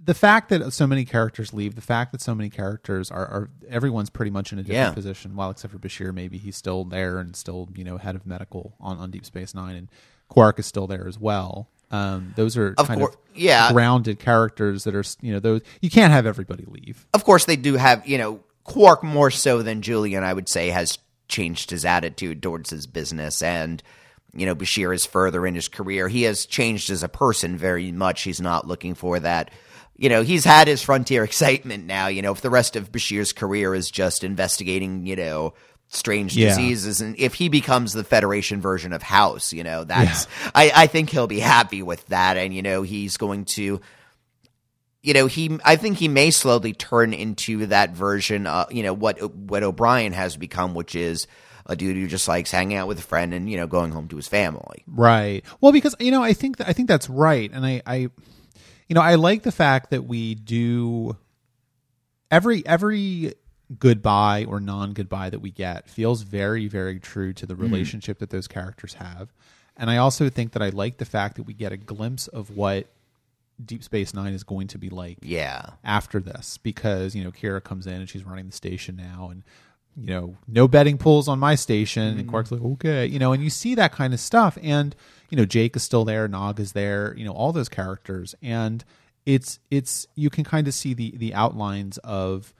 [0.04, 3.50] the fact that so many characters leave, the fact that so many characters are, are
[3.68, 4.92] everyone's pretty much in a different Yeah.
[4.92, 5.36] position.
[5.36, 8.74] Well, except for Bashir, maybe he's still there and still you know head of medical
[8.80, 9.88] on, on Deep Space Nine, and
[10.28, 11.68] Quark is still there as well.
[11.92, 13.70] Um, those are Of kind cour- of yeah.
[13.72, 17.06] grounded characters that are you know those you can't have everybody leave.
[17.14, 20.22] Of course, they do have, you know, Quark more so than Julian.
[20.24, 20.98] I would say has
[21.28, 23.82] changed his attitude towards his business, and
[24.34, 26.08] you know, Bashir is further in his career.
[26.08, 28.22] He has changed as a person very much.
[28.22, 29.50] He's not looking for that.
[29.98, 32.06] You know, he's had his frontier excitement now.
[32.06, 35.52] You know, if the rest of Bashir's career is just investigating, you know,
[35.94, 36.48] strange Yeah.
[36.48, 40.86] diseases, and if he becomes the Federation version of House, you know, that's I, I
[40.86, 43.80] think he'll be happy with that, and you know, he's going to
[45.04, 48.92] you know he i think he may slowly turn into that version uh, you know
[48.92, 51.26] what what o'brien has become which is
[51.66, 54.06] a dude who just likes hanging out with a friend and you know going home
[54.06, 55.44] to his family Right.
[55.60, 58.10] Well, because you know, I think that, I think that's right, and I, I, you
[58.94, 61.16] know, I like the fact that we do
[62.30, 63.34] every every
[63.78, 67.62] goodbye or non goodbye that we get feels very very true to the mm-hmm.
[67.62, 69.32] relationship that those characters have,
[69.76, 72.56] and I also think that I like the fact that we get a glimpse of
[72.56, 72.86] what
[73.64, 75.70] Deep Space Nine is going to be like yeah.
[75.84, 79.42] after this because you know Kira comes in and she's running the station now and
[79.96, 82.18] you know no betting pools on my station.
[82.18, 84.58] And Quark's like okay you know and you see that kind of stuff.
[84.62, 84.94] And
[85.30, 88.34] you know Jake is still there Nog is there you know all those characters.
[88.42, 88.84] And
[89.26, 92.52] it's it's you can kind of see the the outlines of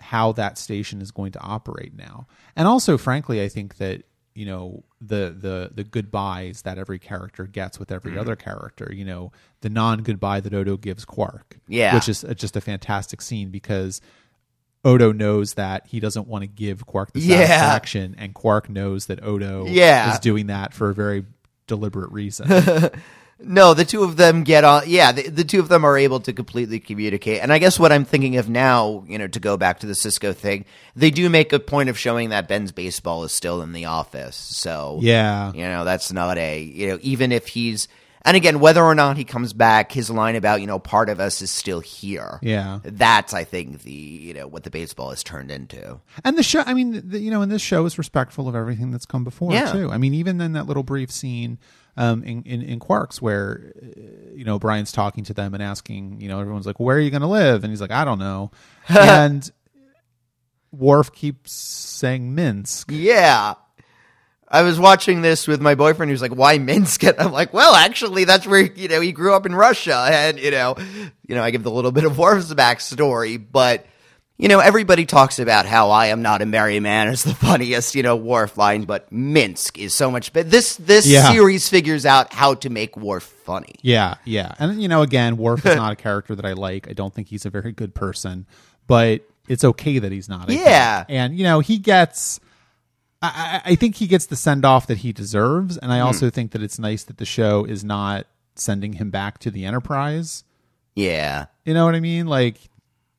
[0.00, 4.02] how that station is going to operate now and also frankly I think that
[4.34, 8.20] you know the the the goodbyes that every character gets with every mm-hmm.
[8.20, 9.32] other character you know
[9.62, 11.94] the non goodbye that Odo gives Quark Yeah.
[11.94, 14.00] which is just a fantastic scene because
[14.86, 17.38] Odo knows that he doesn't want to give Quark the Yeah.
[17.38, 20.12] satisfaction, and Quark knows that Odo Yeah.
[20.12, 21.24] is doing that for a very
[21.66, 22.46] deliberate reason.
[23.38, 26.20] no the two of them get on yeah the, the two of them are able
[26.20, 29.56] to completely communicate and i guess what i'm thinking of now you know to go
[29.58, 30.64] back to the Sisko thing
[30.94, 34.36] they do make a point of showing that ben's baseball is still in the office
[34.36, 37.88] so yeah, You know, that's not a, you know, even if he's,
[38.22, 41.20] and again, whether or not he comes back, his line about, you know, part of
[41.20, 42.38] us is still here.
[42.42, 42.80] yeah.
[42.82, 46.00] That's, I think, the, you know, what the baseball has turned into.
[46.24, 48.90] And the show, I mean, the, you know, and this show is respectful of everything
[48.90, 49.70] that's come before Yeah.
[49.72, 49.90] too.
[49.92, 51.58] I mean, even in that little brief scene
[51.96, 56.20] um, in, in in Quarks where uh, you know Brian's talking to them and asking,
[56.20, 58.18] you know, everyone's like, "Where are you going to live?" And he's like, "I don't
[58.18, 58.50] know,"
[58.88, 59.50] and
[60.72, 62.90] Worf keeps saying Minsk.
[62.92, 63.54] Yeah.
[64.48, 67.02] I was watching this with my boyfriend who's like, why Minsk?
[67.04, 70.06] And I'm like, well, actually, that's where, you know, he grew up in Russia.
[70.08, 70.76] And, you know,
[71.26, 73.86] you know, I give the little bit of Worf's backstory, but,
[74.38, 77.94] you know, everybody talks about how I am not a merry man is the funniest,
[77.94, 80.48] you know, Worf line, but Minsk is so much better.
[80.48, 81.30] This, this Yeah.
[81.32, 83.74] series figures out how to make Worf funny.
[83.82, 84.54] Yeah, yeah.
[84.58, 86.88] And you know, again, Worf is not a character that I like.
[86.88, 88.46] I don't think he's a very good person,
[88.86, 90.42] but it's okay that he's not.
[90.42, 90.60] I think.
[90.60, 91.04] Yeah.
[91.08, 92.40] And you know, he gets
[93.22, 96.06] I, I think he gets the send off that he deserves, and I Hmm.
[96.06, 98.26] also think that it's nice that the show is not
[98.56, 100.44] sending him back to the Enterprise.
[100.94, 101.46] Yeah.
[101.64, 102.26] You know what I mean?
[102.26, 102.56] Like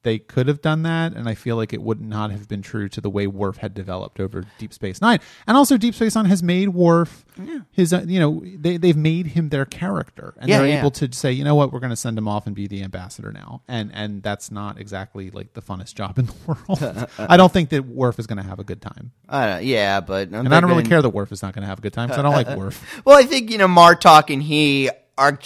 [0.04, 2.88] they could have done that, and I feel like it would not have been true
[2.90, 5.20] to the way Worf had developed over Deep Space Nine.
[5.48, 7.26] And also, Deep Space Nine has made Worf
[7.72, 10.80] his, uh, you know, they they've made him their character, and Yeah, they're yeah.
[10.80, 12.84] able to say, you know what, we're going to send him off and be the
[12.84, 17.10] ambassador now, and and that's not exactly like the funnest job in the world.
[17.20, 20.30] I don't think that Worf is going to have a good time, Uh, yeah, but
[20.30, 22.08] and I don't really care that Worf is not going to have a good time
[22.08, 23.02] because I don't like Worf.
[23.04, 25.38] Well, I think you know Martok and he are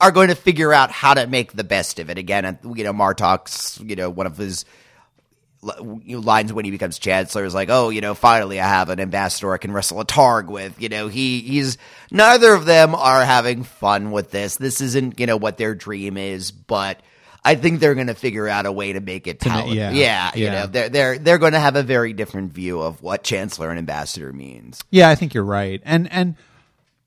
[0.00, 2.18] are going to figure out how to make the best of it.
[2.18, 4.64] Again, and, you know Martok's you know one of his
[5.62, 8.68] li- you know, lines when he becomes chancellor is like, "Oh, you know, finally I
[8.68, 11.78] have an ambassador I can wrestle a targ with." You know, he he's
[12.10, 14.56] neither of them are having fun with this.
[14.56, 17.00] This isn't you know what their dream is, but.
[17.44, 19.76] I think they're going to figure out a way to make it palatable.
[19.76, 23.00] yeah, yeah, you know, they're they're they're going to have a very different view of
[23.02, 24.82] what chancellor and ambassador means.
[24.90, 25.80] Yeah, I think you're right.
[25.84, 26.34] And and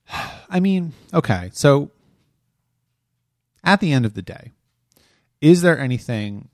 [0.48, 1.90] I mean, okay, so
[3.64, 4.52] at the end of the day,
[5.40, 6.48] is there anything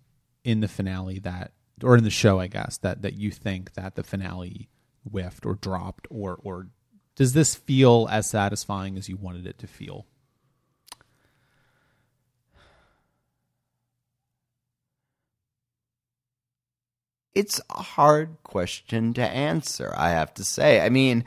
[0.44, 1.52] in the finale that
[1.82, 4.68] or in the show, I guess, that that you think that the finale
[5.10, 6.68] whiffed or dropped or or
[7.14, 10.06] does this feel as satisfying as you wanted it to feel?
[17.36, 20.80] it's a hard question to answer, I have to say.
[20.80, 21.22] I mean,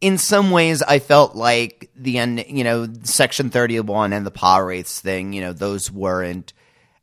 [0.00, 5.00] in some ways, I felt like the end, you know, Section 31 and the Pah-wraiths
[5.00, 6.52] thing, you know, those weren't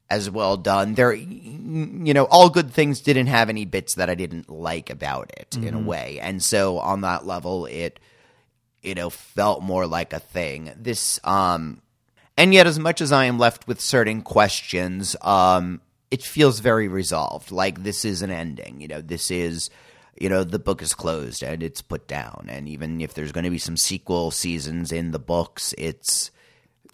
[0.10, 0.94] as well done.
[0.94, 5.32] There, you know, all good things didn't have any bits that I didn't like about
[5.36, 6.20] it in a way.
[6.22, 8.00] And so on that level, it,
[8.82, 10.72] you know, felt more like a thing.
[10.78, 11.82] This, um,
[12.38, 15.82] and yet as much as I am left with certain questions, um,
[16.12, 17.52] it feels very resolved.
[17.52, 18.80] Like this is an ending.
[18.80, 19.70] You know, this is,
[20.20, 22.48] you know, the book is closed and it's put down.
[22.50, 26.32] And even if there's going to be some sequel seasons in the books, it's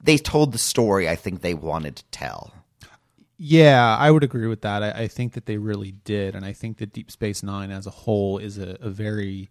[0.04, 2.54] they told the story I think they wanted to tell.
[3.38, 4.84] Yeah, I would agree with that.
[4.84, 7.88] I, I think that they really did, and I think that Deep Space Nine as
[7.88, 9.50] a whole is a, a very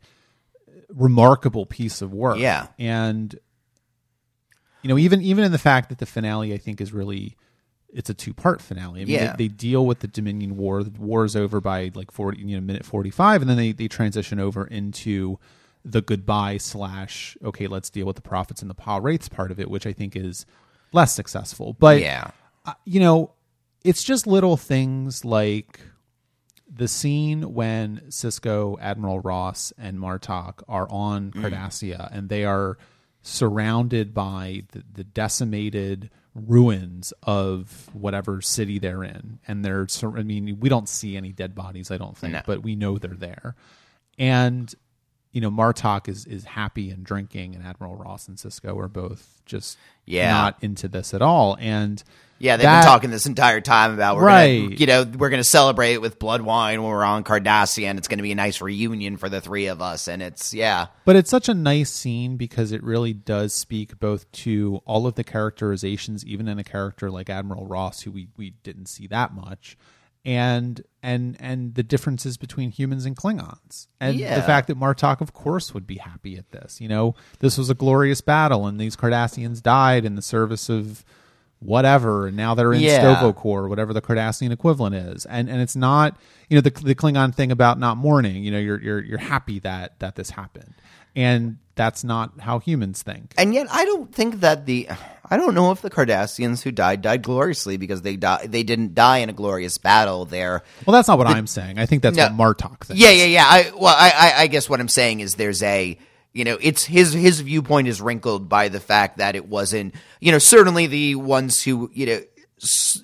[0.88, 2.38] remarkable piece of work.
[2.38, 2.68] Yeah.
[2.78, 3.36] and
[4.82, 7.36] you know, even even in the fact that the finale, I think, is really
[7.92, 9.02] it's a two part finale.
[9.02, 9.32] I mean, Yeah.
[9.36, 10.82] they, they deal with the Dominion War.
[10.84, 13.72] The war is over by like forty, you know, minute forty five, and then they
[13.72, 15.38] they transition over into
[15.84, 19.70] the goodbye slash okay, let's deal with the prophets and the Pah-wraiths part of it,
[19.70, 20.44] which I think is
[20.92, 21.72] less successful.
[21.78, 22.30] But Yeah.
[22.66, 23.32] uh, you know,
[23.82, 25.80] it's just little things like
[26.72, 32.76] the scene when Sisko, Admiral Ross, and Martok are on Cardassia and they are
[33.22, 39.38] surrounded by the, the decimated ruins of whatever city they're in.
[39.48, 42.42] And they're i mean, we don't see any dead bodies, I don't think, No.
[42.46, 43.54] but we know they're there.
[44.18, 44.72] And
[45.32, 49.40] you know, Martok is is happy and drinking, and Admiral Ross and Sisko are both
[49.46, 50.30] just Yeah.
[50.32, 51.56] not into this at all.
[51.60, 52.02] And
[52.42, 54.62] Yeah, they've that- been talking this entire time about we're Right.
[54.62, 57.98] gonna, you know, we're going to celebrate with blood wine when we're on Cardassian.
[57.98, 60.86] It's going to be a nice reunion for the three of us, and it's yeah,
[61.04, 65.16] But it's such a nice scene because it really does speak both to all of
[65.16, 69.34] the characterizations, even in a character like Admiral Ross, who we, we didn't see that
[69.34, 69.76] much,
[70.24, 74.34] and and and the differences between humans and Klingons, and Yeah.
[74.36, 76.80] the fact that Martok, of course, would be happy at this.
[76.80, 81.04] You know, this was a glorious battle, and these Cardassians died in the service of
[81.60, 82.98] whatever, and now they're in Yeah.
[82.98, 86.16] Sto-vo-kor, whatever the Cardassian equivalent is, and and it's not
[86.48, 88.42] you know the the Klingon thing about not mourning.
[88.44, 90.74] You know, you're you're you're happy that that this happened,
[91.14, 93.32] and that's not how humans think.
[93.38, 94.88] and yet I don't think that the
[95.32, 98.94] I don't know if the Cardassians who died died gloriously because they died they didn't
[98.94, 100.24] die in a glorious battle.
[100.24, 101.78] They're Well, that's not what I'm saying.
[101.78, 102.24] I think that's No.
[102.28, 103.00] what Martok thinks.
[103.00, 103.44] Yeah, yeah, yeah.
[103.46, 105.96] I well, I, I, I guess what I'm saying is there's a
[106.32, 110.30] you know it's his his viewpoint is wrinkled by the fact that it wasn't you
[110.32, 112.20] know certainly the ones who you know
[112.62, 113.02] s-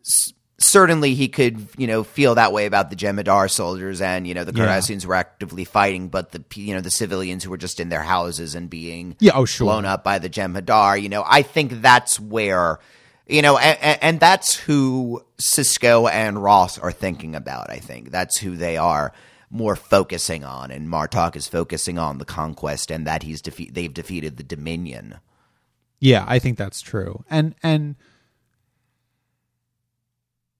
[0.00, 4.34] s- certainly he could you know feel that way about the Jem'Hadar soldiers and you
[4.34, 4.66] know the Yeah.
[4.66, 8.02] Cardassians were actively fighting, but the you know the civilians who were just in their
[8.02, 9.66] houses and being Yeah, oh, sure.
[9.66, 11.00] blown up by the Jem'Hadar.
[11.00, 12.78] You know, I think that's where,
[13.26, 17.70] you know, and, and that's who Sisko and Ross are thinking about.
[17.70, 19.12] I think that's who they are
[19.50, 23.74] more focusing on, and Martok is focusing on the conquest and that he's defeat.
[23.74, 25.18] They've defeated the Dominion.
[26.00, 27.24] Yeah, I think that's true.
[27.30, 27.96] And and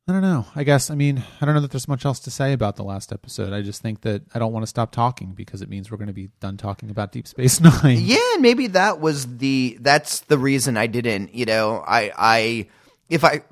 [0.08, 0.46] I don't know.
[0.56, 2.82] I guess I mean I don't know that there's much else to say about the
[2.82, 3.52] last episode.
[3.52, 6.08] I just think that I don't want to stop talking because it means we're going
[6.08, 7.98] to be done talking about Deep Space Nine.
[8.00, 11.34] Yeah, and maybe that was the that's the reason I didn't.
[11.34, 12.68] You know, I I
[13.08, 13.42] if I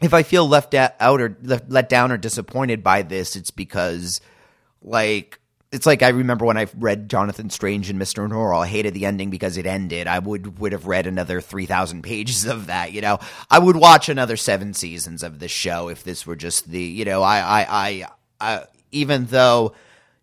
[0.00, 4.20] if I feel left out or left, let down or disappointed by this, it's because
[4.82, 5.40] like
[5.72, 8.28] it's like I remember when I read Jonathan Strange and Mr.
[8.28, 8.62] Norrell.
[8.62, 10.06] I hated the ending because it ended.
[10.06, 12.92] I would would have read another three thousand pages of that.
[12.92, 13.18] You know,
[13.50, 16.82] I would watch another seven seasons of this show if this were just the.
[16.82, 18.08] You know, I I I,
[18.40, 19.74] I even though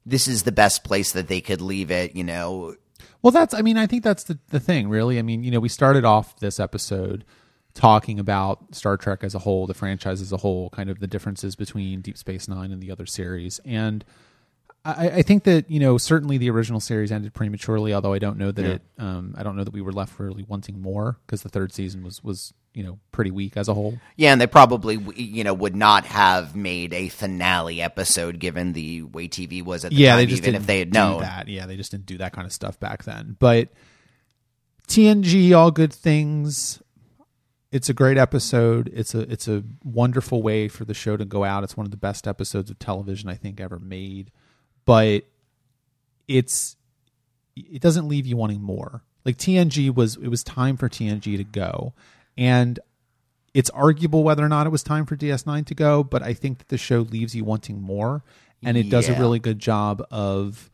[0.06, 2.15] this is the best place that they could leave it.
[2.15, 2.76] You know,
[3.22, 3.53] Well, that's.
[3.53, 5.18] I mean, I think that's the the thing, really.
[5.18, 7.26] I mean, you know, we started off this episode
[7.73, 11.07] talking about Star Trek as a whole, the franchise as a whole, kind of the
[11.07, 14.03] differences between Deep Space Nine and the other series, and
[14.85, 17.93] I, I think that you know certainly the original series ended prematurely.
[17.93, 20.43] Although I don't know that it, um, I don't know that we were left really
[20.43, 23.99] wanting more because the third season was was you know pretty weak as a whole.
[24.15, 29.03] Yeah, and they probably you know would not have made a finale episode given the
[29.03, 31.22] way TV was at the yeah, time, they just even if they had known.
[31.22, 31.47] that.
[31.49, 33.35] Yeah, they just didn't do that kind of stuff back then.
[33.38, 33.69] But
[34.88, 36.81] TNG, all good things.
[37.72, 38.89] It's a great episode.
[38.93, 41.64] It's a it's a wonderful way for the show to go out.
[41.65, 44.31] It's one of the best episodes of television I think ever made.
[44.90, 45.26] But
[46.28, 46.76] it's
[47.56, 49.03] it doesn't leave you wanting more.
[49.24, 51.94] Like TNG was it was time for TNG to go.
[52.36, 52.80] And
[53.53, 56.57] it's arguable whether or not it was time for DS9 to go, but I think
[56.57, 58.24] that the show leaves you wanting more
[58.64, 60.72] and it does a really good job of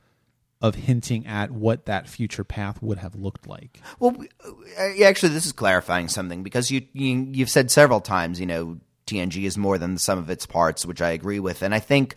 [0.61, 3.81] of hinting at what that future path would have looked like.
[3.99, 4.15] Well,
[4.47, 8.79] uh, actually, this is clarifying something because you, you you've said several times, you know,
[9.05, 11.79] TNG is more than the sum of its parts, which I agree with, and I
[11.79, 12.15] think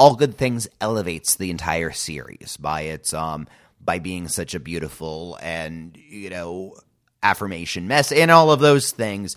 [0.00, 3.46] all good things elevates the entire series by its um
[3.82, 6.74] by being such a beautiful and you know
[7.22, 9.36] affirmation mess and all of those things.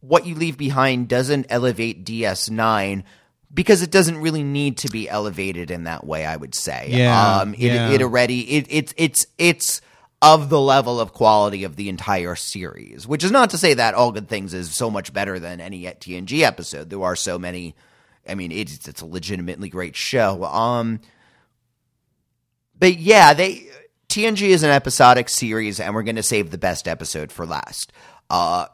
[0.00, 3.04] What you leave behind doesn't elevate DS9
[3.52, 6.26] because it doesn't really need to be elevated in that way.
[6.26, 7.90] I would say, Yeah, um, it, yeah.
[7.90, 9.80] it already it, it's it's it's
[10.20, 13.94] of the level of quality of the entire series, which is not to say that
[13.94, 16.90] All Good Things is so much better than any TNG episode.
[16.90, 17.74] There are so many.
[18.28, 20.44] I mean, it's it's a legitimately great show.
[20.44, 21.00] Um,
[22.78, 23.68] but yeah, they
[24.08, 27.92] TNG is an episodic series, and we're going to save the best episode for last.
[28.30, 28.66] Uh,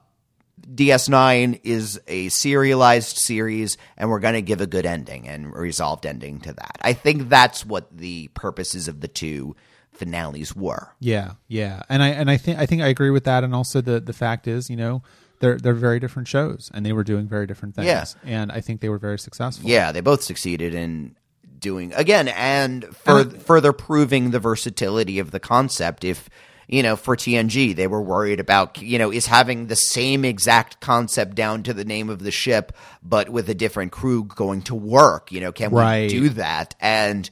[0.75, 6.07] DS9 is a serialized series, and we're going to give a good ending and resolved
[6.07, 6.79] ending to that.
[6.83, 9.57] I think that's what the purposes of the two
[9.93, 10.95] finales were.
[11.01, 13.45] Yeah, yeah, and I and I think I think I agree with that.
[13.45, 15.03] And also the the fact is, you know,
[15.43, 17.87] they're they're very different shows, and they were doing very different things.
[17.87, 18.05] Yeah.
[18.25, 19.69] and I think they were very successful.
[19.69, 21.17] Yeah, they both succeeded in
[21.59, 26.05] doing again and And- further proving the versatility of the concept.
[26.05, 26.31] If
[26.69, 30.81] you know, for TNG, they were worried about you know is having the same exact
[30.81, 34.75] concept down to the name of the ship, but with a different crew going to
[34.75, 35.31] work.
[35.33, 36.03] You know, can Right.
[36.03, 36.75] we do that?
[36.81, 37.29] And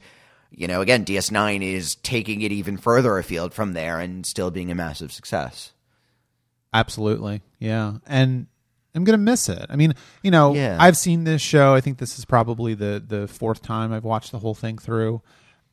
[0.53, 4.69] you know, again, DS9 is taking it even further afield from there and still being
[4.69, 5.71] a massive success.
[6.73, 7.41] Absolutely.
[7.59, 7.97] Yeah.
[8.07, 8.47] And
[8.95, 9.65] I'm going to miss it.
[9.69, 9.93] I mean,
[10.23, 10.77] you know, Yeah.
[10.79, 11.73] I've seen this show.
[11.73, 15.21] I think this is probably the the fourth time I've watched the whole thing through.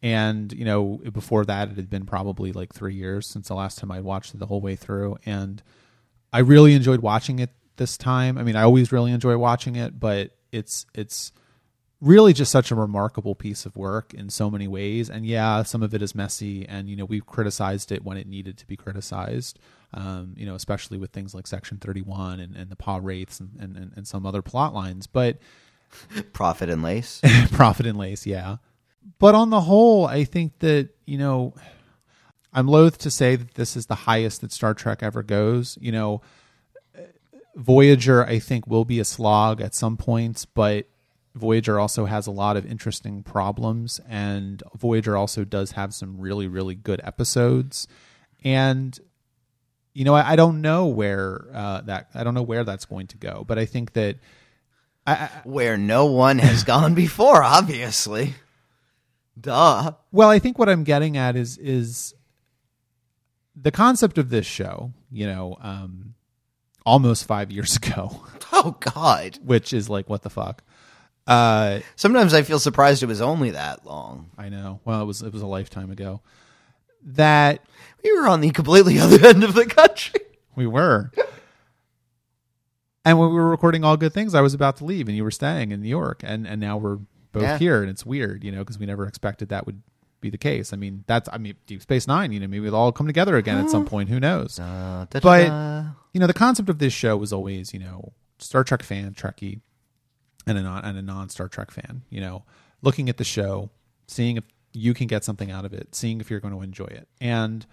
[0.00, 3.78] And, you know, before that it had been probably like 3 years since the last
[3.78, 5.60] time I watched it the whole way through and
[6.32, 8.38] I really enjoyed watching it this time.
[8.38, 11.32] I mean, I always really enjoy watching it, but it's it's
[12.00, 15.10] really just such a remarkable piece of work in so many ways.
[15.10, 18.26] And yeah, some of it is messy, and you know we've criticized it when it
[18.26, 19.58] needed to be criticized.
[19.94, 23.50] Um, you know, especially with things like Section Thirty One and, and the Pah-wraiths and,
[23.58, 25.06] and, and, and some other plot lines.
[25.06, 25.38] But
[26.32, 27.20] Profit and lace.
[27.52, 28.56] profit and lace, yeah.
[29.18, 31.54] But on the whole, I think that you know,
[32.52, 35.78] I'm loath to say that this is the highest that Star Trek ever goes.
[35.80, 36.22] You know,
[37.56, 40.86] Voyager, I think, will be a slog at some points, but
[41.34, 46.48] Voyager also has a lot of interesting problems, and Voyager also does have some really,
[46.48, 47.86] really good episodes.
[48.44, 48.98] And
[49.94, 53.08] you know, I, I don't know where uh, that I don't know where that's going
[53.08, 54.16] to go, but I think that
[55.06, 58.34] I, I, Where no one has gone before, obviously.
[59.40, 59.92] Duh.
[60.12, 62.14] Well, I think what I'm getting at is is
[63.56, 66.14] the concept of this show, you know, um,
[66.84, 69.38] almost five years ago, Oh God.
[69.42, 70.62] which is like what the fuck.
[71.28, 74.30] Uh, Sometimes I feel surprised it was only that long.
[74.38, 74.80] I know.
[74.84, 76.20] Well, it was it was a lifetime ago.
[77.04, 77.64] That
[78.02, 80.20] We were on the completely other end of the country.
[80.56, 81.10] we were.
[83.04, 85.24] And when we were recording all good things, I was about to leave, and you
[85.24, 86.96] were staying in New York, and and now we're
[87.32, 87.58] both Yeah.
[87.58, 89.82] here, and it's weird, you know, because we never expected that would
[90.20, 90.72] be the case.
[90.72, 93.36] I mean, that's I mean, Deep Space Nine, you know, maybe it'll all come together
[93.36, 94.08] again at some point.
[94.08, 94.58] Who knows?
[94.58, 95.46] Uh, But
[96.12, 99.60] you know, the concept of this show was always, you know, Star Trek fan, Trekkie,
[100.48, 102.02] and a non and a non Star Trek fan.
[102.10, 102.44] You know,
[102.82, 103.70] looking at the show,
[104.06, 106.86] seeing if you can get something out of it, seeing if you're going to enjoy
[106.86, 107.08] it.
[107.20, 107.66] And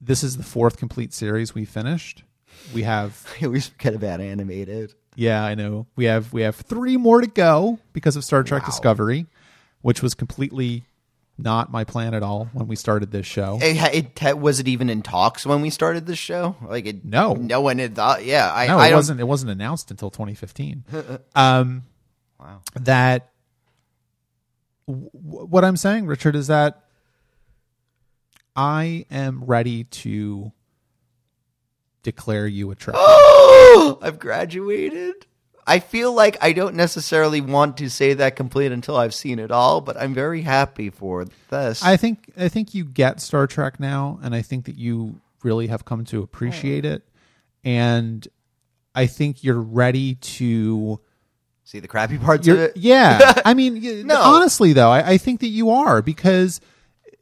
[0.00, 2.24] this is the fourth complete series we finished.
[2.74, 4.94] We have, I always forget about animated.
[5.16, 8.62] yeah, I know, we have we have three more to go because of Star Trek
[8.62, 8.66] Wow.
[8.66, 9.26] Discovery,
[9.82, 10.84] which was completely
[11.36, 13.58] not my plan at all when we started this show.
[13.60, 16.54] It, it, was it even in talks when we started this show?
[16.66, 17.34] Like it, No.
[17.34, 18.24] no one had thought.
[18.24, 19.20] Yeah, I, no, I it don't- wasn't.
[19.20, 20.84] It wasn't announced until 2015.
[21.34, 21.84] um,
[22.38, 22.60] Wow.
[22.74, 23.30] That
[24.86, 26.84] w- what I'm saying, Richard, is that
[28.54, 30.52] I am ready to
[32.02, 32.98] declare you a treasure.
[34.02, 35.26] I've graduated.
[35.66, 39.50] I feel like I don't necessarily want to say that complete until I've seen it
[39.50, 41.82] all, but I'm very happy for this.
[41.82, 45.66] I think I think you get Star Trek now, and I think that you really
[45.68, 47.02] have come to appreciate it,
[47.64, 48.26] and
[48.94, 51.00] I think you're ready to.
[51.64, 52.76] see the crappy parts of it.
[52.76, 54.20] yeah, I mean, No.
[54.20, 56.60] honestly though, I, I think that you are because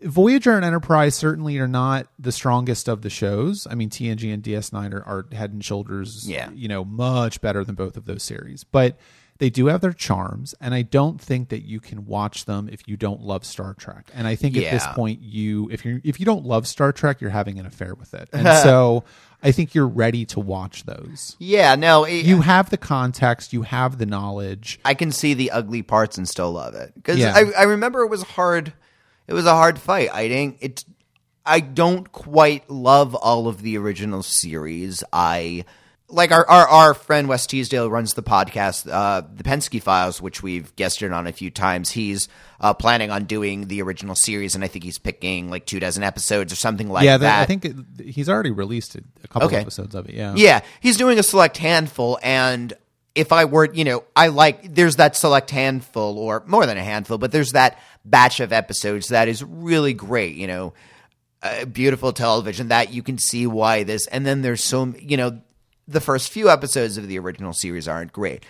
[0.04, 3.66] Voyager and Enterprise certainly are not the strongest of the shows.
[3.70, 6.50] I mean, TNG and DS9 are, are head and shoulders, Yeah.
[6.54, 8.96] you know, much better than both of those series, but
[9.38, 12.86] they do have their charms, and I don't think that you can watch them if
[12.86, 14.08] you don't love Star Trek.
[14.14, 17.20] And I think at this point, you if you if you don't love Star Trek,
[17.20, 19.02] you're having an affair with it, and so
[19.42, 21.34] I think you're ready to watch those.
[21.40, 24.78] Yeah, no, it, You have the context, you have the knowledge.
[24.84, 27.32] I can see the ugly parts and still love it because Yeah.
[27.34, 28.72] I, I remember it was hard.
[29.32, 30.10] It was a hard fight.
[30.12, 30.58] I didn't.
[30.60, 30.84] It.
[31.46, 35.02] I don't quite love all of the original series.
[35.10, 35.64] I
[36.10, 40.42] like our our, our friend Wes Teasdale runs the podcast, uh, the Penske Files, which
[40.42, 41.92] we've guested on a few times.
[41.92, 42.28] He's
[42.60, 46.02] uh, planning on doing the original series, and I think he's picking like two dozen
[46.02, 47.38] episodes or something like yeah, that.
[47.38, 49.56] that, I think it, he's already released a, a couple Okay.
[49.56, 50.14] episodes of it.
[50.14, 52.74] Yeah, Yeah, he's doing a select handful, and
[53.14, 56.84] if I were, you know, I like there's that select handful, or more than a
[56.84, 60.34] handful, but there's that batch of episodes that is really great.
[60.36, 60.74] You know,
[61.42, 65.40] uh, beautiful television that you can see why this, and then there's so you know,
[65.88, 68.44] the first few episodes of the original series aren't great.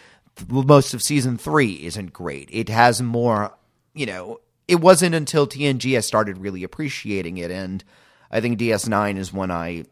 [0.48, 2.48] Most of season three isn't great.
[2.52, 3.54] It has more,
[3.94, 4.40] you know.
[4.68, 7.84] It wasn't until TNG I started really appreciating it, and
[8.30, 9.84] I think DS9 is when I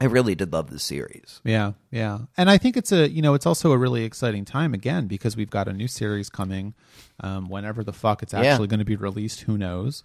[0.00, 1.40] I really did love the series.
[1.44, 2.20] yeah, yeah.
[2.36, 5.36] And I think it's a you know it's also a really exciting time again because
[5.36, 6.74] we've got a new series coming.
[7.20, 10.02] Um, whenever the fuck it's actually going to be released, who knows?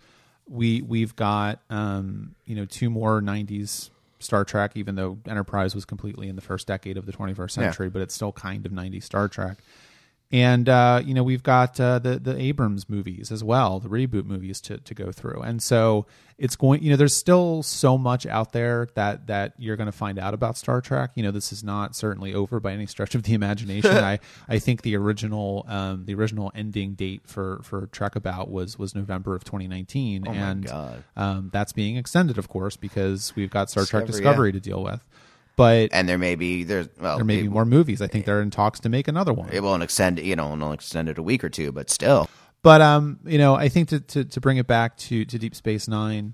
[0.49, 3.89] We we've got um, you know two more '90s
[4.19, 7.89] Star Trek, even though Enterprise was completely in the first decade of the 21st century,
[7.89, 9.59] but it's still kind of '90s Star Trek.
[10.31, 14.25] And uh, you know we've got uh, the the Abrams movies as well, the reboot
[14.25, 16.07] movies to to go through, and so
[16.37, 16.83] it's going.
[16.83, 20.33] You know, there's still so much out there that that you're going to find out
[20.33, 21.11] about Star Trek.
[21.15, 23.91] You know, this is not certainly over by any stretch of the imagination.
[23.91, 24.19] I
[24.49, 28.95] I think the original um, the original ending date for for Trek About was was
[28.95, 31.03] November of 2019, and God.
[31.15, 34.83] Um, that's being extended, of course, because we've got Star Trek Discovery, Discovery to deal
[34.83, 35.05] with.
[35.55, 38.01] But And there may be there's well there may be more movies.
[38.01, 39.49] I think they're in talks to make another one.
[39.51, 42.29] It won't extend you know it'll extend it a week or two, but still.
[42.61, 45.55] But um, you know, I think to to, to bring it back to to Deep
[45.55, 46.33] Space Nine,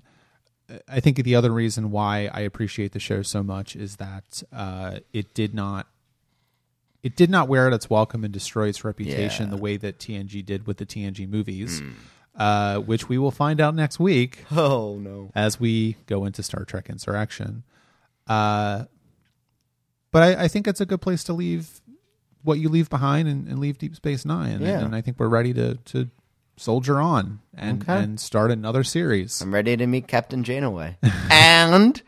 [0.88, 5.00] I think the other reason why I appreciate the show so much is that uh,
[5.12, 5.86] it did not
[7.02, 9.50] it did not wear out its welcome and destroy its reputation Yeah.
[9.56, 11.82] the way that TNG did with the TNG movies,
[12.36, 15.30] uh, which we will find out next week Oh no.
[15.34, 17.64] as we go into Star Trek Insurrection.
[18.26, 18.84] Uh,
[20.12, 21.80] but I, I think it's a good place to leave
[22.44, 24.52] what you leave behind and, and leave Deep Space Nine.
[24.56, 24.80] And, Yeah.
[24.84, 26.08] and I think we're ready to, to
[26.56, 28.02] soldier on and, Okay.
[28.02, 29.40] and start another series.
[29.40, 30.96] I'm ready to meet Captain Janeway.
[31.30, 32.00] and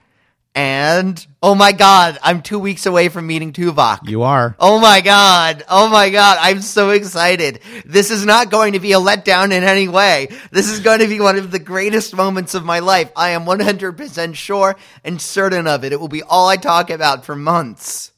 [0.54, 4.08] and oh my god, I'm two weeks away from meeting Tuvok.
[4.08, 4.54] You are.
[4.60, 5.64] Oh my god.
[5.68, 6.38] Oh my god.
[6.40, 7.60] I'm so excited.
[7.84, 10.28] This is not going to be a letdown in any way.
[10.52, 13.10] This is going to be one of the greatest moments of my life.
[13.16, 15.92] I am 100% sure and certain of it.
[15.92, 18.12] It will be all I talk about for months.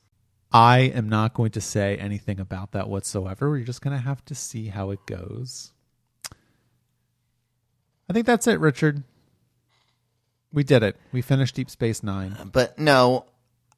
[0.52, 3.50] I am not going to say anything about that whatsoever.
[3.50, 5.72] We're just going to have to see how it goes.
[8.08, 9.02] I think that's it, Richard.
[10.56, 10.96] We did it.
[11.12, 12.34] We finished Deep Space Nine.
[12.50, 13.26] But no,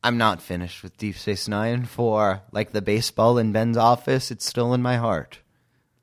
[0.04, 1.84] I'm not finished with Deep Space Nine.
[1.84, 5.40] For like the baseball in Ben's office, it's still in my heart.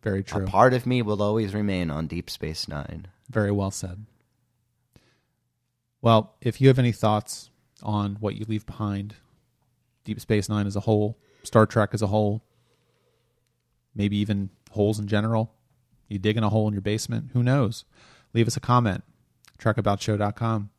[0.03, 0.43] Very true.
[0.43, 3.07] A part of me will always remain on Deep Space Nine.
[3.30, 4.06] Very well said.
[6.02, 9.15] Well, if you have any thoughts on what you leave behind,
[10.03, 12.43] Deep Space Nine as a whole, Star Trek as a whole,
[13.95, 15.53] maybe even holes in general,
[16.10, 17.85] you digging a hole in your basement, who knows?
[18.34, 19.06] Leave us a comment,
[19.60, 20.69] trekaboutshow.com.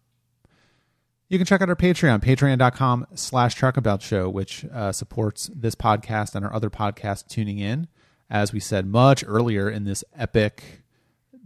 [1.29, 6.45] You can check out our Patreon, patreon.com slash trekaboutshow, which uh, supports this podcast and
[6.45, 7.89] our other podcasts tuning in.
[8.31, 10.83] As we said much earlier in this epic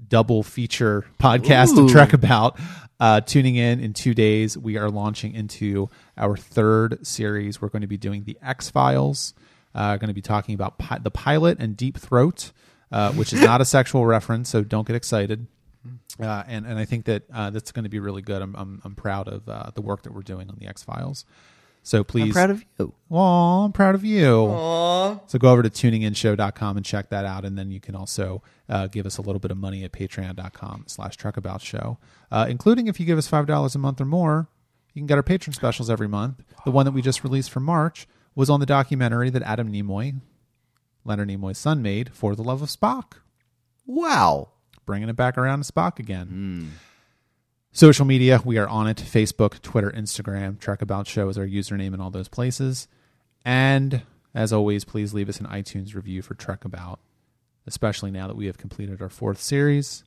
[0.09, 1.85] double feature podcast Ooh.
[1.85, 2.59] of Trek About.
[2.99, 5.89] Uh, tuning in in two days, we are launching into
[6.19, 7.63] our third series.
[7.63, 9.33] We're going to be doing the X Files.
[9.75, 12.53] Uh, going to be talking about pi- the pilot and Deep Throat,
[12.93, 15.47] uh, which is not a sexual reference, so don't get excited.
[16.21, 18.43] Uh, and and I think that uh, that's going to be really good.
[18.43, 21.25] I'm I'm, I'm proud of uh, the work that we're doing on the X Files.
[21.83, 22.93] So please, I'm proud of you.
[23.11, 24.27] Aw, I'm proud of you.
[24.27, 25.21] Aww.
[25.27, 27.45] So go over to tuninginshow.com and check that out.
[27.45, 30.85] And then you can also uh, give us a little bit of money at patreon.com
[30.87, 31.97] slash trekaboutshow.
[32.31, 34.49] Uh, including if you give us $5 a month or more,
[34.93, 36.43] you can get our patron specials every month.
[36.65, 40.21] The one that we just released for March was on the documentary that Adam Nimoy,
[41.05, 43.21] Leonard Nimoy's son, made for the love of Spock.
[43.87, 44.51] Wow.
[44.91, 46.73] Bringing it back around to Spock again.
[47.71, 50.59] Social media, we are on it Facebook, Twitter, Instagram.
[50.59, 52.89] Trek About Show is our username in all those places.
[53.45, 54.03] And
[54.35, 56.99] as always, please leave us an iTunes review for Trek About,
[57.69, 60.03] especially now that we have completed our fourth series.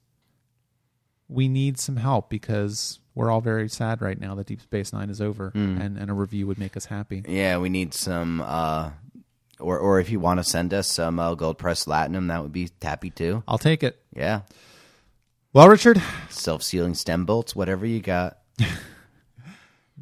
[1.30, 5.10] We need some help because we're all very sad right now that Deep Space Nine
[5.10, 7.24] is over, and, and a review would make us happy.
[7.26, 8.42] Yeah, we need some.
[8.42, 8.90] Uh,
[9.62, 12.52] or, or if you want to send us some uh, gold press latinum, that would
[12.52, 13.44] be happy too.
[13.48, 13.98] I'll take it.
[14.14, 14.42] Yeah,
[15.54, 18.40] Well, Richard, self sealing stem bolts, whatever you got.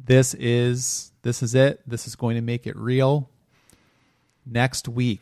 [0.02, 1.82] this is this is it.
[1.86, 3.28] This is going to make it real.
[4.46, 5.20] Next week,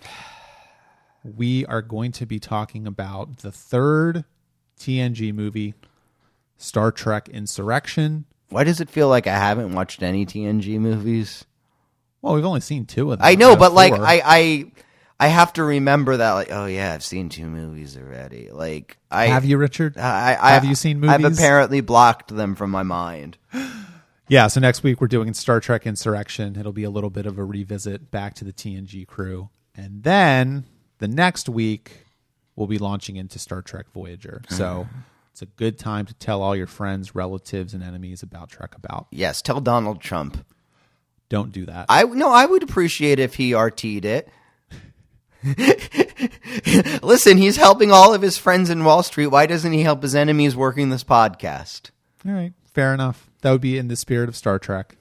[1.25, 4.25] we are going to be talking about the third
[4.79, 5.75] TNG movie,
[6.59, 8.25] Star Trek Insurrection.
[8.51, 11.45] Why does it feel like I haven't watched any TNG movies?
[12.23, 13.27] Well, we've only seen two of them.
[13.27, 13.95] I know, of but like.
[13.95, 14.73] I, I
[15.21, 16.33] I have to remember that.
[16.33, 18.49] Like, oh yeah, I've seen two movies already.
[18.51, 19.99] Like I have you, Richard?
[19.99, 21.15] I, I have you seen movies?
[21.15, 23.39] I've apparently blocked them from my mind.
[24.29, 26.55] Yeah, so next week we're doing Star Trek Insurrection.
[26.55, 29.51] It'll be a little bit of a revisit back to the TNG crew.
[29.75, 30.67] And then
[30.99, 32.07] the next week
[32.55, 34.41] we'll be launching into Star Trek Voyager.
[34.51, 34.87] So
[35.33, 39.09] it's a good time to tell all your friends, relatives, and enemies about Trek About.
[39.11, 40.47] Yes, tell Donald Trump.
[41.29, 41.87] Don't do that.
[41.89, 44.29] I no, I would appreciate if he RT'd it.
[47.03, 49.29] Listen, he's helping all of his friends in Wall Street.
[49.29, 51.91] Why doesn't he help his enemies working this podcast?
[52.27, 53.31] all right, fair enough.
[53.41, 54.97] That would be in the spirit of Star Trek.